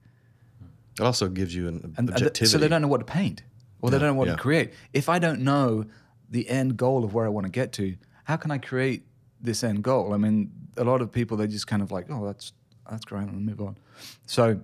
It 1.00 1.04
also 1.04 1.28
gives 1.28 1.54
you 1.54 1.68
an 1.68 1.94
and, 1.98 2.10
objectivity. 2.10 2.46
so 2.46 2.58
they 2.58 2.68
don't 2.68 2.82
know 2.82 2.88
what 2.88 3.00
to 3.00 3.06
paint 3.06 3.44
or 3.82 3.92
they 3.92 4.00
don't 4.00 4.10
know 4.10 4.14
what 4.14 4.28
yeah. 4.28 4.36
to 4.36 4.42
create. 4.42 4.74
If 4.94 5.10
I 5.10 5.20
don't 5.20 5.42
know 5.42 5.86
the 6.30 6.50
end 6.50 6.78
goal 6.78 7.04
of 7.04 7.14
where 7.14 7.26
I 7.26 7.30
want 7.30 7.46
to 7.46 7.52
get 7.52 7.74
to, 7.74 7.96
how 8.24 8.38
can 8.38 8.50
I 8.52 8.58
create 8.58 9.04
this 9.42 9.64
end 9.64 9.84
goal? 9.84 10.14
I 10.14 10.18
mean, 10.18 10.52
a 10.78 10.84
lot 10.84 11.02
of 11.02 11.12
people 11.12 11.36
they 11.36 11.48
just 11.48 11.68
kind 11.68 11.82
of 11.82 11.92
like, 11.92 12.06
oh, 12.10 12.26
that's 12.26 12.54
that's 12.90 13.06
great, 13.06 13.28
and 13.28 13.46
move 13.46 13.62
on. 13.62 13.78
So, 14.26 14.62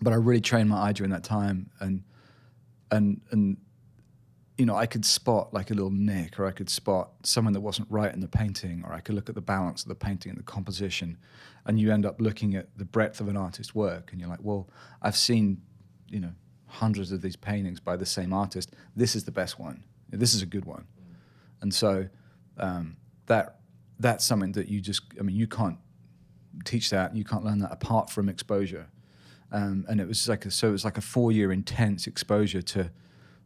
but 0.00 0.12
I 0.12 0.16
really 0.16 0.40
trained 0.40 0.68
my 0.68 0.78
eye 0.78 0.92
during 0.92 1.10
that 1.10 1.24
time, 1.24 1.70
and 1.80 2.02
and 2.90 3.20
and 3.30 3.56
you 4.58 4.66
know, 4.66 4.76
I 4.76 4.86
could 4.86 5.04
spot 5.04 5.52
like 5.52 5.70
a 5.70 5.74
little 5.74 5.90
nick, 5.90 6.38
or 6.38 6.46
I 6.46 6.50
could 6.50 6.70
spot 6.70 7.10
someone 7.22 7.52
that 7.54 7.60
wasn't 7.60 7.88
right 7.90 8.12
in 8.12 8.20
the 8.20 8.28
painting, 8.28 8.84
or 8.86 8.92
I 8.92 9.00
could 9.00 9.14
look 9.14 9.28
at 9.28 9.34
the 9.34 9.40
balance 9.40 9.82
of 9.82 9.88
the 9.88 9.94
painting 9.94 10.30
and 10.30 10.38
the 10.38 10.44
composition, 10.44 11.18
and 11.66 11.80
you 11.80 11.92
end 11.92 12.06
up 12.06 12.20
looking 12.20 12.54
at 12.54 12.68
the 12.76 12.84
breadth 12.84 13.20
of 13.20 13.28
an 13.28 13.36
artist's 13.36 13.74
work, 13.74 14.12
and 14.12 14.20
you're 14.20 14.30
like, 14.30 14.42
well, 14.42 14.68
I've 15.00 15.16
seen, 15.16 15.62
you 16.08 16.20
know, 16.20 16.32
hundreds 16.66 17.12
of 17.12 17.22
these 17.22 17.36
paintings 17.36 17.80
by 17.80 17.96
the 17.96 18.06
same 18.06 18.32
artist. 18.32 18.72
This 18.94 19.16
is 19.16 19.24
the 19.24 19.32
best 19.32 19.58
one. 19.58 19.84
This 20.10 20.34
is 20.34 20.42
a 20.42 20.46
good 20.46 20.66
one, 20.66 20.86
and 21.60 21.72
so 21.72 22.08
um, 22.58 22.96
that 23.26 23.60
that's 23.98 24.24
something 24.24 24.52
that 24.52 24.68
you 24.68 24.80
just, 24.80 25.02
I 25.18 25.22
mean, 25.22 25.36
you 25.36 25.46
can't 25.46 25.78
teach 26.64 26.90
that, 26.90 27.16
you 27.16 27.24
can't 27.24 27.44
learn 27.44 27.60
that 27.60 27.72
apart 27.72 28.10
from 28.10 28.28
exposure, 28.28 28.88
um, 29.52 29.84
and 29.88 30.00
it 30.00 30.08
was 30.08 30.28
like 30.28 30.44
a, 30.46 30.50
so 30.50 30.68
it 30.68 30.72
was 30.72 30.84
like 30.84 30.98
a 30.98 31.02
four 31.02 31.30
year 31.32 31.52
intense 31.52 32.06
exposure 32.06 32.62
to 32.62 32.90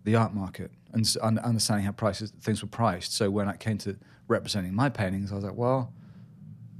the 0.05 0.14
art 0.14 0.33
market 0.35 0.71
and 0.92 1.05
s- 1.05 1.16
understanding 1.16 1.85
how 1.85 1.92
prices 1.92 2.31
things 2.40 2.62
were 2.62 2.69
priced. 2.69 3.12
So 3.14 3.31
when 3.31 3.49
I 3.49 3.57
came 3.57 3.77
to 3.79 3.97
representing 4.29 4.73
my 4.75 4.88
paintings, 4.88 5.33
I 5.33 5.35
was 5.35 5.45
like, 5.45 5.57
well, 5.57 5.92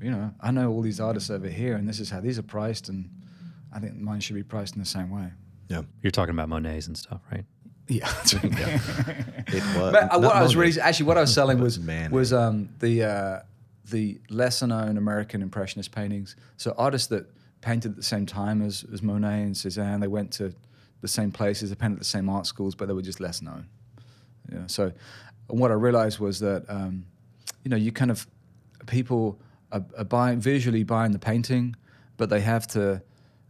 you 0.00 0.10
know, 0.10 0.32
I 0.40 0.50
know 0.50 0.70
all 0.70 0.82
these 0.82 1.00
artists 1.00 1.30
over 1.30 1.48
here, 1.48 1.74
and 1.76 1.88
this 1.88 2.00
is 2.00 2.10
how 2.10 2.20
these 2.20 2.38
are 2.38 2.42
priced, 2.42 2.88
and 2.88 3.10
I 3.72 3.80
think 3.80 3.96
mine 3.96 4.20
should 4.20 4.36
be 4.36 4.42
priced 4.42 4.74
in 4.74 4.80
the 4.80 4.86
same 4.86 5.10
way. 5.10 5.28
Yeah. 5.68 5.82
You're 6.02 6.10
talking 6.12 6.34
about 6.34 6.48
Monets 6.48 6.86
and 6.86 6.96
stuff, 6.96 7.20
right? 7.32 7.44
Yeah. 7.88 8.08
It 9.48 9.62
was, 9.76 9.92
But 9.92 10.02
uh, 10.12 10.18
not 10.18 10.20
what 10.22 10.34
I 10.36 10.42
was 10.42 10.56
really 10.56 10.80
actually 10.80 11.06
what 11.06 11.16
I 11.18 11.20
was 11.20 11.32
selling 11.32 11.60
was 11.60 11.78
Man. 11.78 12.10
was 12.10 12.32
um, 12.32 12.68
the 12.80 13.04
uh, 13.04 13.40
the 13.90 14.20
lesser 14.28 14.66
known 14.66 14.96
American 14.96 15.40
impressionist 15.40 15.92
paintings. 15.92 16.34
So 16.56 16.74
artists 16.76 17.06
that 17.08 17.26
painted 17.66 17.90
at 17.92 17.96
the 17.96 18.02
same 18.02 18.26
time 18.26 18.62
as, 18.62 18.85
as 18.92 19.02
Monet 19.02 19.42
and 19.42 19.55
Cézanne, 19.55 20.00
they 20.00 20.07
went 20.09 20.33
to 20.33 20.55
the 21.00 21.09
same 21.09 21.33
places, 21.33 21.70
they 21.70 21.76
painted 21.76 21.96
at 21.96 21.98
the 22.00 22.05
same 22.16 22.29
art 22.29 22.46
schools, 22.46 22.74
but 22.74 22.87
they 22.88 22.94
were 22.94 23.02
just 23.02 23.20
less 23.20 23.42
known. 23.42 23.66
You 24.50 24.59
know, 24.59 24.64
so 24.66 24.92
what 25.48 25.70
I 25.70 25.74
realized 25.74 26.18
was 26.18 26.38
that 26.40 26.64
um, 26.68 27.07
you 27.64 27.70
know 27.70 27.76
you 27.76 27.92
kind 27.92 28.11
of 28.11 28.26
people 28.87 29.38
are, 29.72 29.85
are 29.98 30.05
buying 30.05 30.40
visually 30.40 30.85
buying 30.85 31.12
the 31.12 31.18
painting, 31.18 31.74
but 32.16 32.31
they 32.31 32.40
have 32.40 32.66
to 32.68 33.02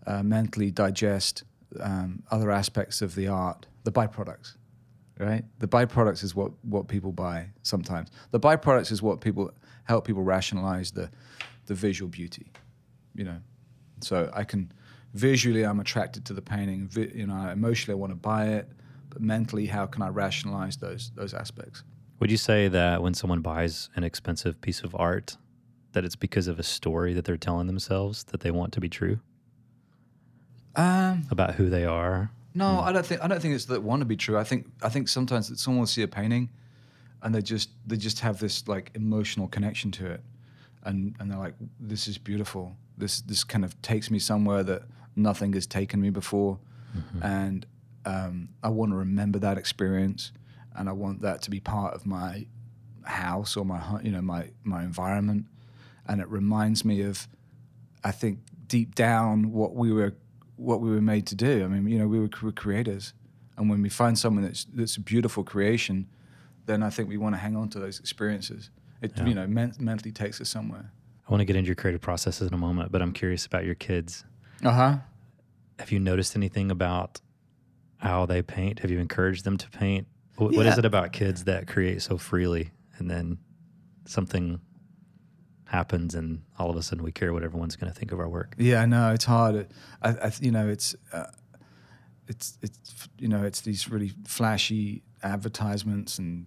uh, 0.07 0.23
mentally 0.23 0.71
digest 0.71 1.45
um, 1.81 2.23
other 2.31 2.51
aspects 2.51 3.03
of 3.03 3.15
the 3.15 3.29
art, 3.29 3.67
the 3.85 3.93
byproducts 3.93 4.55
right? 5.19 5.45
The 5.61 5.69
byproducts 5.69 6.23
is 6.23 6.35
what, 6.35 6.53
what 6.63 6.89
people 6.89 7.13
buy 7.13 7.49
sometimes. 7.63 8.11
The 8.33 8.41
byproducts 8.41 8.93
is 8.93 9.03
what 9.03 9.21
people 9.21 9.51
help 9.85 10.07
people 10.07 10.23
rationalize 10.23 10.91
the 10.91 11.11
the 11.67 11.75
visual 11.75 12.09
beauty, 12.09 12.47
you 13.15 13.25
know. 13.25 13.41
So 14.01 14.31
I 14.35 14.45
can 14.45 14.73
visually 15.15 15.65
I'm 15.65 15.81
attracted 15.81 16.25
to 16.27 16.33
the 16.35 16.43
painting. 16.43 16.89
Vi- 16.89 17.13
you 17.15 17.27
know, 17.27 17.49
emotionally 17.51 17.97
I 17.99 18.01
want 18.01 18.13
to 18.13 18.17
buy 18.17 18.47
it, 18.49 18.69
but 19.11 19.21
mentally 19.23 19.67
how 19.67 19.87
can 19.87 20.03
I 20.03 20.09
rationalize 20.09 20.77
those 20.77 21.11
those 21.15 21.35
aspects? 21.35 21.83
Would 22.21 22.31
you 22.31 22.37
say 22.39 22.69
that 22.69 23.03
when 23.03 23.15
someone 23.15 23.41
buys 23.41 23.91
an 23.97 24.05
expensive 24.05 24.61
piece 24.61 24.81
of 24.83 24.95
art, 24.95 25.37
that 25.93 26.05
it's 26.05 26.17
because 26.17 26.49
of 26.49 26.59
a 26.59 26.63
story 26.63 27.13
that 27.15 27.25
they're 27.25 27.37
telling 27.37 27.67
themselves 27.67 28.25
that 28.25 28.41
they 28.41 28.51
want 28.51 28.73
to 28.73 28.81
be 28.81 28.89
true 28.89 29.21
Um, 30.75 31.27
about 31.31 31.55
who 31.55 31.69
they 31.71 31.85
are? 31.85 32.31
No, 32.55 32.81
I 32.81 32.93
don't 32.93 33.05
think 33.05 33.23
I 33.23 33.29
don't 33.29 33.41
think 33.41 33.55
it's 33.55 33.67
that 33.67 33.83
want 33.83 34.01
to 34.01 34.07
be 34.07 34.17
true. 34.17 34.39
I 34.39 34.45
think 34.45 34.67
I 34.83 34.89
think 34.89 35.09
sometimes 35.09 35.49
that 35.49 35.59
someone 35.59 35.81
will 35.81 35.87
see 35.87 36.03
a 36.03 36.09
painting, 36.09 36.49
and 37.23 37.35
they 37.35 37.43
just 37.43 37.71
they 37.87 37.97
just 37.97 38.21
have 38.21 38.39
this 38.39 38.67
like 38.67 38.91
emotional 38.95 39.47
connection 39.49 39.91
to 39.93 40.07
it, 40.07 40.23
and 40.85 41.15
and 41.21 41.31
they're 41.31 41.39
like, 41.39 41.55
this 41.79 42.09
is 42.09 42.17
beautiful. 42.19 42.75
This 42.99 43.21
this 43.21 43.45
kind 43.45 43.65
of 43.65 43.81
takes 43.83 44.11
me 44.11 44.19
somewhere 44.19 44.63
that 44.65 44.83
nothing 45.15 45.53
has 45.55 45.67
taken 45.67 46.01
me 46.01 46.11
before, 46.11 46.59
and 47.23 47.67
um, 48.05 48.49
I 48.63 48.69
want 48.69 48.93
to 48.93 48.97
remember 48.97 49.39
that 49.41 49.59
experience, 49.59 50.33
and 50.75 50.89
I 50.89 50.93
want 50.93 51.21
that 51.23 51.43
to 51.43 51.51
be 51.51 51.61
part 51.61 51.95
of 51.95 52.07
my 52.07 52.47
house 53.03 53.57
or 53.57 53.65
my 53.65 53.81
you 54.03 54.11
know 54.13 54.23
my 54.23 54.51
my 54.65 54.83
environment, 54.83 55.47
and 56.07 56.21
it 56.21 56.29
reminds 56.29 56.85
me 56.85 57.03
of 57.03 57.29
I 58.05 58.13
think 58.13 58.39
deep 58.69 58.95
down 58.95 59.53
what 59.53 59.75
we 59.75 59.93
were 59.93 60.15
what 60.57 60.81
we 60.81 60.89
were 60.91 61.03
made 61.03 61.27
to 61.27 61.35
do. 61.35 61.65
I 61.65 61.69
mean, 61.69 61.87
you 61.87 61.99
know, 61.99 62.09
we 62.09 62.19
were, 62.19 62.31
we're 62.43 62.53
creators, 62.53 63.13
and 63.59 63.69
when 63.69 63.83
we 63.83 63.89
find 63.91 64.19
someone 64.19 64.45
that's 64.45 64.65
that's 64.73 64.97
a 64.97 65.01
beautiful 65.01 65.45
creation, 65.45 66.07
then 66.65 66.83
I 66.83 66.91
think 66.91 67.09
we 67.11 67.19
want 67.19 67.35
to 67.35 67.39
hang 67.41 67.57
on 67.57 67.69
to 67.71 67.79
those 67.79 68.01
experiences. 68.01 68.71
It 69.03 69.13
Yeah. 69.17 69.27
you 69.27 69.35
know 69.35 69.47
men- 69.47 69.75
mentally 69.79 70.13
takes 70.13 70.41
us 70.41 70.49
somewhere. 70.49 70.91
I 71.27 71.31
want 71.33 71.41
to 71.41 71.45
get 71.45 71.57
into 71.57 71.67
your 71.67 71.75
creative 71.75 72.01
processes 72.01 72.49
in 72.49 72.55
a 72.55 72.59
moment, 72.59 72.93
but 72.93 73.03
I'm 73.03 73.13
curious 73.13 73.47
about 73.47 73.65
your 73.65 73.75
kids. 73.75 74.25
Uh 74.65 74.73
huh. 74.73 74.97
Have 75.79 75.91
you 75.91 75.99
noticed 75.99 76.37
anything 76.37 76.71
about 76.71 77.21
how 77.99 78.27
they 78.27 78.43
paint? 78.43 78.79
Have 78.81 78.91
you 78.91 78.99
encouraged 79.01 79.45
them 79.45 79.57
to 79.57 79.69
paint? 79.71 80.07
Wh- 80.37 80.53
What 80.53 80.67
is 80.67 80.79
it 80.79 80.85
about 80.85 81.13
kids 81.13 81.45
that 81.45 81.67
create 81.67 82.01
so 82.03 82.17
freely 82.17 82.71
and 82.99 83.11
then 83.11 83.39
something 84.05 84.61
happens 85.65 86.15
and 86.15 86.43
all 86.59 86.71
of 86.71 86.77
a 86.77 86.83
sudden 86.83 87.03
we 87.03 87.11
care 87.11 87.33
what 87.33 87.43
everyone's 87.43 87.75
going 87.75 87.93
to 87.93 87.99
think 87.99 88.13
of 88.13 88.21
our 88.21 88.29
work? 88.29 88.55
Yeah, 88.57 88.81
I 88.83 88.87
know 88.87 89.13
it's 89.13 89.25
hard. 89.25 89.67
I, 90.03 90.11
I 90.11 90.33
you 90.41 90.53
know, 90.53 90.69
it's 90.69 90.95
uh, 91.13 91.25
it's 92.29 92.57
it's 92.63 93.09
you 93.19 93.29
know, 93.29 93.43
it's 93.45 93.61
these 93.63 93.89
really 93.91 94.13
flashy 94.25 95.03
advertisements 95.23 96.19
and 96.19 96.47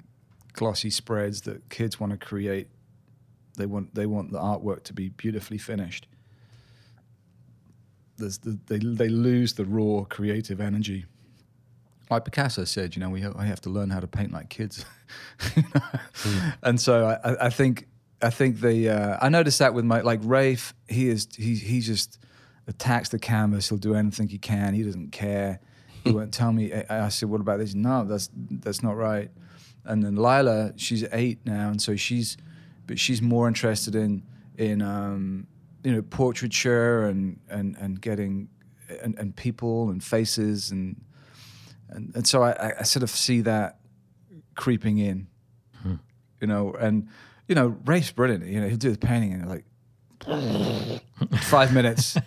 glossy 0.53 0.89
spreads 0.89 1.41
that 1.41 1.69
kids 1.69 1.99
want 1.99 2.11
to 2.13 2.17
create. 2.17 2.69
They 3.59 3.67
want 3.67 3.93
they 3.93 4.05
want 4.07 4.31
the 4.31 4.39
artwork 4.39 4.83
to 4.85 4.93
be 4.93 5.09
beautifully 5.09 5.57
finished. 5.59 6.07
The, 8.17 8.59
they 8.67 8.79
they 8.79 9.07
lose 9.09 9.53
the 9.53 9.65
raw 9.65 10.03
creative 10.03 10.59
energy. 10.59 11.05
Like 12.09 12.25
Picasso 12.25 12.63
said, 12.65 12.95
you 12.95 12.99
know, 13.01 13.09
we 13.09 13.21
have, 13.21 13.35
we 13.35 13.45
have 13.45 13.61
to 13.61 13.69
learn 13.69 13.91
how 13.91 13.99
to 13.99 14.07
paint 14.07 14.31
like 14.31 14.49
kids. 14.49 14.83
You 15.55 15.63
know? 15.73 16.51
And 16.63 16.81
so 16.81 17.05
I, 17.07 17.31
I- 17.31 17.45
I 17.45 17.49
think 17.49 17.87
I 18.21 18.29
think 18.29 18.59
the 18.61 18.89
uh, 18.89 19.17
I 19.21 19.29
noticed 19.29 19.59
that 19.59 19.73
with 19.73 19.85
my 19.85 20.01
like 20.01 20.19
Rafe, 20.23 20.73
he 20.87 21.07
is 21.07 21.27
he 21.37 21.55
he 21.55 21.79
just 21.79 22.19
attacks 22.67 23.09
the 23.09 23.19
canvas. 23.19 23.69
He'll 23.69 23.77
do 23.77 23.95
anything 23.95 24.27
he 24.27 24.37
can. 24.37 24.73
He 24.73 24.83
doesn't 24.83 25.11
care. 25.11 25.59
He 26.03 26.11
won't 26.11 26.33
tell 26.33 26.51
me. 26.51 26.73
I, 26.73 27.05
I 27.05 27.09
said, 27.09 27.29
"What 27.29 27.41
about 27.41 27.59
this?" 27.59 27.73
No, 27.73 28.03
that's 28.05 28.29
that's 28.33 28.83
not 28.83 28.97
right. 28.97 29.31
And 29.85 30.03
then 30.03 30.15
Lila, 30.17 30.73
she's 30.75 31.03
eight 31.13 31.39
now, 31.45 31.69
and 31.69 31.81
so 31.81 31.95
she's 31.95 32.35
but 32.89 32.97
she's 32.99 33.21
more 33.21 33.47
interested 33.47 33.93
in 33.95 34.23
in 34.57 34.81
um, 34.81 35.45
you 35.83 35.91
know 35.93 36.01
portraiture 36.01 37.05
and 37.05 37.39
and 37.49 37.77
and 37.77 38.01
getting 38.01 38.49
and, 39.03 39.15
and 39.19 39.35
people 39.35 39.89
and 39.91 40.03
faces 40.03 40.71
and 40.71 40.99
and, 41.89 42.11
and 42.15 42.27
so 42.27 42.41
I, 42.43 42.79
I- 42.79 42.83
sort 42.83 43.03
of 43.03 43.09
see 43.11 43.41
that 43.41 43.77
creeping 44.55 44.97
in, 44.97 45.27
you 46.41 46.47
know, 46.47 46.73
and 46.73 47.07
you 47.47 47.55
know, 47.55 47.77
Rafe's 47.85 48.11
brilliant. 48.11 48.45
You 48.45 48.59
know, 48.61 48.67
he'll 48.67 48.77
do 48.77 48.91
the 48.91 48.97
painting 48.97 49.33
and 49.33 49.47
like 49.49 49.65
five 51.41 51.73
minutes, 51.73 52.17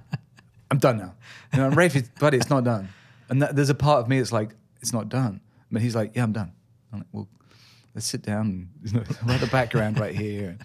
I'm 0.70 0.78
done 0.78 0.98
now. 0.98 1.14
You 1.52 1.58
know, 1.60 1.66
and 1.68 1.76
Rafe, 1.76 1.96
is, 1.96 2.08
buddy, 2.20 2.36
it's 2.36 2.50
not 2.50 2.64
done. 2.64 2.88
And 3.28 3.42
that, 3.42 3.56
there's 3.56 3.70
a 3.70 3.74
part 3.74 4.00
of 4.00 4.08
me 4.08 4.18
that's 4.18 4.32
like, 4.32 4.50
it's 4.80 4.92
not 4.92 5.08
done. 5.08 5.40
But 5.72 5.82
he's 5.82 5.94
like, 5.96 6.14
yeah, 6.14 6.22
I'm 6.22 6.32
done. 6.32 6.52
I'm 6.92 6.98
like, 7.00 7.08
well, 7.12 7.28
let's 7.98 8.06
sit 8.06 8.22
down 8.22 8.46
and 8.46 8.68
you 8.84 9.26
know, 9.26 9.38
the 9.38 9.48
background 9.48 9.98
right 9.98 10.14
here. 10.14 10.56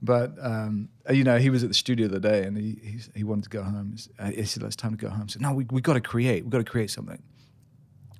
But 0.00 0.32
um, 0.40 0.88
you 1.10 1.24
know, 1.24 1.38
he 1.38 1.50
was 1.50 1.62
at 1.64 1.68
the 1.70 1.74
studio 1.74 2.06
the 2.08 2.16
other 2.16 2.28
day, 2.28 2.44
and 2.46 2.56
he 2.56 2.78
he, 2.82 3.00
he 3.16 3.24
wanted 3.24 3.44
to 3.44 3.50
go 3.50 3.62
home. 3.64 3.96
Uh, 4.18 4.30
He 4.30 4.44
said, 4.44 4.62
"It's 4.62 4.76
time 4.76 4.92
to 4.92 4.96
go 4.96 5.08
home." 5.10 5.24
I 5.24 5.26
said, 5.32 5.42
"No, 5.42 5.52
we 5.52 5.64
we 5.70 5.80
got 5.80 5.94
to 5.94 6.00
create. 6.00 6.44
We 6.44 6.50
got 6.50 6.58
to 6.58 6.64
create 6.64 6.90
something." 6.90 7.20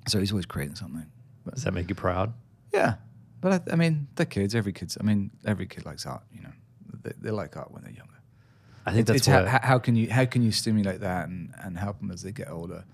So 0.09 0.19
he's 0.19 0.33
always 0.33 0.47
creating 0.47 0.75
something. 0.77 1.07
But, 1.45 1.55
Does 1.55 1.65
that 1.65 1.75
make 1.75 1.89
you 1.89 1.95
proud? 1.95 2.33
yeah, 2.73 2.95
but 3.41 3.53
I, 3.53 3.73
I 3.73 3.77
mean, 3.77 4.09
the 4.17 4.27
kids, 4.27 4.55
every 4.55 4.73
kid's. 4.73 4.97
I 5.01 5.05
mean, 5.05 5.31
every 5.45 5.67
kid 5.67 5.85
likes 5.85 6.05
art. 6.07 6.23
You 6.33 6.43
know, 6.43 6.53
they, 7.03 7.13
they 7.21 7.31
like 7.31 7.57
art 7.57 7.71
when 7.73 7.83
they're 7.85 7.93
younger. 7.93 8.19
I 8.87 8.91
think 8.91 9.03
It's, 9.03 9.09
that's 9.09 9.19
it's 9.19 9.27
how, 9.27 9.47
how, 9.47 9.61
how 9.71 9.79
can 9.79 9.95
you 9.97 10.11
how 10.11 10.25
can 10.25 10.43
you 10.43 10.51
stimulate 10.53 11.01
that 11.01 11.29
and, 11.29 11.53
and 11.65 11.79
help 11.79 11.99
them 12.01 12.11
as 12.11 12.23
they 12.23 12.33
get 12.33 12.49
older, 12.51 12.85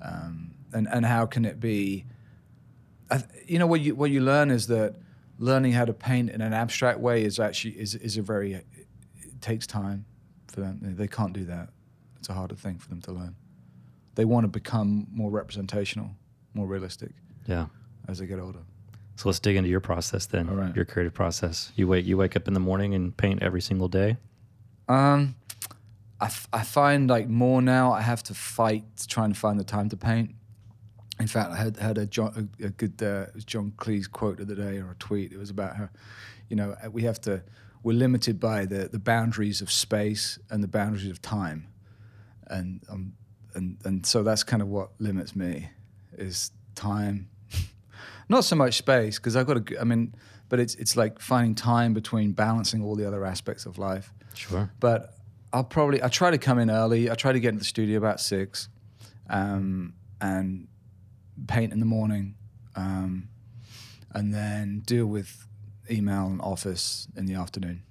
um, 0.00 0.54
and 0.72 0.86
and 0.88 1.04
how 1.06 1.26
can 1.26 1.44
it 1.44 1.58
be? 1.60 2.06
I, 3.12 3.22
you 3.46 3.58
know 3.58 3.66
what 3.66 3.80
you 3.80 3.94
what 3.94 4.10
you 4.10 4.20
learn 4.20 4.50
is 4.50 4.66
that 4.68 4.96
learning 5.38 5.72
how 5.72 5.84
to 5.84 5.92
paint 5.92 6.30
in 6.30 6.40
an 6.40 6.52
abstract 6.52 6.98
way 6.98 7.24
is 7.24 7.38
actually 7.38 7.78
is 7.78 7.94
is 7.94 8.16
a 8.16 8.22
very 8.22 8.54
it 8.54 8.66
takes 9.40 9.66
time 9.66 10.06
for 10.48 10.60
them. 10.60 10.78
They 10.82 11.08
can't 11.08 11.32
do 11.32 11.44
that. 11.44 11.68
It's 12.18 12.28
a 12.28 12.32
harder 12.32 12.54
thing 12.54 12.78
for 12.78 12.88
them 12.88 13.02
to 13.02 13.12
learn. 13.12 13.36
They 14.14 14.24
want 14.24 14.44
to 14.44 14.48
become 14.48 15.06
more 15.10 15.30
representational, 15.30 16.10
more 16.54 16.66
realistic 16.66 17.12
yeah. 17.46 17.66
as 18.08 18.18
they 18.18 18.26
get 18.26 18.38
older. 18.38 18.60
So 19.16 19.28
let's 19.28 19.40
dig 19.40 19.56
into 19.56 19.68
your 19.68 19.80
process 19.80 20.26
then. 20.26 20.48
Right. 20.48 20.74
Your 20.74 20.84
creative 20.84 21.14
process. 21.14 21.72
You 21.76 21.88
wait. 21.88 22.04
You 22.04 22.16
wake 22.16 22.36
up 22.36 22.48
in 22.48 22.54
the 22.54 22.60
morning 22.60 22.94
and 22.94 23.16
paint 23.16 23.42
every 23.42 23.60
single 23.60 23.88
day. 23.88 24.16
Um, 24.88 25.34
I, 26.20 26.26
f- 26.26 26.48
I 26.52 26.62
find 26.62 27.08
like 27.08 27.28
more 27.28 27.60
now. 27.60 27.92
I 27.92 28.02
have 28.02 28.22
to 28.24 28.34
fight 28.34 28.84
trying 28.84 28.96
to 28.96 29.08
try 29.08 29.24
and 29.24 29.36
find 29.36 29.60
the 29.60 29.64
time 29.64 29.88
to 29.90 29.96
paint. 29.96 30.34
In 31.20 31.26
fact, 31.26 31.50
I 31.52 31.56
had 31.56 31.76
had 31.76 31.98
a, 31.98 32.06
John, 32.06 32.50
a, 32.60 32.66
a 32.66 32.70
good 32.70 33.02
uh, 33.02 33.26
John 33.44 33.72
Cleese 33.76 34.10
quote 34.10 34.40
of 34.40 34.48
the 34.48 34.54
day 34.54 34.78
or 34.78 34.92
a 34.92 34.94
tweet. 34.98 35.32
It 35.32 35.38
was 35.38 35.50
about 35.50 35.76
how, 35.76 35.88
you 36.48 36.56
know, 36.56 36.74
we 36.90 37.02
have 37.02 37.20
to. 37.22 37.42
We're 37.82 37.96
limited 37.96 38.38
by 38.40 38.64
the 38.66 38.88
the 38.88 38.98
boundaries 38.98 39.60
of 39.60 39.70
space 39.70 40.38
and 40.50 40.62
the 40.62 40.68
boundaries 40.68 41.10
of 41.10 41.20
time, 41.20 41.68
and 42.46 42.80
um, 42.90 43.12
and 43.54 43.76
and 43.84 44.06
so 44.06 44.22
that's 44.22 44.42
kind 44.44 44.62
of 44.62 44.68
what 44.68 44.90
limits 44.98 45.34
me, 45.36 45.68
is 46.16 46.50
time. 46.74 47.28
Not 48.28 48.44
so 48.44 48.56
much 48.56 48.78
space 48.78 49.18
because 49.18 49.36
I've 49.36 49.46
got 49.46 49.66
to. 49.66 49.80
I 49.80 49.84
mean, 49.84 50.14
but 50.48 50.60
it's 50.60 50.74
it's 50.76 50.96
like 50.96 51.18
finding 51.20 51.54
time 51.54 51.92
between 51.92 52.32
balancing 52.32 52.82
all 52.82 52.94
the 52.96 53.06
other 53.06 53.24
aspects 53.24 53.66
of 53.66 53.78
life 53.78 54.12
Sure. 54.34 54.70
but 54.80 55.14
I'll 55.52 55.64
probably 55.64 56.02
I 56.02 56.08
try 56.08 56.30
to 56.30 56.38
come 56.38 56.58
in 56.58 56.70
early. 56.70 57.10
I 57.10 57.14
try 57.14 57.32
to 57.32 57.40
get 57.40 57.48
into 57.50 57.58
the 57.60 57.64
studio 57.66 57.98
about 57.98 58.20
six, 58.20 58.68
um, 59.28 59.94
and 60.20 60.68
paint 61.46 61.72
in 61.72 61.80
the 61.80 61.86
morning, 61.86 62.34
um, 62.76 63.28
and 64.12 64.32
then 64.34 64.82
deal 64.86 65.06
with 65.06 65.46
email 65.90 66.26
and 66.26 66.40
office 66.40 67.08
in 67.16 67.26
the 67.26 67.34
afternoon. 67.34 67.82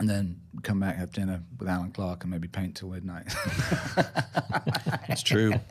and 0.00 0.08
then 0.10 0.40
come 0.62 0.80
back, 0.80 0.96
have 0.96 1.12
dinner 1.12 1.42
with 1.58 1.68
Alan 1.68 1.92
Clark, 1.92 2.24
and 2.24 2.30
maybe 2.30 2.48
paint 2.48 2.76
till 2.76 2.88
midnight. 2.90 3.32
It's 5.08 5.22
true. 5.22 5.52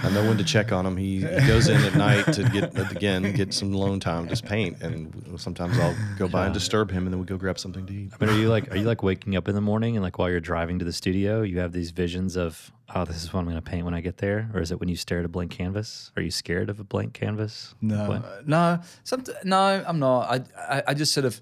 I 0.00 0.10
know 0.10 0.22
when 0.28 0.38
to 0.38 0.44
check 0.44 0.70
on 0.70 0.86
him. 0.86 0.96
He, 0.96 1.16
he 1.16 1.46
goes 1.48 1.68
in 1.68 1.80
at 1.82 1.96
night 1.96 2.32
to 2.34 2.44
get 2.44 2.78
again 2.92 3.32
get 3.32 3.52
some 3.52 3.74
alone 3.74 3.98
time, 3.98 4.28
just 4.28 4.44
paint, 4.44 4.80
and 4.80 5.34
sometimes 5.40 5.76
I'll 5.78 5.96
go 6.16 6.28
by 6.28 6.44
and 6.44 6.54
disturb 6.54 6.90
him, 6.92 7.04
and 7.04 7.12
then 7.12 7.18
we 7.18 7.26
go 7.26 7.36
grab 7.36 7.58
something 7.58 7.84
to 7.86 7.92
eat. 7.92 8.12
I 8.20 8.24
mean, 8.24 8.34
are 8.34 8.38
you 8.38 8.48
like 8.48 8.70
are 8.70 8.76
you 8.76 8.84
like 8.84 9.02
waking 9.02 9.34
up 9.36 9.48
in 9.48 9.56
the 9.56 9.60
morning 9.60 9.96
and 9.96 10.04
like 10.04 10.16
while 10.18 10.30
you're 10.30 10.38
driving 10.38 10.78
to 10.78 10.84
the 10.84 10.92
studio, 10.92 11.42
you 11.42 11.58
have 11.58 11.72
these 11.72 11.90
visions 11.90 12.36
of 12.36 12.70
oh, 12.94 13.04
this 13.04 13.22
is 13.22 13.32
what 13.32 13.40
I'm 13.40 13.46
going 13.46 13.56
to 13.56 13.62
paint 13.62 13.84
when 13.84 13.94
I 13.94 14.00
get 14.00 14.18
there, 14.18 14.50
or 14.54 14.60
is 14.60 14.70
it 14.72 14.80
when 14.80 14.88
you 14.88 14.96
stare 14.96 15.18
at 15.20 15.24
a 15.24 15.28
blank 15.28 15.50
canvas? 15.50 16.10
Are 16.16 16.22
you 16.22 16.30
scared 16.30 16.70
of 16.70 16.80
a 16.80 16.84
blank 16.84 17.12
canvas? 17.14 17.74
No, 17.80 18.08
What? 18.08 18.48
no, 18.48 18.80
somet- 19.04 19.44
no, 19.44 19.84
I'm 19.86 19.98
not. 19.98 20.20
I, 20.58 20.76
I, 20.78 20.82
I 20.88 20.94
just 20.94 21.12
sort 21.12 21.26
of, 21.26 21.40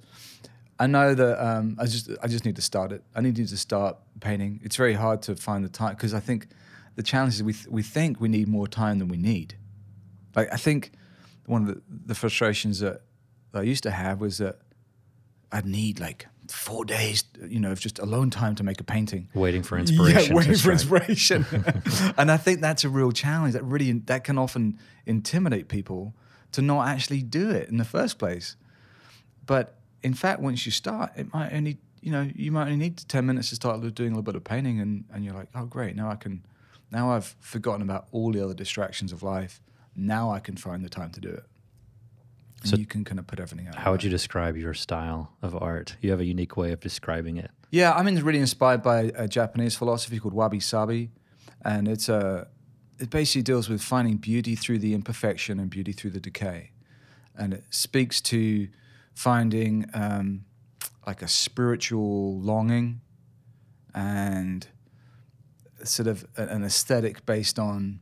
I 0.79 0.87
know 0.87 1.15
that 1.15 1.45
um, 1.47 1.77
I 1.81 1.87
just, 1.87 2.11
I 2.23 2.27
just 2.27 2.45
need 2.45 2.57
to 2.57 2.63
start 2.63 2.93
it. 2.93 3.03
I 3.15 3.21
need 3.21 3.37
to 3.37 3.57
start 3.57 3.97
painting. 4.21 4.61
It's 4.65 4.77
very 4.77 4.95
hard 4.95 5.23
to 5.23 5.37
find 5.37 5.65
the 5.65 5.69
time 5.69 5.95
because 5.95 6.13
I 6.15 6.21
think 6.21 6.49
the 6.97 7.03
challenge 7.03 7.35
is 7.35 7.43
we, 7.43 7.53
th- 7.53 7.69
we 7.69 7.83
think 7.83 8.21
we 8.21 8.29
need 8.29 8.49
more 8.49 8.67
time 8.67 8.99
than 8.99 9.09
we 9.09 9.17
need. 9.17 9.57
Like 10.35 10.53
I 10.53 10.57
think 10.57 10.93
one 11.47 11.63
of 11.63 11.69
the, 11.69 11.83
the 12.07 12.15
frustrations 12.15 12.81
that 12.81 13.03
I 13.55 13.63
used 13.63 13.85
to 13.85 13.91
have 13.91 14.21
was 14.21 14.39
that 14.39 14.59
I'd 15.53 15.65
need 15.65 16.01
like 16.01 16.27
four 16.49 16.85
days, 16.85 17.25
you 17.49 17.61
know, 17.61 17.73
of 17.73 17.81
just 17.81 17.99
alone 17.99 18.31
time 18.31 18.55
to 18.57 18.65
make 18.65 18.81
a 18.81 18.85
painting. 18.85 19.29
Waiting 19.35 19.63
for 19.63 19.79
inspiration. 19.79 20.31
Yeah, 20.31 20.35
waiting 20.35 20.57
for 20.57 20.73
inspiration. 20.73 21.47
and 22.19 22.31
I 22.31 22.37
think 22.37 22.61
that's 22.61 22.85
a 22.85 22.89
real 22.89 23.13
challenge. 23.13 23.55
That 23.55 23.65
really 23.65 23.93
that 23.93 24.25
can 24.25 24.39
often 24.39 24.79
intimidate 25.05 25.69
people 25.69 26.15
to 26.53 26.63
not 26.63 26.89
actually 26.89 27.23
do 27.23 27.51
it 27.51 27.69
in 27.69 27.77
the 27.77 27.85
first 27.85 28.19
place. 28.19 28.57
But 29.45 29.77
in 30.03 30.15
fact, 30.15 30.41
once 30.41 30.67
you 30.67 30.73
start, 30.73 31.13
it 31.17 31.33
might 31.33 31.53
only 31.53 31.79
you 32.01 32.13
know 32.13 32.31
you 32.35 32.53
might 32.53 32.65
only 32.65 32.77
need 32.77 32.97
ten 33.09 33.27
minutes 33.27 33.51
to 33.51 33.57
start 33.57 33.81
doing 33.95 34.13
a 34.13 34.13
little 34.13 34.23
bit 34.23 34.37
of 34.37 34.45
painting, 34.45 34.81
and 34.81 35.05
and 35.13 35.25
you're 35.25 35.35
like, 35.35 35.49
oh 35.55 35.67
great, 35.67 35.97
now 35.97 36.11
I 36.11 36.17
can, 36.17 36.45
now 36.91 37.11
I've 37.11 37.37
forgotten 37.41 37.83
about 37.83 38.07
all 38.13 38.33
the 38.33 38.43
other 38.43 38.55
distractions 38.55 39.13
of 39.13 39.23
life. 39.23 39.61
Now 39.95 40.31
I 40.31 40.41
can 40.41 40.57
find 40.57 40.85
the 40.85 40.89
time 40.89 41.11
to 41.13 41.21
do 41.21 41.31
it. 41.31 41.45
And 42.61 42.71
So 42.71 42.77
you 42.77 42.87
can 42.87 43.05
kind 43.05 43.19
of 43.19 43.27
put 43.27 43.39
everything 43.41 43.69
out. 43.69 43.77
How 43.77 43.93
would 43.93 44.03
you 44.03 44.11
describe 44.11 44.57
your 44.57 44.75
style 44.75 45.33
of 45.43 45.55
art? 45.55 45.97
You 46.01 46.11
have 46.11 46.21
a 46.21 46.25
unique 46.25 46.57
way 46.57 46.73
of 46.73 46.81
describing 46.81 47.37
it. 47.37 47.51
Yeah, 47.71 47.93
I'm 47.93 48.07
really 48.07 48.39
inspired 48.39 48.83
by 48.83 49.13
a 49.15 49.29
Japanese 49.29 49.77
philosophy 49.77 50.19
called 50.19 50.35
wabi 50.35 50.61
sabi, 50.61 51.11
and 51.65 51.89
it's 51.89 52.09
a 52.09 52.49
it 52.99 53.11
basically 53.11 53.43
deals 53.43 53.69
with 53.69 53.83
finding 53.83 54.17
beauty 54.17 54.55
through 54.55 54.79
the 54.79 54.95
imperfection 54.95 55.61
and 55.61 55.69
beauty 55.69 55.93
through 55.93 56.11
the 56.11 56.21
decay, 56.21 56.71
and 57.37 57.53
it 57.53 57.65
speaks 57.71 58.21
to 58.23 58.69
finding 59.15 59.87
um, 59.93 60.45
like 61.07 61.23
a 61.23 61.29
spiritual 61.29 62.41
longing 62.41 63.01
and 63.95 64.69
sort 65.85 66.09
of 66.09 66.27
an 66.37 66.65
aesthetic 66.65 67.25
based 67.27 67.59
on 67.59 68.01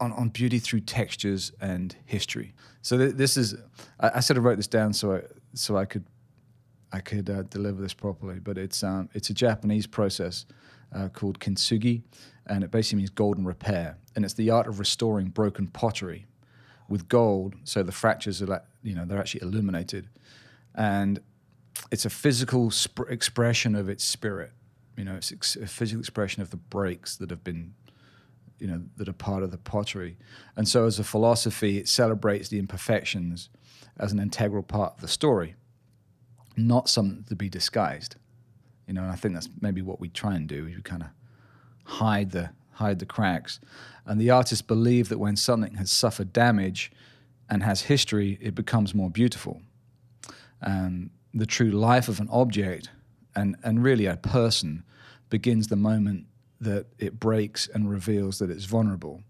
on, 0.00 0.12
on 0.12 0.28
beauty 0.28 0.58
through 0.58 0.80
textures 0.80 1.52
and 1.60 1.96
history. 2.04 2.54
So 2.82 2.98
th- 2.98 3.14
this 3.14 3.36
is 3.36 3.54
I, 4.00 4.12
I 4.16 4.20
sort 4.20 4.38
of 4.38 4.44
wrote 4.44 4.56
this 4.56 4.66
down 4.66 4.92
so 4.92 5.16
I 5.16 5.22
so 5.54 5.76
I 5.76 5.84
could 5.84 6.04
I 6.92 7.00
could 7.00 7.28
uh, 7.28 7.42
deliver 7.42 7.82
this 7.82 7.94
properly, 7.94 8.38
but 8.38 8.56
it's 8.58 8.82
um, 8.82 9.08
it's 9.14 9.30
a 9.30 9.34
Japanese 9.34 9.86
process 9.86 10.46
uh, 10.94 11.08
called 11.08 11.40
kintsugi, 11.40 12.02
and 12.46 12.62
it 12.62 12.70
basically 12.70 12.98
means 12.98 13.10
golden 13.10 13.44
repair, 13.44 13.98
and 14.14 14.24
it's 14.24 14.34
the 14.34 14.50
art 14.50 14.66
of 14.66 14.78
restoring 14.78 15.28
broken 15.28 15.66
pottery 15.66 16.26
with 16.88 17.08
gold, 17.08 17.54
so 17.64 17.82
the 17.82 17.92
fractures 17.92 18.40
are 18.40 18.46
like, 18.46 18.62
you 18.82 18.94
know 18.94 19.04
they're 19.04 19.18
actually 19.18 19.42
illuminated, 19.42 20.08
and 20.74 21.20
it's 21.90 22.04
a 22.04 22.10
physical 22.10 22.70
sp- 22.70 23.10
expression 23.10 23.74
of 23.74 23.88
its 23.88 24.04
spirit. 24.04 24.52
You 24.96 25.04
know, 25.04 25.14
it's 25.14 25.32
ex- 25.32 25.56
a 25.56 25.66
physical 25.66 26.00
expression 26.00 26.42
of 26.42 26.50
the 26.50 26.56
breaks 26.56 27.16
that 27.16 27.30
have 27.30 27.44
been 27.44 27.74
you 28.58 28.66
know 28.66 28.82
that 28.96 29.08
are 29.08 29.12
part 29.12 29.42
of 29.42 29.50
the 29.50 29.58
pottery. 29.58 30.16
And 30.56 30.68
so 30.68 30.86
as 30.86 30.98
a 30.98 31.04
philosophy 31.04 31.78
it 31.78 31.88
celebrates 31.88 32.48
the 32.48 32.58
imperfections 32.58 33.50
as 33.98 34.12
an 34.12 34.18
integral 34.18 34.62
part 34.62 34.94
of 34.94 35.00
the 35.00 35.08
story 35.08 35.54
not 36.56 36.88
something 36.88 37.24
to 37.24 37.36
be 37.36 37.48
disguised. 37.48 38.16
You 38.86 38.94
know 38.94 39.02
and 39.02 39.10
i 39.10 39.16
think 39.16 39.34
that's 39.34 39.48
maybe 39.60 39.82
what 39.82 40.00
we 40.00 40.08
try 40.08 40.34
and 40.36 40.48
do 40.48 40.66
Is 40.66 40.76
we 40.76 40.82
kind 40.82 41.02
of 41.02 41.08
hide 41.84 42.30
the 42.30 42.50
hide 42.72 42.98
the 42.98 43.06
cracks. 43.06 43.58
And 44.04 44.20
the 44.20 44.30
artists 44.30 44.62
believe 44.62 45.08
that 45.08 45.18
when 45.18 45.34
something 45.36 45.74
has 45.74 45.90
suffered 45.90 46.32
damage 46.32 46.92
and 47.48 47.62
has 47.62 47.82
history 47.82 48.38
it 48.40 48.54
becomes 48.54 48.94
more 48.94 49.10
beautiful. 49.10 49.62
Um, 50.62 51.10
the 51.34 51.46
true 51.46 51.70
life 51.70 52.08
of 52.08 52.20
an 52.20 52.28
object 52.30 52.90
and, 53.34 53.56
and 53.62 53.82
really 53.82 54.06
a 54.06 54.16
person 54.16 54.84
begins 55.30 55.66
the 55.66 55.76
moment 55.76 56.26
that 56.60 56.86
it 56.98 57.20
breaks 57.20 57.68
and 57.68 57.90
reveals 57.90 58.38
that 58.38 58.50
it's 58.50 58.64
vulnerable. 58.64 59.22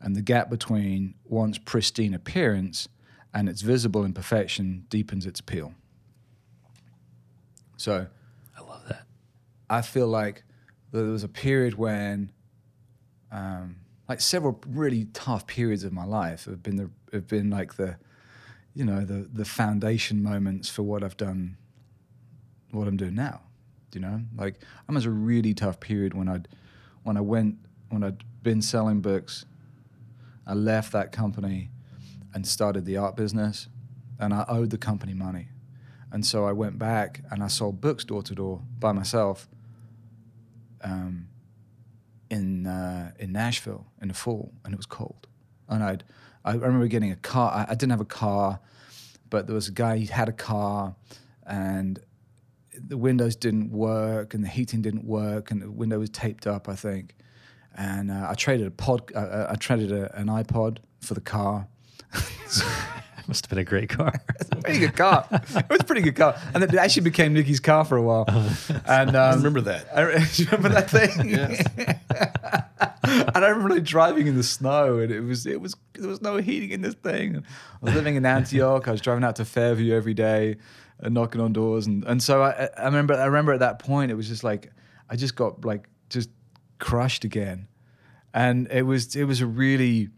And 0.00 0.16
the 0.16 0.22
gap 0.22 0.48
between 0.48 1.14
one's 1.24 1.58
pristine 1.58 2.14
appearance 2.14 2.88
and 3.34 3.48
its 3.48 3.60
visible 3.60 4.04
imperfection 4.04 4.86
deepens 4.88 5.26
its 5.26 5.40
appeal. 5.40 5.74
So 7.76 8.06
I 8.58 8.60
love 8.62 8.82
that. 8.88 9.04
I 9.68 9.82
feel 9.82 10.08
like 10.08 10.42
there 10.92 11.04
was 11.04 11.22
a 11.22 11.28
period 11.28 11.74
when, 11.74 12.32
um, 13.30 13.76
like 14.08 14.20
several 14.20 14.60
really 14.66 15.06
tough 15.12 15.46
periods 15.46 15.84
of 15.84 15.92
my 15.92 16.04
life 16.04 16.46
have 16.46 16.62
been 16.62 16.76
the 16.76 16.90
have 17.12 17.28
been 17.28 17.48
like 17.48 17.74
the, 17.74 17.96
you 18.74 18.84
know, 18.84 19.04
the 19.04 19.28
the 19.32 19.44
foundation 19.44 20.22
moments 20.22 20.68
for 20.68 20.82
what 20.82 21.04
I've 21.04 21.16
done, 21.16 21.56
what 22.72 22.88
I'm 22.88 22.96
doing 22.96 23.14
now. 23.14 23.42
You 23.94 24.00
know, 24.00 24.22
like 24.36 24.60
I 24.88 24.92
was 24.92 25.06
a 25.06 25.10
really 25.10 25.54
tough 25.54 25.80
period 25.80 26.14
when 26.14 26.28
I'd 26.28 26.48
when 27.02 27.16
I 27.16 27.20
went 27.20 27.58
when 27.88 28.02
I'd 28.02 28.22
been 28.42 28.62
selling 28.62 29.00
books. 29.00 29.44
I 30.46 30.54
left 30.54 30.92
that 30.92 31.12
company 31.12 31.70
and 32.34 32.46
started 32.46 32.84
the 32.84 32.96
art 32.96 33.16
business, 33.16 33.68
and 34.18 34.32
I 34.32 34.44
owed 34.48 34.70
the 34.70 34.78
company 34.78 35.14
money. 35.14 35.48
And 36.12 36.26
so 36.26 36.44
I 36.44 36.52
went 36.52 36.78
back 36.78 37.22
and 37.30 37.42
I 37.42 37.46
sold 37.46 37.80
books 37.80 38.04
door 38.04 38.22
to 38.22 38.34
door 38.34 38.62
by 38.78 38.92
myself 38.92 39.48
um, 40.82 41.28
in 42.30 42.66
uh, 42.66 43.12
in 43.18 43.32
Nashville 43.32 43.86
in 44.00 44.08
the 44.08 44.14
fall, 44.14 44.52
and 44.64 44.72
it 44.72 44.76
was 44.76 44.86
cold. 44.86 45.26
And 45.68 45.82
I'd 45.82 46.04
I 46.44 46.54
remember 46.54 46.86
getting 46.86 47.12
a 47.12 47.16
car. 47.16 47.52
I, 47.52 47.72
I 47.72 47.74
didn't 47.74 47.90
have 47.90 48.00
a 48.00 48.04
car, 48.04 48.60
but 49.28 49.46
there 49.46 49.54
was 49.54 49.68
a 49.68 49.72
guy. 49.72 49.98
He 49.98 50.06
had 50.06 50.28
a 50.28 50.32
car, 50.32 50.94
and 51.46 51.98
the 52.86 52.96
windows 52.96 53.36
didn't 53.36 53.70
work, 53.70 54.34
and 54.34 54.44
the 54.44 54.48
heating 54.48 54.82
didn't 54.82 55.04
work, 55.04 55.50
and 55.50 55.62
the 55.62 55.70
window 55.70 55.98
was 55.98 56.10
taped 56.10 56.46
up. 56.46 56.68
I 56.68 56.74
think, 56.74 57.14
and 57.76 58.10
uh, 58.10 58.28
I 58.30 58.34
traded 58.34 58.66
a 58.66 58.70
pod. 58.70 59.12
Uh, 59.14 59.46
I 59.50 59.54
traded 59.56 59.92
a, 59.92 60.14
an 60.18 60.28
iPod 60.28 60.78
for 61.00 61.14
the 61.14 61.20
car. 61.20 61.68
Must 63.28 63.44
have 63.44 63.50
been 63.50 63.58
a 63.58 63.64
great 63.64 63.90
car. 63.90 64.12
pretty 64.62 64.80
good 64.80 64.96
car. 64.96 65.24
It 65.30 65.68
was 65.70 65.80
a 65.80 65.84
pretty 65.84 66.02
good 66.02 66.16
car, 66.16 66.36
and 66.52 66.64
it 66.64 66.74
actually 66.74 67.02
became 67.02 67.32
Nikki's 67.32 67.60
car 67.60 67.84
for 67.84 67.96
a 67.96 68.02
while. 68.02 68.24
And 68.86 69.10
um, 69.10 69.16
I 69.16 69.34
remember 69.34 69.60
that. 69.60 69.86
I, 69.96 70.18
do 70.34 70.42
you 70.42 70.48
remember 70.50 70.68
that 70.70 70.90
thing? 70.90 71.34
and 73.04 73.44
I 73.44 73.48
remember 73.48 73.74
like, 73.74 73.84
driving 73.84 74.26
in 74.26 74.36
the 74.36 74.42
snow, 74.42 74.98
and 74.98 75.12
it 75.12 75.20
was 75.20 75.46
it 75.46 75.60
was 75.60 75.76
there 75.94 76.08
was 76.08 76.20
no 76.20 76.38
heating 76.38 76.70
in 76.70 76.82
this 76.82 76.94
thing. 76.94 77.36
I 77.36 77.42
was 77.80 77.94
living 77.94 78.16
in 78.16 78.26
Antioch. 78.26 78.88
I 78.88 78.90
was 78.90 79.00
driving 79.00 79.22
out 79.22 79.36
to 79.36 79.44
Fairview 79.44 79.94
every 79.94 80.14
day, 80.14 80.56
and 81.02 81.14
knocking 81.14 81.40
on 81.40 81.52
doors, 81.52 81.86
and 81.86 82.04
and 82.04 82.22
so 82.22 82.42
I, 82.42 82.68
I 82.76 82.84
remember 82.84 83.14
I 83.14 83.26
remember 83.26 83.52
at 83.52 83.60
that 83.60 83.78
point 83.78 84.10
it 84.10 84.14
was 84.14 84.28
just 84.28 84.44
like 84.44 84.72
I 85.08 85.16
just 85.16 85.34
got 85.36 85.64
like 85.64 85.88
just 86.08 86.30
crushed 86.78 87.24
again, 87.24 87.68
and 88.34 88.68
it 88.70 88.82
was 88.82 89.16
it 89.16 89.24
was 89.24 89.40
a 89.40 89.46
really 89.46 90.10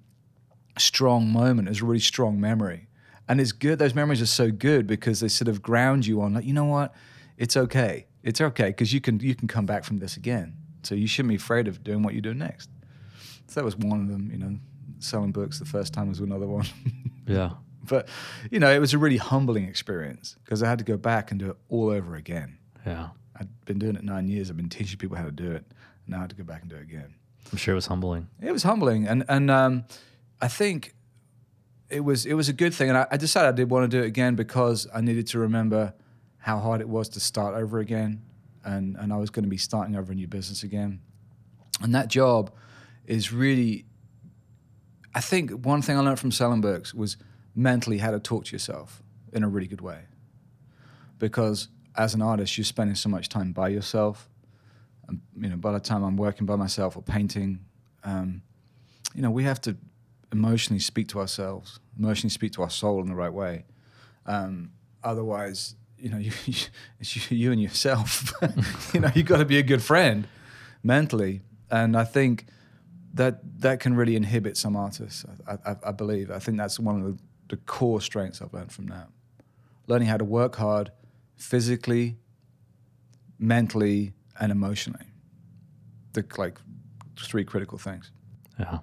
strong 0.79 1.29
moment. 1.29 1.69
It 1.69 1.73
was 1.73 1.83
a 1.83 1.85
really 1.85 2.01
strong 2.01 2.41
memory. 2.41 2.89
And 3.29 3.41
it's 3.41 3.53
good. 3.53 3.79
Those 3.79 3.95
memories 3.95 4.21
are 4.21 4.27
so 4.27 4.51
good 4.51 4.87
because 4.87 5.21
they 5.21 5.29
sort 5.29 5.49
of 5.49 5.63
ground 5.63 6.07
you 6.07 6.21
on 6.23 6.35
like, 6.35 6.45
you 6.45 6.53
know 6.53 6.65
what? 6.65 6.95
It's 7.37 7.57
okay. 7.57 8.07
It's 8.23 8.41
okay 8.41 8.69
because 8.69 8.93
you 8.93 9.01
can 9.01 9.21
you 9.21 9.35
can 9.35 9.49
come 9.49 9.67
back 9.67 9.85
from 9.85 9.99
this 9.99 10.17
again. 10.17 10.55
So 10.83 10.95
you 10.95 11.07
shouldn't 11.07 11.31
be 11.31 11.37
afraid 11.37 11.69
of 11.69 11.83
doing 11.85 12.03
what 12.03 12.15
you 12.15 12.21
do 12.21 12.35
next. 12.35 12.69
So 13.47 13.61
that 13.61 13.65
was 13.65 13.77
one 13.77 14.01
of 14.01 14.09
them. 14.09 14.31
You 14.31 14.39
know, 14.39 14.59
selling 14.99 15.33
books 15.33 15.59
the 15.59 15.65
first 15.65 15.93
time 15.93 16.09
was 16.09 16.21
another 16.21 16.47
one. 16.47 16.67
yeah. 17.27 17.51
But 17.83 18.09
you 18.51 18.59
know, 18.59 18.71
it 18.73 18.79
was 18.79 18.95
a 18.95 18.99
really 18.99 19.17
humbling 19.17 19.65
experience 19.65 20.37
because 20.45 20.63
I 20.63 20.69
had 20.69 20.79
to 20.79 20.85
go 20.85 20.97
back 20.97 21.31
and 21.31 21.41
do 21.41 21.51
it 21.51 21.57
all 21.69 21.91
over 21.91 22.15
again. 22.15 22.59
Yeah. 22.87 23.09
I'd 23.37 23.49
been 23.65 23.79
doing 23.79 23.97
it 23.97 24.05
nine 24.05 24.29
years. 24.29 24.51
I've 24.51 24.57
been 24.57 24.69
teaching 24.69 24.99
people 24.99 25.17
how 25.17 25.25
to 25.25 25.31
do 25.31 25.53
it. 25.53 25.65
Now 26.07 26.19
I 26.19 26.21
had 26.21 26.31
to 26.31 26.37
go 26.37 26.45
back 26.45 26.63
and 26.63 26.71
do 26.71 26.77
it 26.77 26.83
again. 26.83 27.15
I'm 27.51 27.59
sure 27.59 27.73
it 27.73 27.77
was 27.77 27.87
humbling. 27.87 28.29
It 28.41 28.53
was 28.53 28.63
humbling, 28.63 29.07
and 29.07 29.25
and 29.29 29.51
um, 29.51 29.85
I 30.41 30.49
think 30.49 30.95
it 31.89 32.01
was 32.01 32.25
it 32.27 32.35
was 32.35 32.49
a 32.49 32.53
good 32.53 32.73
thing. 32.75 32.89
And 32.89 32.99
I, 32.99 33.07
I 33.11 33.17
decided 33.17 33.49
I 33.49 33.53
did 33.53 33.71
want 33.71 33.91
to 33.91 33.97
do 33.97 34.03
it 34.03 34.07
again 34.07 34.35
because 34.35 34.87
I 34.95 35.01
needed 35.01 35.27
to 35.29 35.39
remember 35.39 35.95
how 36.39 36.59
hard 36.59 36.81
it 36.81 36.89
was 36.89 37.09
to 37.11 37.21
start 37.21 37.55
over 37.55 37.79
again, 37.79 38.23
and 38.65 38.97
and 38.97 39.13
I 39.13 39.17
was 39.17 39.31
going 39.31 39.45
to 39.45 39.51
be 39.51 39.59
starting 39.59 39.97
over 39.97 40.13
a 40.13 40.15
new 40.15 40.29
business 40.29 40.63
again. 40.63 41.01
And 41.83 41.95
that 41.95 42.09
job 42.09 42.53
is 43.07 43.33
really, 43.33 43.87
I 45.15 45.21
think 45.21 45.51
one 45.51 45.83
thing 45.83 45.97
I 45.97 46.01
learned 46.01 46.21
from 46.21 46.31
selling 46.31 46.61
books 46.61 46.95
was 46.95 47.17
mentally 47.55 47.99
how 47.99 48.11
to 48.11 48.21
talk 48.21 48.47
to 48.47 48.53
yourself 48.53 49.03
in 49.33 49.43
a 49.43 49.49
really 49.49 49.67
good 49.67 49.81
way, 49.81 50.01
because 51.19 51.69
as 51.97 52.15
an 52.15 52.23
artist, 52.23 52.57
you're 52.57 52.65
spending 52.65 52.97
so 52.97 53.09
much 53.09 53.29
time 53.29 53.53
by 53.53 53.69
yourself. 53.69 54.29
And, 55.09 55.21
you 55.39 55.49
know, 55.49 55.57
by 55.57 55.73
the 55.73 55.81
time 55.81 56.03
I'm 56.03 56.17
working 56.17 56.47
by 56.47 56.57
myself 56.57 56.97
or 56.97 57.03
painting, 57.03 57.61
um, 58.05 58.43
you 59.15 59.23
know, 59.23 59.31
we 59.31 59.45
have 59.45 59.61
to 59.63 59.77
emotionally 60.33 60.81
speak 60.81 61.09
to 61.09 61.21
ourselves, 61.21 61.79
emotionally 61.99 62.31
speak 62.31 62.53
to 62.53 62.63
our 62.63 62.71
soul 62.71 63.01
in 63.01 63.09
the 63.09 63.15
right 63.15 63.33
way. 63.33 63.67
Um, 64.25 64.73
otherwise, 65.05 65.75
you 65.99 66.09
know, 66.09 66.19
you, 66.19 66.33
you, 66.47 66.55
it's 66.99 67.31
you, 67.31 67.37
you 67.37 67.53
and 67.53 67.61
yourself. 67.61 68.33
you 68.95 69.01
know, 69.01 69.11
you've 69.15 69.27
got 69.27 69.39
to 69.39 69.45
be 69.45 69.59
a 69.59 69.63
good 69.63 69.83
friend 69.83 70.27
mentally, 70.83 71.43
and 71.71 71.97
I 71.97 72.05
think 72.05 72.47
that 73.15 73.61
that 73.61 73.81
can 73.81 73.95
really 73.95 74.17
inhibit 74.17 74.57
some 74.57 74.77
artists. 74.77 75.25
I, 75.47 75.59
I, 75.71 75.77
I 75.87 75.93
believe. 75.93 76.31
I 76.31 76.39
think 76.39 76.57
that's 76.57 76.81
one 76.81 77.03
of 77.03 77.05
the, 77.05 77.23
the 77.53 77.59
core 77.59 78.01
strengths 78.01 78.41
I've 78.41 78.55
learned 78.55 78.73
from 78.73 78.87
that. 78.87 79.09
Learning 79.87 80.09
how 80.09 80.17
to 80.17 80.25
work 80.25 80.57
hard, 80.57 80.91
physically, 81.37 82.17
mentally, 83.39 84.15
and 84.41 84.51
emotionally. 84.51 85.05
The 86.15 86.25
like 86.39 86.59
three 87.19 87.45
critical 87.45 87.77
things. 87.77 88.11
Yeah. 88.59 88.79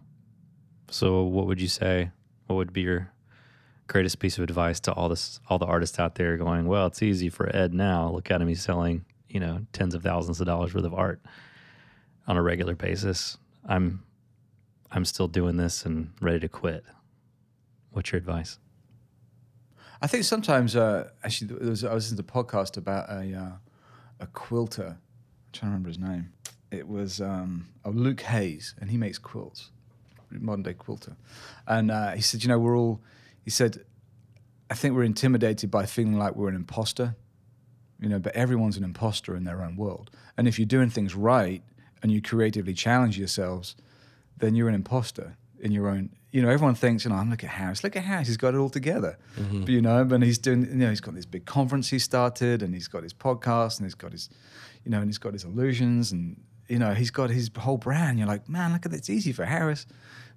So, 0.92 1.24
what 1.24 1.48
would 1.48 1.60
you 1.60 1.68
say? 1.68 2.12
What 2.46 2.58
would 2.58 2.72
be 2.72 2.82
your 2.82 3.12
greatest 3.88 4.20
piece 4.20 4.38
of 4.38 4.44
advice 4.44 4.80
to 4.82 4.94
all 4.94 5.10
this, 5.10 5.40
all 5.50 5.58
the 5.58 5.66
artists 5.66 5.98
out 5.98 6.14
there 6.14 6.38
going? 6.38 6.68
Well, 6.68 6.86
it's 6.86 7.02
easy 7.02 7.30
for 7.30 7.50
Ed 7.56 7.74
now. 7.74 8.12
Look 8.12 8.30
at 8.30 8.40
him; 8.40 8.48
he's 8.50 8.62
selling, 8.62 9.04
you 9.28 9.40
know, 9.40 9.66
tens 9.74 9.96
of 9.96 10.04
thousands 10.04 10.40
of 10.40 10.46
dollars 10.46 10.76
worth 10.76 10.86
of 10.86 10.94
art 10.94 11.22
on 12.28 12.38
a 12.38 12.44
regular 12.44 12.76
basis. 12.76 13.36
I'm, 13.68 14.04
I'm 14.92 15.06
still 15.06 15.28
doing 15.28 15.58
this 15.58 15.88
and 15.88 16.12
ready 16.22 16.40
to 16.42 16.48
quit. 16.48 16.86
What's 17.92 18.12
your 18.12 18.20
advice? 18.20 18.60
I 20.02 20.08
think 20.08 20.24
sometimes, 20.24 20.76
uh, 20.76 21.10
actually, 21.24 21.54
was, 21.56 21.84
I 21.84 21.94
was 21.94 22.06
listening 22.12 22.26
to 22.26 22.40
a 22.40 22.44
podcast 22.44 22.78
about 22.78 23.10
a 23.10 23.36
uh, 23.36 23.52
a 24.20 24.28
quilter. 24.28 24.98
I'm 24.98 25.52
trying 25.52 25.72
to 25.72 25.74
remember 25.74 25.90
his 25.90 26.00
name. 26.00 26.34
It 26.72 26.88
was 26.88 27.20
um, 27.20 27.70
oh, 27.84 27.90
Luke 27.90 28.22
Haynes, 28.22 28.76
and 28.80 28.92
he 28.92 28.98
makes 28.98 29.18
quilts, 29.18 29.72
modern 30.32 30.64
day 30.64 30.74
quilter. 30.74 31.16
And 31.68 31.92
uh, 31.92 32.12
he 32.12 32.22
said, 32.22 32.44
you 32.44 32.50
know, 32.50 32.60
we're 32.60 32.78
all. 32.78 33.02
He 33.44 33.50
said, 33.50 33.84
I 34.70 34.76
think 34.76 34.96
we're 34.96 35.04
intimidated 35.04 35.72
by 35.72 35.86
feeling 35.86 36.18
like 36.18 36.36
we're 36.36 36.50
an 36.50 36.56
imposter. 36.56 37.16
You 38.00 38.08
know, 38.08 38.20
but 38.20 38.34
everyone's 38.34 38.78
an 38.78 38.86
imposter 38.86 39.36
in 39.36 39.44
their 39.44 39.62
own 39.62 39.76
world. 39.76 40.10
And 40.38 40.48
if 40.48 40.58
you're 40.58 40.66
doing 40.66 40.90
things 40.90 41.16
right 41.16 41.62
and 42.02 42.14
you 42.14 42.22
creatively 42.22 42.74
challenge 42.74 43.18
yourselves, 43.18 43.76
then 44.38 44.56
you're 44.56 44.70
an 44.70 44.76
imposter 44.76 45.36
in 45.60 45.74
your 45.74 45.90
own. 45.90 46.12
You 46.32 46.42
know, 46.44 46.50
everyone 46.50 46.76
thinks, 46.76 47.06
you 47.06 47.10
know, 47.10 47.18
I'm 47.18 47.30
look 47.30 47.44
at 47.44 47.50
Harris. 47.50 47.84
Look 47.84 47.96
at 47.96 48.04
Harris. 48.04 48.28
He's 48.28 48.38
got 48.38 48.54
it 48.54 48.58
all 48.58 48.70
together. 48.70 49.18
Mm-hmm. 49.38 49.62
But, 49.62 49.70
you 49.70 49.82
know, 49.82 50.02
and 50.02 50.24
he's 50.24 50.38
doing. 50.38 50.66
You 50.66 50.76
know, 50.76 50.90
he's 50.90 51.02
got 51.02 51.16
this 51.16 51.26
big 51.26 51.46
conference 51.46 51.90
he 51.90 52.00
started, 52.00 52.62
and 52.62 52.74
he's 52.74 52.88
got 52.88 53.04
his 53.04 53.14
podcast, 53.14 53.80
and 53.80 53.86
he's 53.86 53.96
got 53.96 54.12
his, 54.12 54.30
you 54.86 54.92
know, 54.92 55.00
and 55.00 55.08
he's 55.08 55.18
got 55.18 55.34
his 55.34 55.44
illusions, 55.44 56.12
and 56.12 56.40
you 56.68 56.78
know, 56.78 56.94
he's 56.94 57.12
got 57.12 57.32
his 57.32 57.50
whole 57.58 57.78
brand. 57.78 58.20
You're 58.20 58.28
like, 58.28 58.48
man, 58.48 58.74
look 58.74 58.86
at 58.86 58.92
that. 58.92 58.98
It's 58.98 59.10
easy 59.10 59.34
for 59.34 59.46
Harris. 59.46 59.86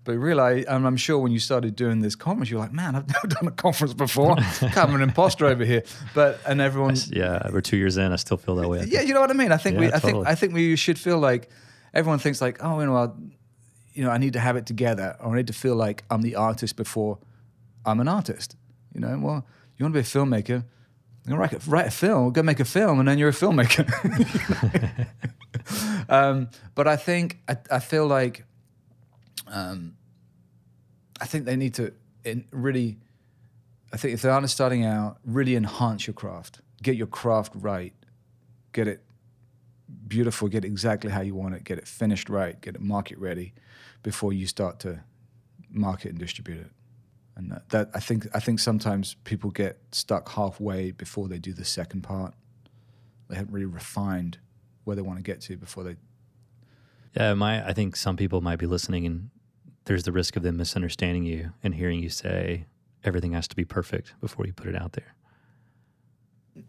But 0.05 0.18
realize, 0.18 0.64
and 0.64 0.84
I'm 0.84 0.97
sure 0.97 1.18
when 1.18 1.30
you 1.30 1.38
started 1.38 1.76
doing 1.76 2.01
this 2.01 2.16
conference, 2.16 2.51
you're 2.51 2.59
like, 2.59 2.72
man, 2.72 2.97
I've 2.97 3.07
never 3.12 3.28
done 3.28 3.47
a 3.47 3.53
conference 3.53 3.95
before. 3.95 4.36
I'm 4.62 4.95
an 4.95 5.03
imposter 5.03 5.47
over 5.47 5.64
here. 5.64 5.84
But 6.14 6.40
and 6.45 6.61
everyone's 6.61 7.11
Yeah, 7.11 7.49
we're 7.53 7.61
two 7.61 7.76
years 7.76 7.99
in. 7.99 8.11
I 8.11 8.16
still 8.16 8.36
feel 8.36 8.57
that 8.57 8.68
way. 8.68 8.84
Yeah, 8.88 9.03
you 9.03 9.14
know 9.14 9.20
what 9.20 9.30
I 9.30 9.34
mean. 9.34 9.53
I 9.53 9.59
think 9.59 9.78
we, 9.78 9.88
Yeah, 9.88 9.97
I 9.97 9.99
think. 10.01 10.26
I 10.26 10.34
think 10.34 10.55
we 10.55 10.74
should 10.74 10.99
feel 10.99 11.18
like 11.18 11.51
everyone 11.95 12.18
thinks 12.18 12.40
like, 12.40 12.59
oh, 12.64 12.80
you 12.80 12.86
know, 12.86 12.97
I'll, 12.97 13.16
you 13.93 14.05
know, 14.05 14.11
I 14.11 14.18
need 14.18 14.32
to 14.32 14.40
have 14.40 14.57
it 14.57 14.66
together, 14.66 15.16
I 15.20 15.28
need 15.30 15.47
to 15.47 15.53
feel 15.53 15.76
like 15.76 16.05
I'm 16.11 16.22
the 16.22 16.36
artist 16.36 16.76
before 16.76 17.18
I'm 17.84 18.01
an 18.01 18.09
artist. 18.09 18.57
You 18.95 19.01
know, 19.01 19.18
well, 19.18 19.47
you 19.76 19.84
want 19.84 19.95
to 19.95 20.01
be 20.01 20.01
a 20.01 20.03
filmmaker, 20.03 20.64
you 21.26 21.36
write 21.36 21.53
a, 21.53 21.70
write 21.70 21.86
a 21.86 21.90
film, 21.90 22.32
go 22.32 22.43
make 22.43 22.61
a 22.61 22.64
film, 22.64 22.99
and 22.99 23.09
then 23.09 23.18
you're 23.18 23.28
a 23.28 23.32
filmmaker. 23.32 23.86
um, 26.09 26.49
but 26.74 26.88
I 26.88 26.97
think 26.97 27.38
I, 27.49 27.57
I 27.70 27.78
feel 27.78 28.07
like 28.07 28.45
um, 29.47 29.97
I 31.20 31.26
think 31.26 31.45
they 31.45 31.57
need 31.57 31.74
to 31.74 31.93
really. 32.51 32.99
I 33.93 33.99
think 33.99 34.14
if 34.14 34.22
the 34.22 34.30
artist 34.30 34.55
starting 34.55 34.86
out, 34.86 35.18
really 35.24 35.55
enhance 35.55 36.07
your 36.07 36.14
craft, 36.14 36.62
get 36.82 36.97
your 36.97 37.07
craft 37.07 37.53
right, 37.55 37.93
get 38.72 38.88
it 38.88 39.05
beautiful, 40.09 40.49
get 40.49 40.64
exactly 40.64 41.11
how 41.11 41.20
you 41.20 41.34
want 41.34 41.55
it, 41.55 41.62
get 41.62 41.76
it 41.76 41.86
finished 41.86 42.30
right, 42.30 42.59
get 42.62 42.74
it 42.74 42.80
market 42.80 43.18
ready, 43.18 43.53
before 44.03 44.33
you 44.33 44.47
start 44.47 44.79
to 44.81 45.01
market 45.71 46.11
and 46.11 46.19
distribute 46.19 46.59
it. 46.59 46.71
And 47.37 47.51
that, 47.51 47.69
that 47.71 47.91
I 47.95 48.01
think 48.01 48.27
I 48.35 48.41
think 48.41 48.61
sometimes 48.61 49.17
people 49.25 49.51
get 49.51 49.79
stuck 49.91 50.29
halfway 50.31 50.91
before 50.91 51.29
they 51.29 51.39
do 51.39 51.53
the 51.53 51.65
second 51.65 52.03
part. 52.03 52.35
They 53.29 53.37
haven't 53.37 53.55
really 53.55 53.67
refined 53.67 54.39
where 54.85 54.97
they 54.97 55.03
want 55.03 55.19
to 55.19 55.23
get 55.23 55.41
to 55.43 55.57
before 55.57 55.85
they. 55.85 55.97
Yeah, 57.17 57.35
my 57.35 57.67
I 57.67 57.73
think 57.73 57.97
some 57.97 58.17
people 58.17 58.41
might 58.43 58.59
be 58.59 58.67
listening 58.67 59.07
and 59.07 59.31
there's 59.85 60.03
the 60.03 60.13
risk 60.13 60.37
of 60.37 60.43
them 60.43 60.59
misunderstanding 60.59 61.25
you 61.25 61.53
and 61.63 61.75
hearing 61.75 62.01
you 62.01 62.09
say 62.09 62.67
everything 63.05 63.33
has 63.33 63.49
to 63.49 63.57
be 63.57 63.65
perfect 63.65 64.15
before 64.21 64.47
you 64.47 64.53
put 64.53 64.69
it 64.69 64.77
out 64.77 64.93
there. 64.93 65.15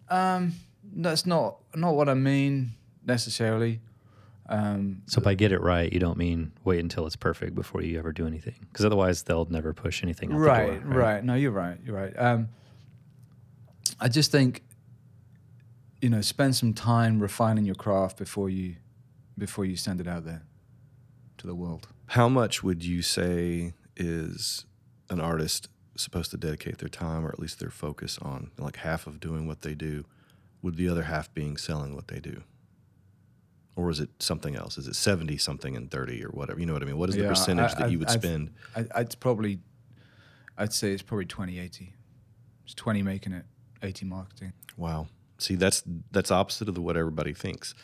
Um, 0.09 0.53
that's 0.95 1.25
not 1.25 1.57
not 1.75 1.95
what 1.95 2.07
I 2.07 2.13
mean 2.13 2.71
necessarily. 3.05 3.81
Um, 4.49 5.03
So 5.05 5.21
by 5.21 5.35
get 5.35 5.51
it 5.51 5.61
right, 5.61 5.91
you 5.91 5.99
don't 5.99 6.17
mean 6.17 6.51
wait 6.63 6.79
until 6.79 7.05
it's 7.07 7.15
perfect 7.15 7.55
before 7.55 7.81
you 7.81 7.97
ever 7.97 8.11
do 8.11 8.27
anything, 8.27 8.55
because 8.69 8.85
otherwise 8.85 9.23
they'll 9.23 9.45
never 9.45 9.73
push 9.73 10.03
anything 10.03 10.33
out 10.33 10.39
right, 10.39 10.83
the 10.83 10.89
door. 10.89 10.99
right, 10.99 11.23
No, 11.23 11.35
you're 11.35 11.51
right. 11.51 11.77
You're 11.85 11.95
right. 11.95 12.13
Um, 12.17 12.49
I 13.99 14.09
just 14.09 14.31
think, 14.31 14.63
you 16.01 16.09
know, 16.09 16.21
spend 16.21 16.55
some 16.55 16.73
time 16.73 17.19
refining 17.19 17.65
your 17.65 17.75
craft 17.75 18.17
before 18.17 18.49
you, 18.49 18.75
before 19.37 19.63
you 19.63 19.77
send 19.77 20.01
it 20.01 20.07
out 20.07 20.25
there, 20.25 20.43
to 21.37 21.47
the 21.47 21.55
world. 21.55 21.87
How 22.07 22.27
much 22.27 22.63
would 22.63 22.83
you 22.83 23.01
say 23.01 23.73
is 23.95 24.65
an 25.09 25.21
artist 25.21 25.69
supposed 25.95 26.31
to 26.31 26.37
dedicate 26.37 26.79
their 26.79 26.89
time 26.89 27.25
or 27.25 27.29
at 27.29 27.39
least 27.39 27.59
their 27.59 27.69
focus 27.69 28.17
on? 28.21 28.51
Like 28.57 28.77
half 28.77 29.07
of 29.07 29.21
doing 29.21 29.47
what 29.47 29.61
they 29.61 29.73
do, 29.73 30.05
with 30.61 30.75
the 30.75 30.89
other 30.89 31.03
half 31.03 31.33
being 31.33 31.55
selling 31.55 31.95
what 31.95 32.09
they 32.09 32.19
do? 32.19 32.43
Or 33.75 33.89
is 33.89 33.99
it 33.99 34.09
something 34.19 34.55
else? 34.55 34.77
Is 34.77 34.87
it 34.87 34.95
70 34.95 35.37
something 35.37 35.75
and 35.75 35.89
30 35.89 36.23
or 36.23 36.29
whatever? 36.29 36.59
You 36.59 36.67
know 36.67 36.73
what 36.73 36.83
I 36.83 36.85
mean? 36.85 36.97
What 36.97 37.09
is 37.09 37.15
the 37.15 37.23
Yeah, 37.23 37.29
percentage 37.29 37.71
I- 37.71 37.79
that 37.79 37.91
you 37.91 37.99
would 37.99 38.09
I've- 38.09 38.19
spend? 38.19 38.51
I, 38.75 38.85
I'd 38.93 39.19
probably, 39.19 39.59
I'd 40.57 40.73
say 40.73 40.91
it's 40.91 41.01
probably 41.01 41.25
2080. 41.25 41.93
It's 42.65 42.75
20 42.75 43.01
making 43.01 43.33
it, 43.33 43.45
80 43.81 44.05
marketing. 44.05 44.53
Wow. 44.77 45.07
See, 45.37 45.55
that's 45.55 45.83
that's 46.11 46.31
opposite 46.31 46.69
of 46.69 46.75
the, 46.75 46.81
what 46.81 46.95
everybody 46.95 47.33
thinks. 47.33 47.75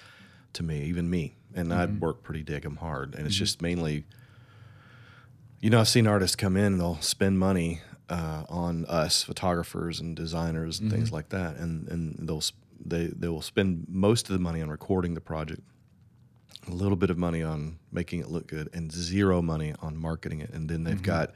To 0.54 0.64
me, 0.64 0.82
even 0.86 1.10
me, 1.10 1.36
and 1.54 1.72
I'd 1.72 1.90
mm-hmm. 1.90 2.00
work 2.00 2.24
pretty 2.24 2.44
daggum 2.44 2.78
hard, 2.78 3.14
and 3.14 3.28
it's 3.28 3.36
mm-hmm. 3.36 3.44
just 3.44 3.62
mainly. 3.62 4.06
You 5.60 5.70
know, 5.70 5.80
I've 5.80 5.90
seen 5.90 6.08
artists 6.08 6.36
come 6.36 6.58
in 6.58 6.64
and 6.64 6.80
they'll 6.80 7.02
spend 7.02 7.38
money 7.38 7.82
uh, 8.10 8.46
on 8.50 8.86
us, 8.86 9.24
photographers 9.24 10.00
and 10.00 10.16
designers 10.16 10.80
and 10.80 10.90
things 10.90 11.08
mm-hmm. 11.08 11.16
like 11.16 11.30
that, 11.30 11.58
and 11.58 11.88
and 11.90 12.16
they'll 12.28 12.42
they 12.84 13.08
they 13.08 13.28
will 13.28 13.42
spend 13.42 13.86
most 13.90 14.30
of 14.30 14.34
the 14.34 14.40
money 14.40 14.62
on 14.62 14.70
recording 14.70 15.14
the 15.14 15.22
project, 15.22 15.62
a 16.68 16.72
little 16.72 16.96
bit 16.96 17.10
of 17.10 17.18
money 17.18 17.42
on 17.42 17.80
making 17.92 18.20
it 18.20 18.30
look 18.30 18.48
good, 18.48 18.70
and 18.74 18.92
zero 18.92 19.42
money 19.42 19.74
on 19.82 19.98
marketing 19.98 20.40
it, 20.40 20.52
and 20.52 20.70
then 20.70 20.84
they've 20.84 21.02
got 21.02 21.32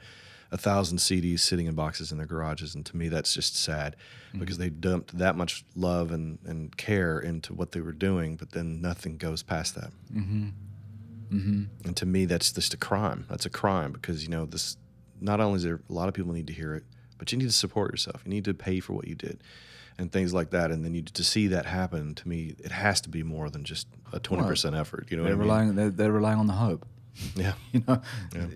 a 0.52 0.56
thousand 0.56 0.98
CDs 0.98 1.40
sitting 1.40 1.66
in 1.66 1.74
boxes 1.74 2.12
in 2.12 2.18
their 2.18 2.26
garages, 2.26 2.74
and 2.74 2.86
to 2.86 2.96
me 2.96 3.08
that's 3.08 3.34
just 3.34 3.56
sad 3.56 3.96
because 4.38 4.58
they 4.58 4.70
dumped 4.70 5.16
that 5.18 5.36
much 5.36 5.64
love 5.74 6.12
and, 6.12 6.38
and 6.44 6.76
care 6.76 7.18
into 7.18 7.52
what 7.52 7.72
they 7.72 7.80
were 7.80 7.92
doing, 7.92 8.36
but 8.36 8.52
then 8.52 8.80
nothing 8.80 9.16
goes 9.16 9.42
past 9.42 9.74
that. 9.74 9.90
Mm-hmm. 10.12 10.48
Mm-hmm. 11.32 11.62
And 11.84 11.96
to 11.96 12.06
me, 12.06 12.26
that's 12.26 12.52
just 12.52 12.74
a 12.74 12.76
crime. 12.76 13.26
That's 13.28 13.46
a 13.46 13.50
crime 13.50 13.92
because 13.92 14.22
you 14.22 14.30
know 14.30 14.44
this. 14.44 14.76
Not 15.20 15.40
only 15.40 15.56
is 15.56 15.62
there 15.62 15.80
a 15.88 15.92
lot 15.92 16.08
of 16.08 16.14
people 16.14 16.32
need 16.32 16.46
to 16.48 16.52
hear 16.52 16.74
it, 16.74 16.84
but 17.18 17.32
you 17.32 17.38
need 17.38 17.46
to 17.46 17.52
support 17.52 17.90
yourself. 17.90 18.22
You 18.24 18.30
need 18.30 18.44
to 18.44 18.54
pay 18.54 18.80
for 18.80 18.92
what 18.92 19.08
you 19.08 19.14
did, 19.14 19.42
and 19.98 20.10
things 20.10 20.34
like 20.34 20.50
that. 20.50 20.70
And 20.70 20.84
then 20.84 20.94
you 20.94 21.02
to 21.02 21.24
see 21.24 21.46
that 21.48 21.66
happen 21.66 22.14
to 22.16 22.28
me, 22.28 22.54
it 22.58 22.72
has 22.72 23.00
to 23.02 23.08
be 23.08 23.22
more 23.22 23.50
than 23.50 23.64
just 23.64 23.86
a 24.12 24.18
twenty 24.20 24.42
percent 24.44 24.74
effort. 24.74 25.08
You 25.10 25.16
know, 25.18 25.24
They're 25.24 25.36
what 25.36 25.44
I 25.44 25.46
mean? 25.46 25.48
relying, 25.48 25.74
they're, 25.76 25.90
they're 25.90 26.12
relying 26.12 26.38
on 26.38 26.46
the 26.46 26.54
hope. 26.54 26.86
Yeah. 27.36 27.52
you 27.72 27.82
know, 27.86 28.02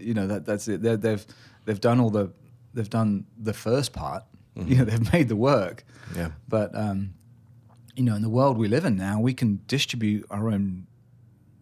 you 0.01 0.14
know 0.14 0.26
that 0.26 0.45
that's 0.45 0.66
it. 0.68 0.82
They're, 0.82 0.97
they've 0.97 1.24
they've 1.64 1.80
done 1.80 2.01
all 2.01 2.11
the 2.11 2.32
they've 2.74 2.91
done 2.91 3.26
the 3.39 3.53
first 3.53 3.93
part. 3.93 4.24
You 4.66 4.78
know, 4.78 4.84
they've 4.84 5.12
made 5.12 5.28
the 5.28 5.36
work. 5.36 5.84
Yeah. 6.16 6.30
But 6.49 6.74
um, 6.74 7.14
you 7.95 8.03
know, 8.03 8.16
in 8.16 8.22
the 8.22 8.28
world 8.28 8.59
we 8.59 8.66
live 8.66 8.84
in 8.84 8.97
now, 8.97 9.20
we 9.20 9.32
can 9.32 9.61
distribute 9.68 10.26
our 10.30 10.49
own 10.51 10.89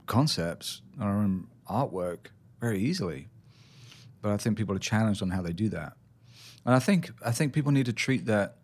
concepts, 0.07 0.81
our 0.99 1.19
own 1.19 1.49
artwork 1.69 2.29
very 2.61 2.81
easily. 2.81 3.29
But 4.23 4.33
I 4.33 4.37
think 4.39 4.57
people 4.57 4.75
are 4.75 4.79
challenged 4.81 5.23
on 5.23 5.31
how 5.31 5.43
they 5.43 5.53
do 5.53 5.69
that, 5.69 5.93
and 6.65 6.75
I 6.75 6.79
think 6.79 7.11
I 7.25 7.33
think 7.33 7.53
people 7.53 7.71
need 7.73 7.87
to 7.87 7.93
treat 7.93 8.25
that. 8.27 8.56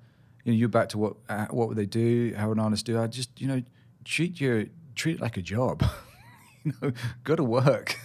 You 0.45 0.53
know, 0.53 0.59
you're 0.59 0.69
back 0.69 0.89
to 0.91 0.99
what 0.99 1.15
uh, 1.29 1.47
what 1.51 1.69
would 1.69 1.77
they 1.77 1.87
do? 1.87 2.35
How 2.37 2.49
would 2.49 2.59
an 2.59 2.65
artist 2.65 2.87
do? 2.87 3.01
I 3.01 3.07
just 3.07 3.41
you 3.41 3.47
know 3.49 3.63
treat 4.05 4.41
your 4.41 4.65
treat 4.95 5.17
it 5.17 5.23
like 5.23 5.37
a 5.37 5.43
job. 5.43 5.85
you 6.65 6.73
know, 6.83 6.93
go 7.25 7.37
to 7.37 7.45
work. 7.45 7.97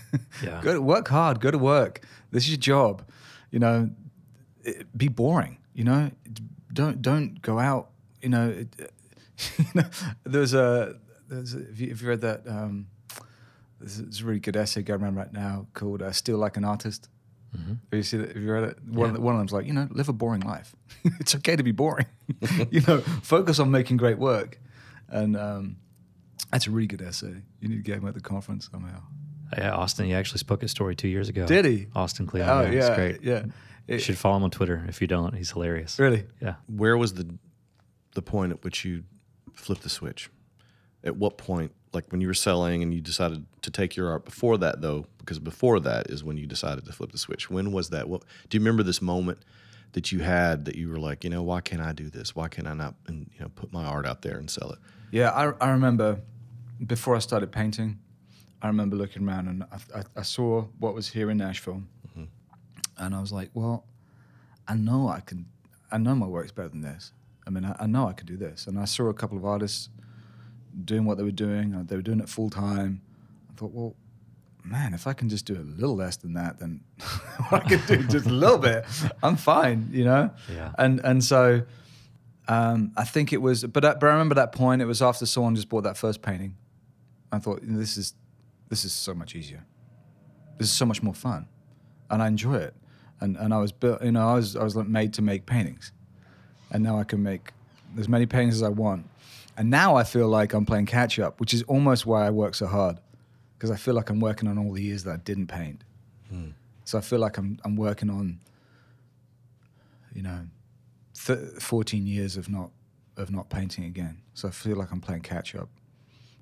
Yeah. 0.43 0.61
go 0.63 0.73
to 0.73 0.81
work 0.81 1.07
hard. 1.07 1.39
Go 1.39 1.51
to 1.51 1.57
work. 1.57 2.01
This 2.31 2.43
is 2.43 2.49
your 2.51 2.57
job. 2.57 3.03
You 3.51 3.59
know, 3.59 3.89
it- 4.63 4.95
be 4.97 5.07
boring. 5.07 5.57
You 5.73 5.83
know, 5.85 6.11
don't 6.73 7.01
don't 7.01 7.41
go 7.41 7.59
out. 7.59 7.89
You 8.21 8.29
know, 8.29 8.49
it- 8.49 8.91
you 9.57 9.65
know, 9.75 9.83
there's 10.23 10.53
a 10.53 10.95
there's 11.27 11.53
a, 11.55 11.59
if 11.69 11.79
you, 11.79 11.91
if 11.91 12.01
you 12.01 12.09
read 12.09 12.21
that 12.21 12.47
um, 12.47 12.87
there's, 13.79 13.97
there's 13.97 14.21
a 14.21 14.25
really 14.25 14.39
good 14.39 14.55
essay 14.55 14.81
going 14.81 15.01
around 15.03 15.15
right 15.15 15.33
now 15.33 15.67
called 15.73 16.01
uh, 16.01 16.11
"Steal 16.11 16.37
Like 16.37 16.57
an 16.57 16.65
Artist." 16.65 17.09
Have 17.65 17.77
you 17.91 18.03
seen 18.03 18.21
that? 18.21 18.33
Have 18.33 18.41
you 18.43 18.51
read 18.51 18.63
it? 18.63 18.77
One, 18.83 19.09
of 19.09 19.15
the- 19.15 19.21
one 19.21 19.35
of 19.35 19.39
them's 19.39 19.51
like, 19.53 19.65
you 19.65 19.73
know, 19.73 19.87
live 19.91 20.09
a 20.09 20.13
boring 20.13 20.41
life. 20.41 20.75
it's 21.19 21.35
okay 21.35 21.55
to 21.55 21.63
be 21.63 21.71
boring. 21.71 22.05
you 22.71 22.81
know, 22.81 22.99
focus 23.21 23.59
on 23.59 23.71
making 23.71 23.97
great 23.97 24.17
work, 24.19 24.59
and 25.09 25.35
um, 25.37 25.77
that's 26.51 26.67
a 26.67 26.71
really 26.71 26.87
good 26.87 27.01
essay. 27.01 27.35
You 27.59 27.67
need 27.69 27.77
to 27.77 27.81
get 27.83 27.97
him 27.97 28.07
at 28.07 28.13
the 28.13 28.21
conference 28.21 28.69
somehow. 28.71 29.01
Yeah, 29.57 29.71
Austin, 29.73 30.05
he 30.05 30.13
actually 30.13 30.39
spoke 30.39 30.61
his 30.61 30.71
story 30.71 30.95
two 30.95 31.07
years 31.07 31.29
ago. 31.29 31.45
Did 31.47 31.65
he? 31.65 31.87
Austin 31.95 32.27
Kleon. 32.27 32.49
Oh 32.49 32.61
yeah, 32.63 32.71
yeah, 32.71 32.87
it's 32.87 32.95
great. 32.95 33.23
yeah. 33.23 33.45
You 33.87 33.99
should 33.99 34.17
follow 34.17 34.35
him 34.37 34.43
on 34.43 34.51
Twitter 34.51 34.83
if 34.89 34.99
you 34.99 35.07
don't. 35.07 35.33
He's 35.33 35.51
hilarious. 35.51 35.97
really? 35.97 36.25
Yeah. 36.41 36.55
Where 36.67 36.97
was 36.97 37.13
the 37.13 37.37
the 38.13 38.21
point 38.21 38.51
at 38.51 38.63
which 38.63 38.83
you 38.83 39.03
flipped 39.53 39.83
the 39.83 39.89
switch? 39.89 40.29
At 41.03 41.15
what 41.15 41.37
point, 41.37 41.71
like 41.93 42.11
when 42.11 42.19
you 42.19 42.27
were 42.27 42.33
selling 42.33 42.83
and 42.83 42.93
you 42.93 42.99
decided 42.99 43.45
to 43.67 43.71
take 43.71 43.95
your 43.95 44.09
art 44.09 44.25
before 44.25 44.57
that 44.57 44.81
though, 44.81 45.05
because 45.19 45.39
before 45.39 45.79
that 45.81 46.09
is 46.09 46.23
when 46.23 46.37
you 46.37 46.47
decided 46.47 46.85
to 46.85 46.91
flip 46.93 47.11
the 47.11 47.17
switch. 47.17 47.49
When 47.49 47.71
was 47.71 47.89
that? 47.89 48.09
What 48.09 48.23
do 48.49 48.57
you 48.57 48.61
remember 48.61 48.81
this 48.81 49.01
moment 49.01 49.39
that 49.91 50.11
you 50.11 50.19
had 50.19 50.65
that 50.65 50.75
you 50.75 50.89
were 50.89 50.99
like, 50.99 51.23
you 51.23 51.29
know, 51.29 51.43
why 51.43 51.61
can't 51.61 51.81
I 51.81 51.91
do 51.91 52.09
this? 52.09 52.35
Why 52.35 52.47
can't 52.47 52.67
I 52.67 52.73
not 52.73 52.95
and 53.07 53.29
you 53.33 53.41
know 53.41 53.49
put 53.49 53.71
my 53.71 53.83
art 53.83 54.05
out 54.05 54.21
there 54.21 54.37
and 54.37 54.49
sell 54.49 54.71
it? 54.71 54.79
Yeah, 55.11 55.31
I, 55.31 55.65
I 55.65 55.69
remember 55.71 56.19
before 56.85 57.15
I 57.15 57.19
started 57.19 57.51
painting, 57.51 57.99
I 58.61 58.67
remember 58.67 58.95
looking 58.95 59.27
around 59.27 59.47
and 59.47 59.63
I, 59.63 59.99
I, 59.99 60.03
I 60.17 60.21
saw 60.23 60.63
what 60.79 60.93
was 60.95 61.09
here 61.09 61.29
in 61.29 61.37
Nashville, 61.37 61.83
and 62.99 63.13
I 63.13 63.19
was 63.21 63.31
like, 63.31 63.51
well, 63.53 63.85
I 64.67 64.73
know 64.75 65.07
I 65.09 65.19
can, 65.19 65.45
I 65.91 65.97
know 65.99 66.15
my 66.15 66.25
work's 66.25 66.51
better 66.51 66.69
than 66.69 66.81
this. 66.81 67.11
I 67.45 67.49
mean, 67.51 67.63
I, 67.63 67.75
I 67.81 67.85
know 67.85 68.07
I 68.07 68.13
could 68.13 68.25
do 68.27 68.37
this. 68.37 68.65
And 68.67 68.79
I 68.79 68.85
saw 68.85 69.07
a 69.09 69.13
couple 69.13 69.37
of 69.37 69.45
artists 69.45 69.89
doing 70.83 71.05
what 71.05 71.17
they 71.17 71.23
were 71.23 71.31
doing. 71.31 71.73
uh, 71.75 71.83
They 71.85 71.95
were 71.95 72.01
doing 72.01 72.19
it 72.19 72.27
full 72.27 72.49
time. 72.49 73.01
I 73.57 73.59
thought, 73.59 73.71
well, 73.73 73.95
man, 74.63 74.93
if 74.93 75.07
I 75.07 75.13
can 75.13 75.29
just 75.29 75.45
do 75.45 75.55
a 75.55 75.65
little 75.65 75.95
less 75.95 76.17
than 76.17 76.33
that, 76.33 76.59
then 76.59 76.81
I 77.51 77.59
can 77.59 77.81
do 77.87 78.03
just 78.03 78.27
a 78.27 78.29
little 78.29 78.59
bit. 78.59 78.85
I'm 79.23 79.35
fine, 79.35 79.89
you 79.91 80.03
know. 80.03 80.29
Yeah. 80.53 80.73
And 80.77 80.99
and 81.03 81.23
so 81.23 81.63
um, 82.47 82.91
I 82.95 83.03
think 83.03 83.33
it 83.33 83.41
was, 83.41 83.63
but 83.63 83.83
I, 83.83 83.95
but 83.95 84.03
I 84.03 84.11
remember 84.11 84.35
that 84.35 84.51
point. 84.51 84.83
It 84.83 84.85
was 84.85 85.01
after 85.01 85.25
someone 85.25 85.55
just 85.55 85.69
bought 85.69 85.85
that 85.85 85.97
first 85.97 86.21
painting. 86.21 86.55
I 87.31 87.39
thought 87.39 87.61
this 87.63 87.97
is 87.97 88.13
this 88.69 88.85
is 88.85 88.93
so 88.93 89.15
much 89.15 89.35
easier. 89.35 89.65
This 90.59 90.67
is 90.67 90.73
so 90.73 90.85
much 90.85 91.01
more 91.01 91.15
fun, 91.15 91.47
and 92.11 92.21
I 92.21 92.27
enjoy 92.27 92.57
it. 92.57 92.75
And 93.19 93.37
and 93.37 93.55
I 93.55 93.57
was 93.57 93.71
built, 93.71 94.03
you 94.03 94.11
know, 94.11 94.27
I 94.27 94.35
was 94.35 94.55
I 94.55 94.63
was 94.63 94.75
like 94.75 94.87
made 94.87 95.13
to 95.13 95.23
make 95.23 95.47
paintings, 95.47 95.91
and 96.69 96.83
now 96.83 96.99
I 96.99 97.05
can 97.05 97.23
make 97.23 97.53
as 97.97 98.07
many 98.07 98.27
paintings 98.27 98.55
as 98.55 98.63
I 98.63 98.69
want. 98.69 99.09
And 99.57 99.71
now 99.71 99.95
I 99.95 100.03
feel 100.03 100.27
like 100.27 100.53
I'm 100.53 100.67
playing 100.67 100.85
catch 100.85 101.17
up, 101.17 101.39
which 101.39 101.51
is 101.51 101.63
almost 101.63 102.05
why 102.05 102.27
I 102.27 102.29
work 102.29 102.53
so 102.53 102.67
hard, 102.67 102.99
because 103.57 103.71
I 103.71 103.75
feel 103.75 103.93
like 103.93 104.09
I'm 104.09 104.19
working 104.19 104.47
on 104.47 104.57
all 104.57 104.71
the 104.71 104.81
years 104.81 105.03
that 105.05 105.13
I 105.13 105.17
didn't 105.17 105.47
paint. 105.47 105.83
Hmm. 106.29 106.49
So 106.85 106.97
I 106.97 107.01
feel 107.01 107.19
like 107.19 107.37
I'm 107.37 107.59
I'm 107.65 107.75
working 107.75 108.09
on, 108.09 108.39
you 110.13 110.21
know, 110.21 110.47
th- 111.25 111.39
14 111.59 112.05
years 112.05 112.37
of 112.37 112.49
not 112.49 112.71
of 113.17 113.31
not 113.31 113.49
painting 113.49 113.85
again. 113.85 114.21
So 114.33 114.47
I 114.47 114.51
feel 114.51 114.77
like 114.77 114.91
I'm 114.91 115.01
playing 115.01 115.21
catch 115.21 115.55
up, 115.55 115.69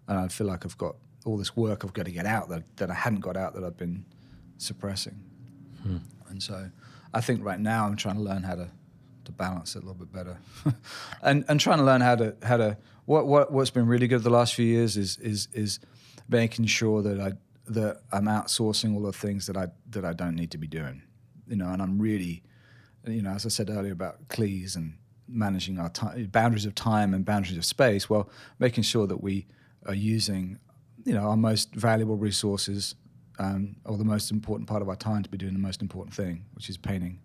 and 0.08 0.20
I 0.20 0.28
feel 0.28 0.48
like 0.48 0.66
I've 0.66 0.78
got 0.78 0.96
all 1.26 1.38
this 1.38 1.56
work 1.56 1.84
I've 1.84 1.94
got 1.94 2.06
to 2.06 2.12
get 2.12 2.26
out 2.26 2.50
that 2.50 2.64
that 2.78 2.92
I 2.92 2.94
hadn't 2.94 3.22
got 3.22 3.38
out 3.38 3.56
that 3.56 3.64
I've 3.64 3.78
been 3.78 4.06
suppressing. 4.58 5.20
Hmm. 5.84 5.98
And 6.30 6.44
so 6.44 6.70
I 7.14 7.22
think 7.22 7.44
right 7.44 7.60
now 7.60 7.86
I'm 7.86 7.96
trying 7.96 8.16
to 8.16 8.22
learn 8.22 8.44
how 8.44 8.56
to 8.56 8.70
to 9.24 9.32
balance 9.32 9.76
it 9.76 9.80
a 9.80 9.86
little 9.86 9.96
bit 9.96 10.12
better, 10.12 10.38
and 11.22 11.46
and 11.48 11.60
trying 11.60 11.78
to 11.78 11.84
learn 11.84 12.02
how 12.02 12.16
to 12.16 12.36
how 12.44 12.58
to 12.58 12.78
what 13.06 13.26
what 13.26 13.52
what's 13.52 13.72
been 13.72 13.88
really 13.88 14.08
good 14.08 14.22
the 14.24 14.30
last 14.30 14.54
few 14.54 14.66
years 14.66 14.98
is 14.98 15.18
is 15.18 15.48
is 15.54 15.80
making 16.28 16.66
sure 16.66 17.02
that 17.02 17.20
I 17.20 17.34
that 17.68 18.02
I'm 18.12 18.26
outsourcing 18.26 18.96
all 18.96 19.02
the 19.02 19.14
things 19.14 19.48
that 19.48 19.58
I 19.58 19.68
that 19.90 20.06
I 20.06 20.14
don't 20.14 20.36
need 20.36 20.52
to 20.52 20.58
be 20.58 20.68
doing, 20.68 21.02
you 21.48 21.56
know, 21.56 21.70
and 21.70 21.82
I'm 21.82 22.00
really, 22.00 22.44
you 23.08 23.22
know, 23.22 23.32
as 23.32 23.46
I 23.46 23.50
said 23.50 23.70
earlier 23.70 23.94
about 23.94 24.28
Cleese 24.30 24.76
and 24.76 24.98
managing 25.28 25.80
our 25.80 25.90
time, 25.90 26.26
boundaries 26.26 26.66
of 26.66 26.76
time 26.76 27.14
and 27.14 27.26
boundaries 27.26 27.58
of 27.58 27.66
space. 27.66 28.10
Well, 28.10 28.30
making 28.60 28.84
sure 28.84 29.08
that 29.08 29.22
we 29.22 29.48
are 29.86 29.96
using, 29.96 30.60
you 31.04 31.14
know, 31.14 31.24
our 31.30 31.38
most 31.38 31.74
valuable 31.74 32.18
resources 32.18 32.96
um, 33.40 33.76
or 33.86 33.98
the 33.98 34.06
most 34.06 34.32
important 34.32 34.70
part 34.70 34.82
of 34.82 34.90
our 34.90 34.96
time 34.96 35.24
to 35.24 35.30
be 35.30 35.38
doing 35.38 35.54
the 35.54 35.60
most 35.60 35.82
important 35.82 36.16
thing, 36.16 36.46
which 36.54 36.70
is 36.70 36.78
painting, 36.78 37.20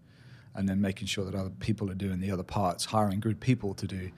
and 0.55 0.69
then 0.69 0.81
making 0.81 1.07
sure 1.07 1.25
that 1.25 1.35
other 1.35 1.51
people 1.61 1.91
are 1.91 1.95
doing 1.95 2.21
the 2.21 2.31
other 2.31 2.43
parts, 2.43 2.87
hiring 2.87 3.21
good 3.21 3.41
people 3.41 3.75
to 3.75 3.87
do, 3.87 4.11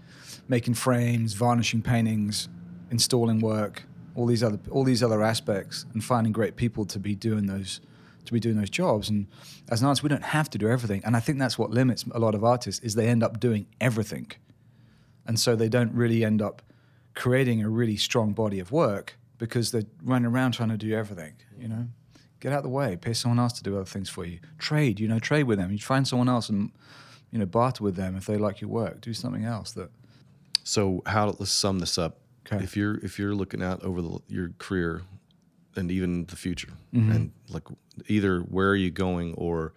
making 0.48 0.74
frames, 0.74 1.34
varnishing 1.34 1.82
paintings, 1.82 2.48
installing 2.90 3.40
work, 3.40 3.84
all 4.14 4.26
these 4.26 4.42
other 4.42 4.58
all 4.70 4.84
these 4.84 5.02
other 5.02 5.22
aspects, 5.22 5.86
and 5.92 6.02
finding 6.04 6.32
great 6.32 6.56
people 6.56 6.84
to 6.86 6.98
be 6.98 7.14
doing 7.14 7.46
those 7.46 7.80
to 8.24 8.32
be 8.32 8.40
doing 8.40 8.56
those 8.56 8.70
jobs. 8.70 9.08
And 9.08 9.26
as 9.68 9.80
an 9.80 9.88
artist, 9.88 10.02
we 10.02 10.08
don't 10.08 10.22
have 10.22 10.48
to 10.50 10.58
do 10.58 10.68
everything, 10.68 11.02
and 11.04 11.16
I 11.16 11.20
think 11.20 11.38
that's 11.38 11.58
what 11.58 11.70
limits 11.70 12.04
a 12.12 12.18
lot 12.18 12.34
of 12.34 12.44
artists 12.44 12.84
is 12.84 12.94
they 12.94 13.08
end 13.08 13.22
up 13.22 13.40
doing 13.40 13.66
everything, 13.80 14.30
and 15.26 15.38
so 15.38 15.56
they 15.56 15.68
don't 15.68 15.92
really 15.92 16.24
end 16.24 16.42
up 16.42 16.62
creating 17.14 17.62
a 17.62 17.68
really 17.68 17.96
strong 17.96 18.32
body 18.32 18.58
of 18.58 18.72
work 18.72 19.18
because 19.38 19.70
they're 19.70 19.82
running 20.02 20.26
around 20.26 20.52
trying 20.52 20.68
to 20.70 20.76
do 20.76 20.94
everything. 20.94 21.34
You 21.58 21.68
know, 21.68 21.88
get 22.40 22.52
out 22.52 22.58
of 22.58 22.64
the 22.64 22.70
way, 22.70 22.96
pay 22.96 23.12
someone 23.12 23.38
else 23.38 23.52
to 23.54 23.62
do 23.62 23.76
other 23.76 23.84
things 23.84 24.08
for 24.08 24.24
you. 24.24 24.40
Trade, 24.58 25.00
you 25.00 25.08
know, 25.08 25.18
trade 25.18 25.44
with 25.44 25.58
them. 25.58 25.72
You 25.72 25.78
find 25.78 26.06
someone 26.06 26.28
else 26.28 26.48
and 26.48 26.70
you 27.30 27.38
know 27.38 27.46
barter 27.46 27.82
with 27.82 27.96
them 27.96 28.16
if 28.16 28.26
they 28.26 28.36
like 28.36 28.60
your 28.60 28.70
work. 28.70 29.00
Do 29.00 29.14
something 29.14 29.44
else 29.44 29.72
that. 29.72 29.90
So 30.64 31.02
how 31.06 31.26
let's 31.26 31.50
sum 31.50 31.80
this 31.80 31.98
up. 31.98 32.21
Okay. 32.46 32.62
If 32.64 32.76
you're 32.76 32.96
if 33.04 33.18
you're 33.18 33.34
looking 33.34 33.62
out 33.62 33.82
over 33.84 34.02
the, 34.02 34.18
your 34.28 34.50
career 34.58 35.02
and 35.76 35.90
even 35.90 36.26
the 36.26 36.36
future, 36.36 36.72
Mm-hmm. 36.92 37.12
and 37.12 37.32
like 37.48 37.62
either 38.08 38.40
where 38.40 38.68
are 38.70 38.76
you 38.76 38.90
going 38.90 39.34
or 39.34 39.72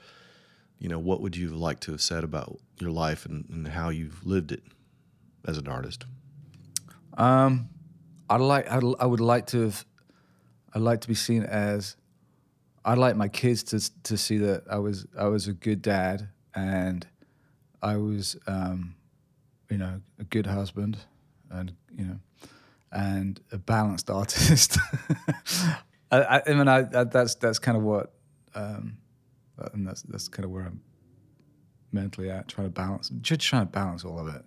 you 0.80 0.90
know 0.90 1.00
what 1.00 1.22
would 1.22 1.38
you 1.38 1.50
like 1.50 1.80
to 1.82 1.92
have 1.92 2.02
said 2.02 2.24
about 2.24 2.60
your 2.80 2.92
life 2.92 3.26
and, 3.26 3.46
and 3.50 3.68
how 3.70 3.90
you've 3.90 4.26
lived 4.26 4.52
it 4.52 4.64
as 5.48 5.58
an 5.58 5.68
artist? 5.68 6.06
Um, 7.18 7.70
I'd 8.30 8.42
like. 8.42 8.70
I'd, 8.70 8.84
I 9.00 9.06
would 9.06 9.20
like 9.22 9.46
to 9.48 9.62
have. 9.62 9.86
I'd 10.74 10.82
like 10.82 11.02
to 11.02 11.08
be 11.08 11.16
seen 11.16 11.44
as. 11.44 11.96
I'd 12.84 12.98
like 12.98 13.16
my 13.16 13.28
kids 13.30 13.64
to 13.64 13.80
to 14.04 14.18
see 14.18 14.38
that 14.40 14.64
I 14.70 14.78
was 14.80 15.06
I 15.18 15.28
was 15.28 15.48
a 15.48 15.54
good 15.54 15.82
dad 15.82 16.28
and 16.54 17.08
I 17.82 17.98
was, 17.98 18.36
um, 18.48 18.96
you 19.70 19.78
know, 19.78 20.02
a 20.20 20.24
good 20.24 20.46
husband 20.48 20.98
and 21.50 21.74
you 21.98 22.06
know, 22.06 22.20
and 22.96 23.40
a 23.52 23.58
balanced 23.60 24.10
artist. 24.20 24.80
I, 26.12 26.22
I, 26.22 26.42
I 26.48 26.54
mean, 26.54 26.68
I, 26.68 26.80
I, 26.94 27.04
that's 27.04 27.36
that's 27.36 27.60
kind 27.60 27.78
of 27.78 27.84
what, 27.84 28.14
um, 28.56 28.98
and 29.74 29.86
that's 29.88 30.02
that's 30.04 30.28
kind 30.28 30.46
of 30.46 30.52
where 30.52 30.64
I'm 30.64 30.82
mentally 31.92 32.30
at, 32.32 32.48
trying 32.48 32.68
to 32.68 32.72
balance, 32.72 33.10
just 33.22 33.42
trying 33.42 33.66
to 33.68 33.72
balance 33.72 34.04
all 34.06 34.18
of 34.20 34.34
it. 34.34 34.42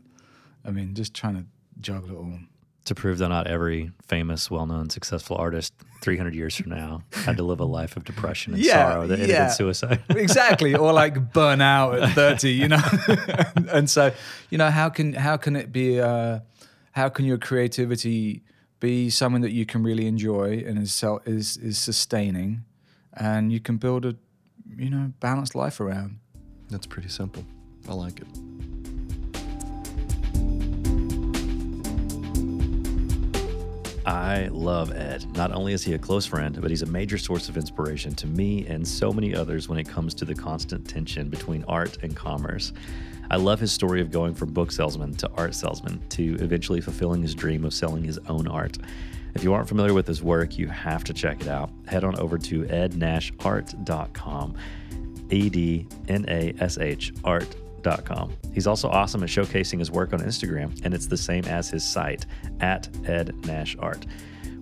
I 0.65 0.71
mean, 0.71 0.95
just 0.95 1.15
trying 1.15 1.35
to 1.37 1.45
juggle 1.81 2.11
it 2.11 2.15
all. 2.17 2.39
To 2.87 2.95
prove 2.95 3.19
that 3.19 3.29
not 3.29 3.47
every 3.47 3.93
famous, 4.07 4.51
well 4.51 4.67
known, 4.67 4.89
successful 4.89 5.37
artist 5.37 5.75
300 6.01 6.35
years 6.35 6.57
from 6.57 6.71
now 6.71 7.03
had 7.13 7.37
to 7.37 7.43
live 7.43 7.61
a 7.61 7.65
life 7.65 7.97
of 7.99 8.05
depression 8.05 8.55
and 8.55 8.65
Yeah, 8.65 8.73
sorrow 8.93 9.07
that 9.09 9.15
ended 9.19 9.29
yeah. 9.29 9.45
in 9.47 9.51
suicide. 9.51 10.03
exactly 10.11 10.75
or 10.75 10.93
like 10.93 11.33
burn 11.35 11.61
out 11.61 11.99
at 11.99 12.15
30 12.15 12.51
you 12.51 12.69
know 12.69 12.81
and 13.73 13.91
so 13.91 14.13
you 14.49 14.57
know 14.59 14.71
how 14.71 14.89
can 14.89 15.13
how 15.13 15.37
can 15.37 15.57
it 15.57 15.73
be 15.73 16.01
uh 16.01 16.39
how 16.99 17.09
can 17.09 17.25
your 17.25 17.39
creativity 17.39 18.43
be 18.81 19.09
something 19.09 19.41
that 19.43 19.53
you 19.53 19.65
can 19.65 19.85
really 19.85 20.09
enjoy 20.09 20.65
and 20.67 20.77
is 20.79 20.93
sel- 20.93 21.23
is 21.25 21.57
is 21.59 21.79
sustaining 21.79 22.65
and 23.15 23.53
you 23.53 23.61
can 23.61 23.77
build 23.77 24.05
a 24.05 24.17
you 24.77 24.91
know 24.91 25.13
balanced 25.21 25.55
life 25.55 25.79
around 25.79 26.19
That's 26.71 26.87
pretty 26.87 27.09
simple. 27.09 27.45
I 27.89 27.95
like 27.95 28.21
it. 28.21 28.27
I 34.05 34.49
love 34.51 34.91
Ed. 34.91 35.25
Not 35.37 35.53
only 35.53 35.75
is 35.75 35.85
he 35.85 35.93
a 35.95 35.99
close 35.99 36.27
friend, 36.27 36.61
but 36.61 36.71
he's 36.71 36.83
a 36.83 36.93
major 37.01 37.19
source 37.19 37.49
of 37.49 37.57
inspiration 37.57 38.13
to 38.17 38.27
me 38.27 38.67
and 38.67 38.87
so 38.87 39.13
many 39.13 39.35
others 39.37 39.69
when 39.69 39.79
it 39.79 39.89
comes 39.89 40.15
to 40.15 40.25
the 40.25 40.35
constant 40.35 40.89
tension 40.89 41.29
between 41.29 41.63
art 41.69 41.99
and 42.03 42.17
commerce. 42.17 42.73
I 43.31 43.37
love 43.37 43.61
his 43.61 43.73
story 43.73 44.01
of 44.01 44.11
going 44.11 44.35
from 44.35 44.53
book 44.53 44.73
salesman 44.73 45.15
to 45.17 45.31
art 45.37 45.55
salesman 45.55 46.01
to 46.11 46.37
eventually 46.41 46.81
fulfilling 46.81 47.23
his 47.23 47.35
dream 47.35 47.65
of 47.65 47.75
selling 47.75 48.05
his 48.05 48.19
own 48.29 48.49
art. 48.49 48.79
If 49.35 49.45
you 49.45 49.53
aren't 49.53 49.69
familiar 49.69 49.93
with 49.95 50.07
his 50.07 50.23
work, 50.23 50.59
you 50.59 50.67
have 50.69 51.05
to 51.05 51.13
check 51.13 51.41
it 51.43 51.49
out. 51.49 51.71
Head 51.87 52.05
on 52.05 52.19
over 52.19 52.39
to 52.39 52.63
ednashart.com. 52.65 54.57
E 55.31 55.51
D 55.51 55.87
N 56.09 56.25
A 56.29 56.55
S 56.59 56.79
H 56.79 57.13
art.com. 57.23 58.33
He's 58.55 58.67
also 58.67 58.89
awesome 58.89 59.23
at 59.23 59.29
showcasing 59.29 59.79
his 59.79 59.91
work 59.91 60.13
on 60.13 60.21
Instagram, 60.21 60.81
and 60.85 60.95
it's 60.95 61.07
the 61.07 61.17
same 61.17 61.45
as 61.45 61.69
his 61.69 61.85
site 61.85 62.25
at 62.61 62.89
Ed 63.07 63.35
Nash 63.47 63.77
Art. 63.79 64.07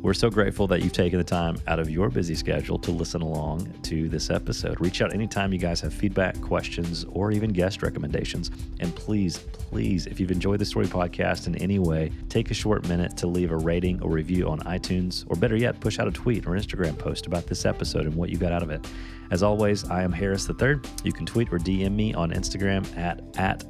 We're 0.06 0.14
so 0.14 0.30
grateful 0.30 0.68
that 0.68 0.82
you've 0.82 0.92
taken 0.92 1.18
the 1.18 1.24
time 1.24 1.56
out 1.66 1.80
of 1.80 1.90
your 1.90 2.10
busy 2.10 2.36
schedule 2.36 2.78
to 2.78 2.92
listen 2.92 3.22
along 3.22 3.68
to 3.82 4.08
this 4.08 4.30
episode. 4.30 4.80
Reach 4.80 5.02
out 5.02 5.12
anytime 5.12 5.52
you 5.52 5.58
guys 5.58 5.80
have 5.80 5.92
feedback, 5.92 6.40
questions, 6.40 7.04
or 7.10 7.32
even 7.32 7.52
guest 7.52 7.82
recommendations. 7.82 8.52
And 8.78 8.94
please, 8.94 9.38
please, 9.38 10.06
if 10.06 10.20
you've 10.20 10.30
enjoyed 10.30 10.60
the 10.60 10.64
Story 10.64 10.86
Podcast 10.86 11.48
in 11.48 11.56
any 11.56 11.80
way, 11.80 12.12
take 12.28 12.52
a 12.52 12.54
short 12.54 12.86
minute 12.86 13.16
to 13.16 13.26
leave 13.26 13.50
a 13.50 13.56
rating 13.56 14.00
or 14.00 14.08
review 14.08 14.46
on 14.48 14.60
iTunes, 14.60 15.24
or 15.26 15.34
better 15.34 15.56
yet, 15.56 15.80
push 15.80 15.98
out 15.98 16.06
a 16.06 16.12
tweet 16.12 16.46
or 16.46 16.50
Instagram 16.50 16.96
post 16.96 17.26
about 17.26 17.48
this 17.48 17.66
episode 17.66 18.06
and 18.06 18.14
what 18.14 18.30
you 18.30 18.38
got 18.38 18.52
out 18.52 18.62
of 18.62 18.70
it. 18.70 18.86
As 19.32 19.42
always, 19.42 19.90
I 19.90 20.04
am 20.04 20.12
Harris 20.12 20.48
III. 20.48 20.76
You 21.02 21.12
can 21.12 21.26
tweet 21.26 21.52
or 21.52 21.58
DM 21.58 21.96
me 21.96 22.14
on 22.14 22.30
Instagram 22.30 22.96
at, 22.96 23.22
at 23.36 23.64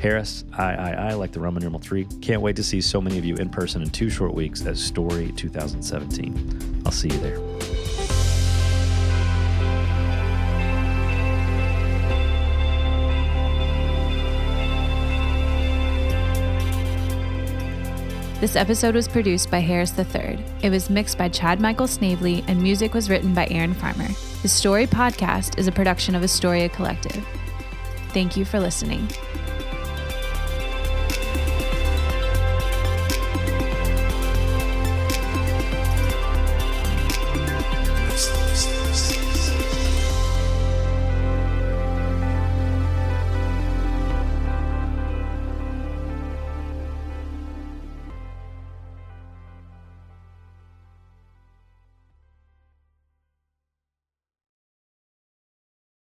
Harris 0.00 0.44
I, 0.52 0.72
Harris 0.72 1.12
III, 1.12 1.18
like 1.18 1.32
the 1.32 1.40
Roman 1.40 1.62
numeral 1.62 1.80
3. 1.80 2.04
Can't 2.20 2.42
wait 2.42 2.56
to 2.56 2.64
see 2.64 2.80
so 2.80 3.00
many 3.00 3.18
of 3.18 3.24
you 3.24 3.36
in 3.36 3.48
person 3.48 3.82
in 3.82 3.90
two 3.90 4.10
short 4.10 4.34
weeks 4.34 4.64
at 4.66 4.76
Story 4.76 5.32
2017. 5.36 6.82
I'll 6.84 6.92
see 6.92 7.08
you 7.08 7.18
there. 7.18 7.38
This 18.42 18.56
episode 18.56 18.96
was 18.96 19.06
produced 19.06 19.52
by 19.52 19.60
Harris 19.60 19.96
III. 19.96 20.36
It 20.64 20.70
was 20.70 20.90
mixed 20.90 21.16
by 21.16 21.28
Chad 21.28 21.60
Michael 21.60 21.86
Snavely, 21.86 22.42
and 22.48 22.60
music 22.60 22.92
was 22.92 23.08
written 23.08 23.32
by 23.34 23.46
Aaron 23.52 23.72
Farmer. 23.72 24.08
The 24.42 24.48
Story 24.48 24.88
Podcast 24.88 25.58
is 25.58 25.68
a 25.68 25.72
production 25.72 26.16
of 26.16 26.24
Astoria 26.24 26.68
Collective. 26.68 27.24
Thank 28.08 28.36
you 28.36 28.44
for 28.44 28.58
listening. 28.58 29.06